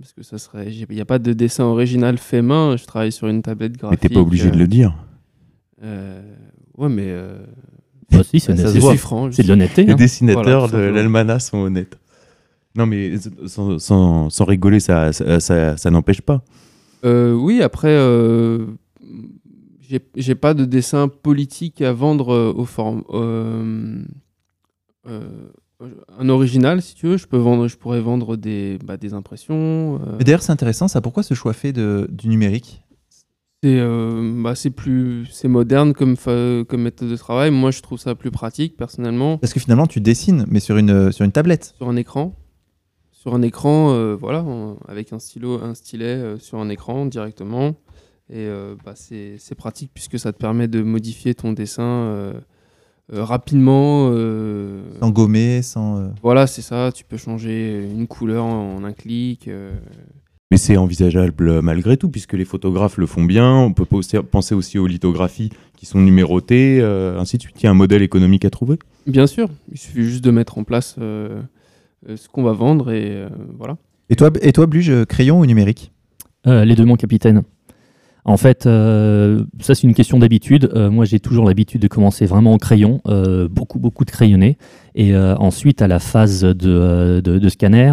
Parce 0.00 0.12
que 0.12 0.22
ça 0.24 0.38
serait, 0.38 0.72
il 0.72 0.86
n'y 0.90 1.00
a 1.00 1.04
pas 1.04 1.20
de 1.20 1.32
dessin 1.32 1.64
original 1.64 2.18
fait 2.18 2.42
main. 2.42 2.76
Je 2.76 2.84
travaille 2.84 3.12
sur 3.12 3.28
une 3.28 3.42
tablette 3.42 3.72
Mais 3.74 3.78
graphique. 3.78 4.00
t'es 4.00 4.08
pas 4.08 4.20
obligé 4.20 4.50
de 4.50 4.56
le 4.58 4.66
dire. 4.66 4.92
euh, 5.84 6.20
ouais, 6.76 6.88
mais 6.88 7.06
euh, 7.06 7.38
Bah, 8.10 8.22
si, 8.22 8.40
c'est 8.40 8.52
Bah, 8.52 8.62
ça 8.62 8.68
c'est- 8.68 8.74
se 8.74 9.06
voit. 9.06 9.28
de 9.30 9.48
l'honnêteté. 9.48 9.84
Les 9.84 9.92
hein. 9.92 9.96
dessinateurs 9.96 10.68
Voilà, 10.68 10.88
de 10.88 10.92
l'almanach 10.92 11.40
sont 11.42 11.58
honnêtes. 11.58 11.98
Non, 12.76 12.86
mais 12.86 13.14
sans, 13.46 13.78
sans- 13.78 14.30
sans 14.30 14.44
rigoler, 14.44 14.80
ça, 14.80 15.12
ça, 15.12 15.38
ça- 15.40 15.76
ça 15.76 15.90
n'empêche 15.90 16.20
pas. 16.20 16.42
Euh, 17.04 17.32
oui, 17.32 17.62
après, 17.62 17.90
euh, 17.92 18.66
j'ai 19.80 20.00
j'ai 20.16 20.34
pas 20.34 20.54
de 20.54 20.64
dessin 20.64 21.08
politique 21.08 21.82
à 21.82 21.92
vendre 21.92 22.32
euh, 22.32 22.52
au 22.54 22.64
form- 22.64 23.04
euh, 23.12 24.02
euh, 25.08 25.20
un 26.18 26.28
original, 26.28 26.80
si 26.82 26.94
tu 26.94 27.06
veux. 27.06 27.16
Je 27.16 27.26
peux 27.26 27.36
vendre, 27.36 27.68
je 27.68 27.76
pourrais 27.76 28.00
vendre 28.00 28.36
des, 28.36 28.78
bah, 28.84 28.96
des 28.96 29.12
impressions. 29.14 30.00
euh, 30.06 30.18
D'ailleurs, 30.18 30.42
c'est 30.42 30.52
intéressant, 30.52 30.88
ça. 30.88 31.00
Pourquoi 31.00 31.22
ce 31.22 31.34
choix 31.34 31.52
fait 31.52 31.72
de, 31.72 32.08
du 32.10 32.28
numérique? 32.28 32.82
C'est 33.64 33.80
euh, 33.80 34.42
bah, 34.42 34.52
plus 34.76 35.26
c'est 35.30 35.48
moderne 35.48 35.94
comme, 35.94 36.16
comme 36.18 36.82
méthode 36.82 37.08
de 37.08 37.16
travail. 37.16 37.50
Moi, 37.50 37.70
je 37.70 37.80
trouve 37.80 37.98
ça 37.98 38.14
plus 38.14 38.30
pratique 38.30 38.76
personnellement 38.76 39.38
Parce 39.38 39.54
que 39.54 39.60
finalement, 39.60 39.86
tu 39.86 40.02
dessines, 40.02 40.44
mais 40.48 40.60
sur 40.60 40.76
une, 40.76 41.10
sur 41.12 41.24
une 41.24 41.32
tablette. 41.32 41.72
sur 41.78 41.88
un 41.88 41.96
écran. 41.96 42.36
Sur 43.10 43.34
un 43.34 43.40
écran, 43.40 43.90
euh, 43.92 44.16
voilà, 44.20 44.44
avec 44.86 45.14
un 45.14 45.18
stylo, 45.18 45.62
un 45.64 45.72
stylet 45.72 46.04
euh, 46.04 46.38
sur 46.38 46.58
un 46.58 46.68
écran 46.68 47.06
directement. 47.06 47.70
Et 48.28 48.44
euh, 48.48 48.74
bah, 48.84 48.92
c'est 48.96 49.54
pratique 49.56 49.92
puisque 49.94 50.18
ça 50.18 50.34
te 50.34 50.36
permet 50.36 50.68
de 50.68 50.82
modifier 50.82 51.34
ton 51.34 51.54
dessin 51.54 52.34
rapidement. 53.10 54.12
Sans 55.00 55.10
gommer, 55.10 55.62
sans. 55.62 56.12
Voilà, 56.22 56.46
c'est 56.46 56.60
ça. 56.60 56.92
Tu 56.94 57.04
peux 57.04 57.16
changer 57.16 57.82
une 57.82 58.08
couleur 58.08 58.44
en, 58.44 58.74
en 58.76 58.84
un 58.84 58.92
clic. 58.92 59.48
Euh, 60.54 60.56
Mais 60.56 60.58
c'est 60.58 60.76
envisageable 60.76 61.60
malgré 61.62 61.96
tout, 61.96 62.08
puisque 62.08 62.34
les 62.34 62.44
photographes 62.44 62.96
le 62.96 63.06
font 63.06 63.24
bien. 63.24 63.54
On 63.56 63.72
peut 63.72 63.86
penser 64.30 64.54
aussi 64.54 64.78
aux 64.78 64.86
lithographies 64.86 65.50
qui 65.76 65.86
sont 65.86 66.00
numérotées, 66.00 66.78
euh, 66.80 67.18
ainsi 67.18 67.36
de 67.36 67.42
suite. 67.42 67.56
Il 67.60 67.64
y 67.64 67.66
a 67.66 67.70
un 67.70 67.74
modèle 67.74 68.02
économique 68.02 68.44
à 68.44 68.50
trouver. 68.50 68.78
Bien 69.06 69.26
sûr, 69.26 69.48
il 69.72 69.78
suffit 69.78 70.04
juste 70.04 70.24
de 70.24 70.30
mettre 70.30 70.58
en 70.58 70.64
place 70.64 70.96
euh, 70.98 71.42
euh, 72.08 72.16
ce 72.16 72.28
qu'on 72.28 72.42
va 72.42 72.52
vendre 72.52 72.92
et 72.92 73.10
euh, 73.10 73.28
voilà. 73.58 73.76
Et 74.10 74.16
toi, 74.16 74.30
et 74.42 74.52
toi 74.52 74.66
Bluge, 74.66 75.04
crayon 75.06 75.40
ou 75.40 75.46
numérique? 75.46 75.90
Euh, 76.46 76.64
les 76.64 76.74
deux, 76.74 76.84
mon 76.84 76.96
capitaine. 76.96 77.42
En 78.26 78.38
fait, 78.38 78.66
euh, 78.66 79.44
ça 79.60 79.74
c'est 79.74 79.86
une 79.86 79.94
question 79.94 80.18
d'habitude. 80.18 80.70
Euh, 80.74 80.90
moi, 80.90 81.04
j'ai 81.04 81.20
toujours 81.20 81.44
l'habitude 81.44 81.82
de 81.82 81.88
commencer 81.88 82.24
vraiment 82.24 82.54
au 82.54 82.58
crayon, 82.58 83.02
euh, 83.06 83.48
beaucoup, 83.48 83.78
beaucoup 83.78 84.06
de 84.06 84.10
crayonné. 84.10 84.56
Et 84.94 85.16
ensuite, 85.16 85.82
à 85.82 85.88
la 85.88 85.98
phase 85.98 86.42
de, 86.42 87.48
scanner, 87.48 87.90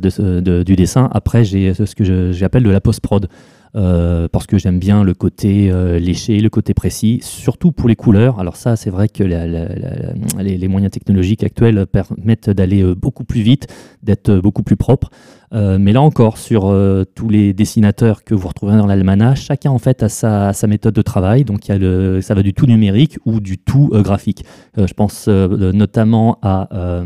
du 0.00 0.76
dessin, 0.76 1.10
après, 1.12 1.44
j'ai 1.44 1.74
ce 1.74 1.94
que 1.94 2.32
j'appelle 2.32 2.62
de 2.62 2.70
la 2.70 2.80
post-prod. 2.80 3.28
Euh, 3.76 4.26
parce 4.28 4.46
que 4.46 4.58
j'aime 4.58 4.80
bien 4.80 5.04
le 5.04 5.14
côté 5.14 5.70
euh, 5.70 5.98
léché, 6.00 6.40
le 6.40 6.50
côté 6.50 6.74
précis, 6.74 7.20
surtout 7.22 7.70
pour 7.70 7.88
les 7.88 7.96
couleurs. 7.96 8.40
Alors 8.40 8.56
ça, 8.56 8.76
c'est 8.76 8.90
vrai 8.90 9.08
que 9.08 9.22
les, 9.22 10.68
moyens 10.68 10.90
technologiques 10.90 11.44
actuels 11.44 11.86
permettent 11.86 12.50
d'aller 12.50 12.82
euh, 12.82 12.94
beaucoup 12.94 13.24
plus 13.24 13.42
vite, 13.42 13.68
d'être 14.02 14.34
beaucoup 14.36 14.62
plus 14.62 14.76
propre. 14.76 15.10
Mais 15.52 15.92
là 15.92 16.00
encore, 16.00 16.38
sur 16.38 16.72
tous 17.16 17.28
les 17.28 17.52
dessinateurs 17.52 18.22
que 18.22 18.36
vous 18.36 18.46
retrouvez 18.46 18.76
dans 18.76 18.86
l'almanach, 18.86 19.36
chacun 19.36 19.72
en 19.72 19.80
fait 19.80 20.04
a 20.04 20.08
sa, 20.08 20.66
méthode 20.68 20.94
de 20.94 21.02
travail. 21.02 21.42
Donc 21.42 21.66
y 21.66 21.72
a 21.72 22.22
ça 22.22 22.34
va 22.34 22.44
du 22.44 22.54
tout 22.54 22.66
numérique 22.66 23.18
ou 23.24 23.40
du 23.40 23.58
tout 23.58 23.90
graphique. 23.92 24.44
Je 24.76 24.92
pense 24.92 25.26
notamment 25.26 26.38
à 26.42 27.02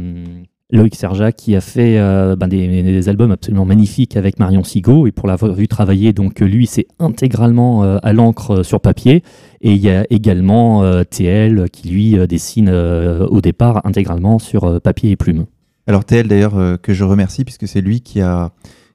Loïc 0.74 0.94
Serja 0.96 1.32
qui 1.32 1.54
a 1.54 1.60
fait 1.60 1.98
euh, 1.98 2.36
ben, 2.36 2.48
des, 2.48 3.08
albums 3.08 3.30
absolument 3.30 3.64
magnifiques 3.64 4.16
avec 4.16 4.38
Marion 4.38 4.64
Sigaud 4.64 5.06
et 5.06 5.12
pour 5.12 5.28
l'avoir 5.28 5.52
vu 5.52 5.68
travailler, 5.68 6.12
donc 6.12 6.40
lui 6.40 6.66
c'est 6.66 6.86
intégralement 6.98 7.84
euh, 7.84 7.98
à 8.02 8.12
l'encre 8.12 8.50
euh, 8.50 8.62
sur 8.62 8.80
papier 8.80 9.22
et 9.60 9.72
il 9.72 9.78
y 9.78 9.90
a 9.90 10.04
également 10.10 10.82
euh, 10.82 11.04
TL 11.04 11.70
qui 11.70 11.88
lui 11.88 12.18
euh, 12.18 12.26
dessine 12.26 12.68
euh, 12.68 13.26
au 13.26 13.40
départ 13.40 13.80
intégralement 13.84 14.38
sur 14.38 14.64
euh, 14.64 14.80
papier 14.80 15.12
et 15.12 15.16
plume. 15.16 15.46
Alors 15.86 16.04
TL 16.04 16.26
d'ailleurs 16.26 16.56
euh, 16.56 16.76
que 16.76 16.92
je 16.92 17.04
remercie 17.04 17.44
puisque 17.44 17.68
c'est 17.68 17.80
lui 17.80 18.00
qui 18.00 18.20
a 18.20 18.50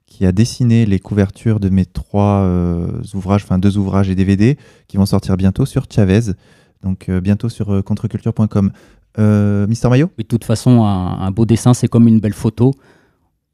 qui 0.06 0.26
a 0.26 0.32
dessiné 0.32 0.84
les 0.84 0.98
couvertures 0.98 1.60
de 1.60 1.70
mes 1.70 1.86
trois 1.86 2.42
euh, 2.42 3.00
ouvrages, 3.14 3.44
enfin 3.44 3.58
deux 3.58 3.78
ouvrages 3.78 4.10
et 4.10 4.14
DVD 4.14 4.58
qui 4.88 4.98
vont 4.98 5.06
sortir 5.06 5.36
bientôt 5.36 5.64
sur 5.64 5.86
Chavez, 5.88 6.32
donc 6.82 7.08
euh, 7.08 7.20
bientôt 7.20 7.48
sur 7.48 7.72
euh, 7.72 7.82
contreculture.com. 7.82 8.72
Euh, 9.18 9.66
Mister 9.66 9.88
Mayo 9.88 10.06
Oui, 10.18 10.24
de 10.24 10.28
toute 10.28 10.44
façon, 10.44 10.84
un, 10.84 11.18
un 11.20 11.30
beau 11.30 11.44
dessin, 11.46 11.74
c'est 11.74 11.88
comme 11.88 12.06
une 12.08 12.20
belle 12.20 12.32
photo. 12.34 12.72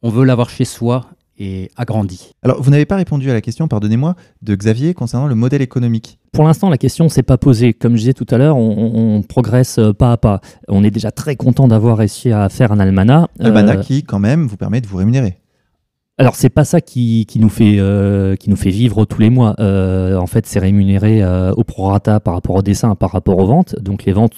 On 0.03 0.11
veut 0.11 0.25
l'avoir 0.25 0.51
chez 0.51 0.65
soi 0.65 1.07
et 1.39 1.71
agrandi. 1.77 2.33
Alors 2.43 2.63
vous 2.63 2.71
n'avez 2.71 2.87
pas 2.87 2.97
répondu 2.97 3.31
à 3.31 3.35
la 3.35 3.41
question, 3.43 3.69
pardonnez-moi, 3.69 4.15
de 4.43 4.55
Xavier 4.55 4.95
concernant 4.95 5.27
le 5.27 5.35
modèle 5.35 5.61
économique. 5.63 6.19
Pour 6.33 6.45
l'instant, 6.45 6.69
la 6.71 6.79
question 6.79 7.05
ne 7.05 7.09
s'est 7.11 7.23
pas 7.23 7.37
posée. 7.39 7.75
Comme 7.75 7.93
je 7.93 7.99
disais 8.01 8.13
tout 8.15 8.27
à 8.31 8.39
l'heure, 8.39 8.57
on, 8.57 8.71
on- 8.71 9.17
on 9.19 9.23
progresse 9.23 9.79
euh, 9.79 9.93
pas 9.93 10.13
à 10.13 10.17
pas. 10.17 10.41
On 10.69 10.83
est 10.85 10.91
déjà 10.91 11.11
très 11.11 11.37
content 11.37 11.69
d'avoir 11.69 11.99
réussi 11.99 12.31
à 12.33 12.49
faire 12.49 12.73
un 12.73 12.79
almanach. 12.81 13.29
Almanach 13.41 13.79
Euh, 13.79 13.83
qui 13.83 14.03
quand 14.03 14.19
même 14.19 14.47
vous 14.47 14.57
permet 14.57 14.81
de 14.81 14.87
vous 14.87 14.97
rémunérer. 14.97 15.39
Alors, 16.19 16.35
c'est 16.35 16.49
pas 16.49 16.65
ça 16.65 16.81
qui, 16.81 17.27
qui 17.27 17.39
nous 17.39 17.51
fait, 17.51 17.77
euh, 17.79 18.37
qui 18.37 18.49
nous 18.49 18.57
fait 18.57 18.71
vivre 18.71 19.05
tous 19.05 19.21
les 19.21 19.29
mois. 19.29 19.55
Euh, 19.61 20.17
en 20.17 20.27
fait, 20.27 20.47
c'est 20.47 20.59
rémunéré 20.59 21.23
euh, 21.23 21.53
au 21.59 21.63
prorata 21.63 22.21
par 22.21 22.33
rapport 22.33 22.57
au 22.57 22.63
dessin, 22.63 22.95
par 22.95 23.11
rapport 23.11 23.37
aux 23.39 23.45
ventes. 23.45 23.77
Donc, 23.83 24.07
les 24.07 24.15
ventes 24.15 24.33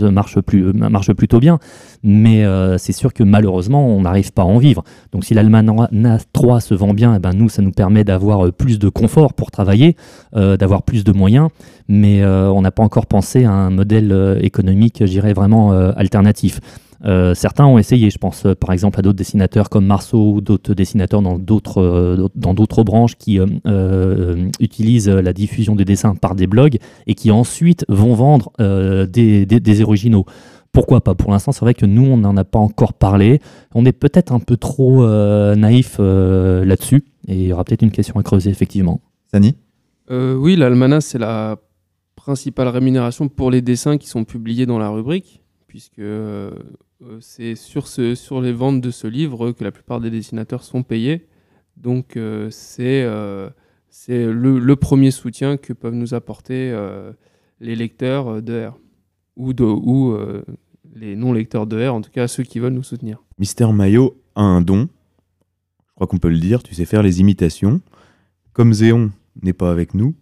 marchent, 0.00 0.40
plus, 0.40 0.72
marchent 0.72 1.12
plutôt 1.12 1.38
bien. 1.38 1.58
Mais 2.02 2.42
c'est 2.78 2.92
sûr 2.92 3.12
que 3.12 3.22
malheureusement, 3.22 3.86
on 3.86 4.00
n'arrive 4.00 4.32
pas 4.32 4.42
à 4.42 4.46
en 4.46 4.56
vivre. 4.56 4.82
Donc, 5.12 5.26
si 5.26 5.34
l'Almanach 5.34 6.22
3 6.32 6.60
se 6.60 6.72
vend 6.72 6.94
bien, 6.94 7.14
eh 7.14 7.18
ben, 7.18 7.34
nous, 7.34 7.50
ça 7.50 7.60
nous 7.60 7.72
permet 7.72 8.02
d'avoir 8.02 8.50
plus 8.50 8.78
de 8.78 8.88
confort 8.88 9.34
pour 9.34 9.50
travailler, 9.50 9.96
d'avoir 10.32 10.82
plus 10.82 11.04
de 11.04 11.12
moyens. 11.12 11.50
Mais 11.88 12.24
on 12.24 12.62
n'a 12.62 12.70
pas 12.70 12.82
encore 12.82 13.04
pensé 13.04 13.44
à 13.44 13.52
un 13.52 13.68
modèle 13.68 14.38
économique, 14.40 15.00
je 15.00 15.10
dirais, 15.10 15.34
vraiment 15.34 15.72
alternatif. 15.72 16.60
Euh, 17.06 17.34
certains 17.34 17.64
ont 17.64 17.78
essayé, 17.78 18.10
je 18.10 18.18
pense 18.18 18.44
euh, 18.44 18.54
par 18.54 18.72
exemple 18.72 18.98
à 18.98 19.02
d'autres 19.02 19.16
dessinateurs 19.16 19.70
comme 19.70 19.86
Marceau 19.86 20.34
ou 20.34 20.40
d'autres 20.42 20.74
dessinateurs 20.74 21.22
dans 21.22 21.38
d'autres 21.38 21.80
euh, 21.80 22.28
dans 22.34 22.52
d'autres 22.52 22.82
branches 22.82 23.16
qui 23.16 23.38
euh, 23.40 23.46
euh, 23.66 24.50
utilisent 24.60 25.08
la 25.08 25.32
diffusion 25.32 25.74
des 25.74 25.86
dessins 25.86 26.14
par 26.14 26.34
des 26.34 26.46
blogs 26.46 26.76
et 27.06 27.14
qui 27.14 27.30
ensuite 27.30 27.86
vont 27.88 28.12
vendre 28.14 28.52
euh, 28.60 29.06
des, 29.06 29.46
des- 29.46 29.60
des 29.60 29.80
originaux. 29.82 30.26
Pourquoi 30.72 31.00
pas? 31.00 31.14
Pour 31.14 31.32
l'instant, 31.32 31.52
c'est 31.52 31.64
vrai 31.64 31.74
que 31.74 31.86
nous, 31.86 32.04
on 32.04 32.16
n'en 32.18 32.36
a 32.36 32.44
pas 32.44 32.58
encore 32.60 32.92
parlé. 32.92 33.40
On 33.74 33.84
est 33.86 33.92
peut-être 33.92 34.30
un 34.32 34.38
peu 34.38 34.56
trop 34.56 35.02
euh, 35.02 35.56
naïf 35.56 35.96
euh, 35.98 36.64
là-dessus 36.64 37.04
et 37.26 37.34
il 37.34 37.46
y 37.48 37.52
aura 37.52 37.64
peut-être 37.64 37.82
une 37.82 37.90
question 37.90 38.14
à 38.20 38.22
creuser, 38.22 38.50
effectivement. 38.50 39.00
Sani? 39.32 39.56
Euh, 40.10 40.34
oui, 40.36 40.54
l'almanach, 40.54 41.02
c'est 41.02 41.18
la 41.18 41.56
principale 42.14 42.68
rémunération 42.68 43.28
pour 43.28 43.50
les 43.50 43.62
dessins 43.62 43.96
qui 43.96 44.06
sont 44.08 44.24
publiés 44.24 44.66
dans 44.66 44.78
la 44.78 44.90
rubrique, 44.90 45.39
puisque 45.70 46.00
euh, 46.00 46.50
euh, 47.04 47.18
c'est 47.20 47.54
sur, 47.54 47.86
ce, 47.86 48.16
sur 48.16 48.40
les 48.40 48.52
ventes 48.52 48.80
de 48.80 48.90
ce 48.90 49.06
livre 49.06 49.52
que 49.52 49.62
la 49.62 49.70
plupart 49.70 50.00
des 50.00 50.10
dessinateurs 50.10 50.64
sont 50.64 50.82
payés. 50.82 51.28
Donc 51.76 52.16
euh, 52.16 52.50
c'est 52.50 53.04
euh, 53.04 53.48
c'est 53.88 54.26
le, 54.26 54.58
le 54.58 54.76
premier 54.76 55.12
soutien 55.12 55.56
que 55.56 55.72
peuvent 55.72 55.94
nous 55.94 56.12
apporter 56.12 56.72
euh, 56.72 57.12
les 57.60 57.76
lecteurs 57.76 58.42
de 58.42 58.66
R, 58.66 58.76
ou, 59.36 59.52
de, 59.52 59.62
ou 59.62 60.10
euh, 60.10 60.44
les 60.92 61.14
non-lecteurs 61.14 61.68
de 61.68 61.86
R, 61.88 61.94
en 61.94 62.00
tout 62.00 62.10
cas 62.10 62.26
ceux 62.26 62.42
qui 62.42 62.58
veulent 62.58 62.72
nous 62.74 62.82
soutenir. 62.82 63.22
Mister 63.38 63.72
Maillot 63.72 64.20
a 64.34 64.42
un 64.42 64.60
don. 64.60 64.88
Je 65.86 65.94
crois 65.94 66.08
qu'on 66.08 66.18
peut 66.18 66.30
le 66.30 66.40
dire. 66.40 66.64
Tu 66.64 66.74
sais 66.74 66.84
faire 66.84 67.04
les 67.04 67.20
imitations. 67.20 67.80
Comme 68.52 68.72
Zéon 68.72 69.12
n'est 69.40 69.52
pas 69.52 69.70
avec 69.70 69.94
nous, 69.94 70.16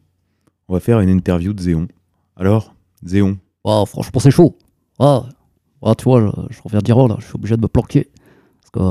on 0.69 0.75
va 0.75 0.81
faire 0.81 1.01
une 1.01 1.09
interview 1.09 1.55
de 1.55 1.63
Zéon. 1.63 1.89
Alors, 2.37 2.75
Zéon, 3.03 3.39
Ah, 3.65 3.85
franchement, 3.87 4.21
c'est 4.21 4.31
chaud. 4.31 4.59
Ah, 4.99 5.29
ah, 5.83 5.95
tu 5.95 6.05
vois, 6.05 6.21
je, 6.21 6.31
je 6.55 6.61
reviens 6.63 6.81
d'Iran, 6.81 7.07
là, 7.09 7.17
je 7.21 7.25
suis 7.27 7.35
obligé 7.37 7.57
de 7.57 7.63
me 7.63 7.69
planquer. 7.69 8.09
Parce 8.61 8.71
qu'ils 8.73 8.83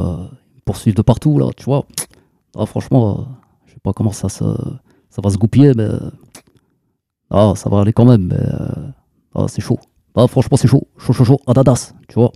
me 0.56 0.62
poursuivent 0.66 0.96
de 0.96 1.02
partout, 1.02 1.38
là, 1.40 1.48
tu 1.56 1.66
vois. 1.66 1.86
Ah, 2.58 2.66
franchement, 2.66 3.20
euh, 3.20 3.24
je 3.68 3.74
sais 3.74 3.80
pas 3.84 3.94
comment 3.94 4.12
ça, 4.12 4.30
se, 4.30 4.44
ça 5.10 5.22
va 5.24 5.30
se 5.30 5.38
goupiller, 5.38 5.74
mais. 5.76 5.88
Ah, 7.30 7.54
ça 7.56 7.70
va 7.70 7.82
aller 7.82 7.94
quand 7.94 8.06
même, 8.06 8.28
mais. 8.28 8.40
Ah, 9.36 9.46
c'est 9.48 9.62
chaud. 9.62 9.80
Ah, 10.16 10.28
franchement, 10.28 10.58
c'est 10.58 10.68
chaud. 10.68 10.88
Chaud, 10.98 11.14
chaud, 11.14 11.26
chaud. 11.26 11.40
Ah, 11.48 11.54
dadas, 11.54 11.94
tu 12.08 12.16
vois. 12.16 12.32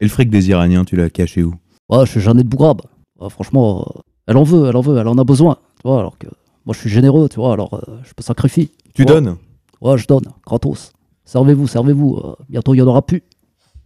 et 0.00 0.04
le 0.04 0.10
fric 0.10 0.28
des 0.30 0.48
Iraniens, 0.50 0.84
tu 0.84 0.96
l'as 0.96 1.08
caché 1.10 1.42
où? 1.42 1.54
Ah, 1.90 2.04
je 2.04 2.10
suis 2.10 2.20
Jeannette 2.20 2.46
Bougrab. 2.48 2.82
Ah, 3.20 3.28
franchement, 3.30 3.86
elle 4.26 4.36
en 4.36 4.42
veut, 4.42 4.68
elle 4.68 4.76
en 4.76 4.80
veut, 4.80 4.98
elle 4.98 5.08
en 5.08 5.16
a 5.16 5.24
besoin. 5.24 5.56
Tu 5.80 5.88
vois, 5.88 6.00
alors 6.00 6.18
que 6.18 6.26
moi, 6.66 6.74
je 6.74 6.80
suis 6.80 6.90
généreux, 6.90 7.28
tu 7.28 7.36
vois, 7.36 7.52
alors 7.52 7.74
euh, 7.74 7.98
je 8.02 8.12
peux 8.12 8.22
sacrifier. 8.22 8.70
Tu 8.94 9.02
Ouais. 9.02 9.06
donnes? 9.06 9.36
Ouais, 9.80 9.96
je 9.96 10.06
donne, 10.06 10.24
gratos. 10.44 10.92
Servez-vous, 11.24 11.66
servez-vous. 11.66 12.16
euh, 12.22 12.34
bientôt, 12.48 12.74
il 12.74 12.78
y 12.78 12.82
en 12.82 12.86
aura 12.86 13.02
plus. 13.02 13.22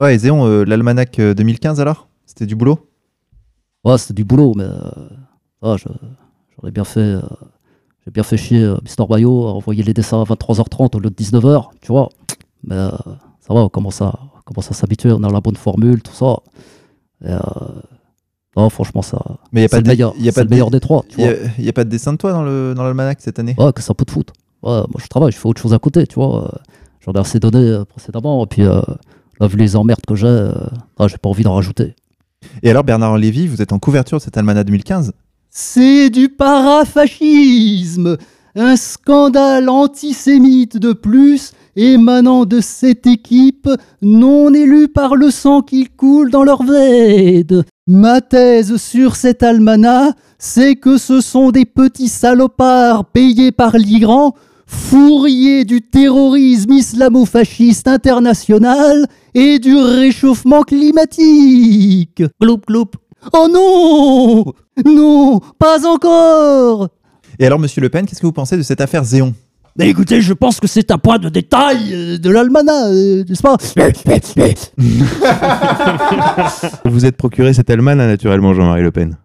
Ouais, 0.01 0.14
et 0.14 0.18
Zéon, 0.18 0.46
euh, 0.46 0.64
l'almanach 0.64 1.18
euh, 1.18 1.34
2015 1.34 1.80
alors? 1.80 2.09
C'était 2.26 2.46
du 2.46 2.57
boulot? 2.57 2.78
Ouais, 3.84 3.98
c'était 3.98 4.14
du 4.14 4.24
boulot, 4.24 4.55
mais 4.57 4.64
euh, 4.64 4.80
ah, 5.62 5.76
je- 5.76 5.88
j'en 5.88 6.68
ai 6.68 6.70
bien 6.70 6.84
fait. 6.84 7.01
euh, 7.01 7.20
j'ai 8.05 8.11
bien 8.11 8.22
fait 8.22 8.36
chier 8.38 8.62
euh, 8.62 8.76
Mister 8.82 9.05
Bayo 9.09 9.46
à 9.46 9.53
envoyer 9.53 9.82
les 9.82 9.92
dessins 9.92 10.22
à 10.22 10.24
23h30 10.24 10.96
au 10.96 11.01
lieu 11.01 11.11
de 11.11 11.14
19h, 11.14 11.70
tu 11.82 11.88
vois. 11.92 12.09
Mais 12.64 12.76
euh, 12.76 12.90
ça 13.40 13.53
va, 13.53 13.61
on 13.61 13.68
commence 13.68 14.01
à, 14.01 14.18
on 14.38 14.40
commence 14.44 14.70
à 14.70 14.74
s'habituer, 14.74 15.12
on 15.12 15.22
a 15.22 15.30
la 15.30 15.40
bonne 15.40 15.57
formule, 15.57 16.03
tout 16.03 16.14
ça. 16.14 16.36
Et, 17.24 17.30
euh, 17.30 17.38
non, 18.57 18.68
franchement, 18.70 19.03
ça. 19.03 19.22
Mais 19.53 19.61
il 19.61 19.62
n'y 19.62 19.66
a 19.66 19.68
pas 19.68 19.80
de, 19.82 19.88
meilleur, 19.88 20.14
y 20.18 20.28
a 20.28 20.32
pas 20.32 20.44
de, 20.44 20.51
meilleur 20.51 20.70
des 20.70 20.80
trois, 20.80 21.05
vois. 21.16 21.28
a- 21.68 21.72
pas 21.72 21.84
de 21.84 21.90
dessin 21.90 22.12
de 22.12 22.18
toi 22.18 22.32
dans 22.32 22.42
le 22.42 22.72
dans 22.74 22.84
l'almanach 22.84 23.18
cette 23.20 23.38
année? 23.38 23.55
Ouais, 23.59 23.72
que 23.72 23.82
ça 23.82 23.92
peut 23.94 24.05
te 24.07 24.11
foutre. 24.12 24.32
Ouais, 24.62 24.70
moi 24.88 24.98
je 24.98 25.07
travaille, 25.09 25.32
je 25.32 25.36
fais 25.38 25.46
autre 25.48 25.61
chose 25.61 25.74
à 25.74 25.78
côté, 25.78 26.07
tu 26.07 26.14
vois. 26.14 26.46
euh, 26.46 26.59
J'en 27.01 27.12
ai 27.12 27.18
assez 27.18 27.38
donné 27.38 27.59
euh, 27.59 27.84
précédemment, 27.84 28.42
et 28.44 28.46
puis 28.46 28.62
euh, 28.62 28.80
vu 29.47 29.57
les 29.57 29.76
emmerdes 29.76 30.05
que 30.07 30.14
j'ai, 30.14 30.26
euh, 30.26 30.53
ah, 30.99 31.09
j'ai 31.09 31.18
pas 31.18 31.28
envie 31.28 31.45
d'en 31.45 31.55
rajouter. 31.55 31.95
Et 32.62 32.70
alors 32.70 32.84
Bernard 32.84 33.18
Lévy, 33.18 33.47
vous 33.47 33.62
êtes 33.62 33.72
en 33.72 33.78
couverture 33.78 34.18
de 34.18 34.22
cet 34.22 34.36
almanach 34.36 34.64
2015 34.64 35.12
C'est 35.51 36.11
du 36.11 36.28
parafascisme 36.28 38.16
Un 38.55 38.76
scandale 38.76 39.68
antisémite 39.68 40.76
de 40.76 40.93
plus 40.93 41.53
émanant 41.76 42.45
de 42.45 42.61
cette 42.61 43.07
équipe 43.07 43.68
non 44.03 44.53
élue 44.53 44.88
par 44.88 45.16
le 45.16 45.30
sang 45.30 45.62
qui 45.62 45.86
coule 45.86 46.30
dans 46.30 46.43
leurs 46.43 46.62
veines. 46.62 47.64
Ma 47.86 48.20
thèse 48.20 48.76
sur 48.76 49.16
cet 49.16 49.43
almanach, 49.43 50.14
c'est 50.38 50.76
que 50.76 50.97
ce 50.97 51.20
sont 51.20 51.51
des 51.51 51.64
petits 51.64 52.09
salopards 52.09 53.05
payés 53.07 53.53
par 53.53 53.76
l'Iran, 53.76 54.34
fourriers 54.71 55.64
du 55.64 55.83
terrorisme 55.83 56.73
islamo-fasciste 56.73 57.89
international 57.89 59.07
et 59.35 59.59
du 59.59 59.77
réchauffement 59.77 60.62
climatique. 60.62 62.23
Gloup 62.41 62.61
gloup. 62.66 62.91
Oh 63.33 63.49
non 63.53 64.45
Non, 64.87 65.41
pas 65.59 65.87
encore 65.87 66.89
Et 67.39 67.47
alors 67.47 67.59
Monsieur 67.59 67.83
Le 67.83 67.91
Pen, 67.91 68.07
qu'est-ce 68.07 68.21
que 68.21 68.27
vous 68.27 68.33
pensez 68.33 68.57
de 68.57 68.62
cette 68.62 68.81
affaire 68.81 69.05
Zéon? 69.05 69.35
Mais 69.77 69.89
écoutez, 69.89 70.21
je 70.21 70.33
pense 70.33 70.59
que 70.61 70.66
c'est 70.66 70.91
un 70.91 70.99
point 70.99 71.18
de 71.18 71.29
détail 71.29 71.79
euh, 71.93 72.18
de 72.18 72.31
l'almanach, 72.31 72.91
euh, 72.91 73.25
n'est-ce 73.29 73.43
pas? 73.43 73.57
Vous 76.85 77.07
êtes 77.07 77.16
procuré 77.16 77.53
cet 77.55 77.71
almanach 77.71 78.09
naturellement, 78.09 78.53
Jean-Marie 78.53 78.83
Le 78.83 78.91
Pen? 78.91 79.16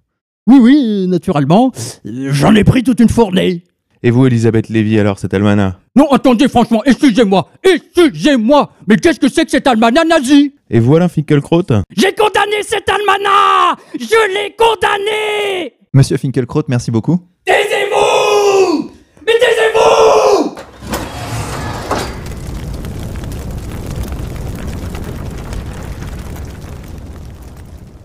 Oui, 0.48 0.60
oui, 0.62 1.08
naturellement. 1.08 1.72
Euh, 2.06 2.30
J'en 2.32 2.54
ai 2.54 2.64
pris 2.64 2.84
toute 2.84 3.00
une 3.00 3.10
fournée. 3.10 3.64
Et 4.04 4.12
vous, 4.12 4.28
Elisabeth 4.28 4.70
Lévy, 4.70 5.00
alors, 5.00 5.18
cet 5.18 5.34
almanach? 5.34 5.76
Non, 5.96 6.12
attendez, 6.12 6.48
franchement, 6.48 6.84
excusez-moi, 6.86 7.50
excusez-moi, 7.64 8.72
mais 8.88 8.98
qu'est-ce 8.98 9.20
que 9.20 9.30
c'est 9.30 9.46
que 9.46 9.52
cet 9.52 9.66
almanach 9.68 10.06
nazi? 10.08 10.54
Et 10.70 10.80
vous, 10.80 10.96
Alain 10.96 11.08
Finkielkraut? 11.08 11.64
J'ai 11.96 12.14
condamné 12.14 12.62
cet 12.62 12.88
almanach! 12.90 13.78
Je 14.00 14.34
l'ai 14.34 14.56
condamné! 14.56 15.74
Monsieur 15.94 16.18
Finkelkraut, 16.18 16.64
merci 16.68 16.92
beaucoup. 16.92 17.20
Taisez-vous! 17.46 18.92
Mais 19.26 19.34
taisez-vous! 19.34 20.56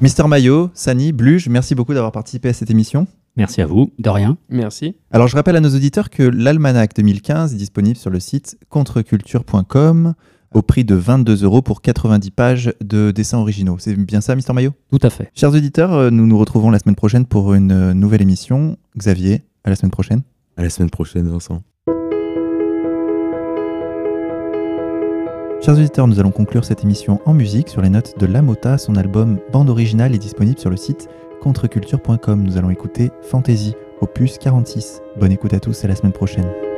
Mister 0.01 0.26
Maillot, 0.26 0.70
Sani, 0.72 1.12
Bluge, 1.12 1.49
merci 1.51 1.74
beaucoup 1.74 1.93
d'avoir 1.93 2.12
participé 2.12 2.49
à 2.49 2.53
cette 2.55 2.70
émission. 2.70 3.07
Merci 3.36 3.62
à 3.62 3.66
vous. 3.66 3.92
De 3.98 4.10
rien. 4.10 4.36
Merci. 4.48 4.96
Alors 5.10 5.28
je 5.28 5.36
rappelle 5.36 5.56
à 5.56 5.60
nos 5.60 5.74
auditeurs 5.74 6.10
que 6.10 6.22
l'almanach 6.22 6.94
2015 6.94 7.54
est 7.54 7.56
disponible 7.56 7.96
sur 7.96 8.10
le 8.10 8.20
site 8.20 8.58
contreculture.com 8.68 10.14
au 10.52 10.62
prix 10.62 10.84
de 10.84 10.94
22 10.94 11.44
euros 11.44 11.62
pour 11.62 11.80
90 11.80 12.30
pages 12.32 12.72
de 12.80 13.12
dessins 13.12 13.38
originaux. 13.38 13.76
C'est 13.78 13.94
bien 13.94 14.20
ça, 14.20 14.34
Mister 14.34 14.52
Maillot? 14.52 14.72
Tout 14.90 14.98
à 15.02 15.10
fait. 15.10 15.30
Chers 15.34 15.54
auditeurs, 15.54 15.92
euh, 15.92 16.10
nous 16.10 16.26
nous 16.26 16.38
retrouvons 16.38 16.70
la 16.70 16.78
semaine 16.78 16.96
prochaine 16.96 17.24
pour 17.24 17.54
une 17.54 17.72
euh, 17.72 17.94
nouvelle 17.94 18.22
émission. 18.22 18.76
Xavier, 18.96 19.42
à 19.64 19.70
la 19.70 19.76
semaine 19.76 19.92
prochaine. 19.92 20.22
À 20.56 20.62
la 20.62 20.70
semaine 20.70 20.90
prochaine, 20.90 21.28
Vincent. 21.28 21.62
Chers 25.62 25.74
auditeurs, 25.74 26.08
nous 26.08 26.18
allons 26.18 26.30
conclure 26.30 26.64
cette 26.64 26.84
émission 26.84 27.20
en 27.26 27.34
musique 27.34 27.68
sur 27.68 27.82
les 27.82 27.90
notes 27.90 28.18
de 28.18 28.26
Lamota. 28.26 28.78
Son 28.78 28.96
album 28.96 29.38
Bande 29.52 29.68
originale 29.68 30.14
est 30.14 30.18
disponible 30.18 30.58
sur 30.58 30.70
le 30.70 30.76
site 30.76 31.08
contreculture.com. 31.41 32.43
Nous 32.43 32.57
allons 32.57 32.70
écouter 32.70 33.11
Fantasy, 33.22 33.74
opus 34.01 34.38
46. 34.38 35.03
Bonne 35.16 35.32
écoute 35.32 35.55
à 35.55 35.61
tous 35.61 35.82
et 35.82 35.86
à 35.86 35.88
la 35.88 35.97
semaine 35.97 36.12
prochaine. 36.12 36.69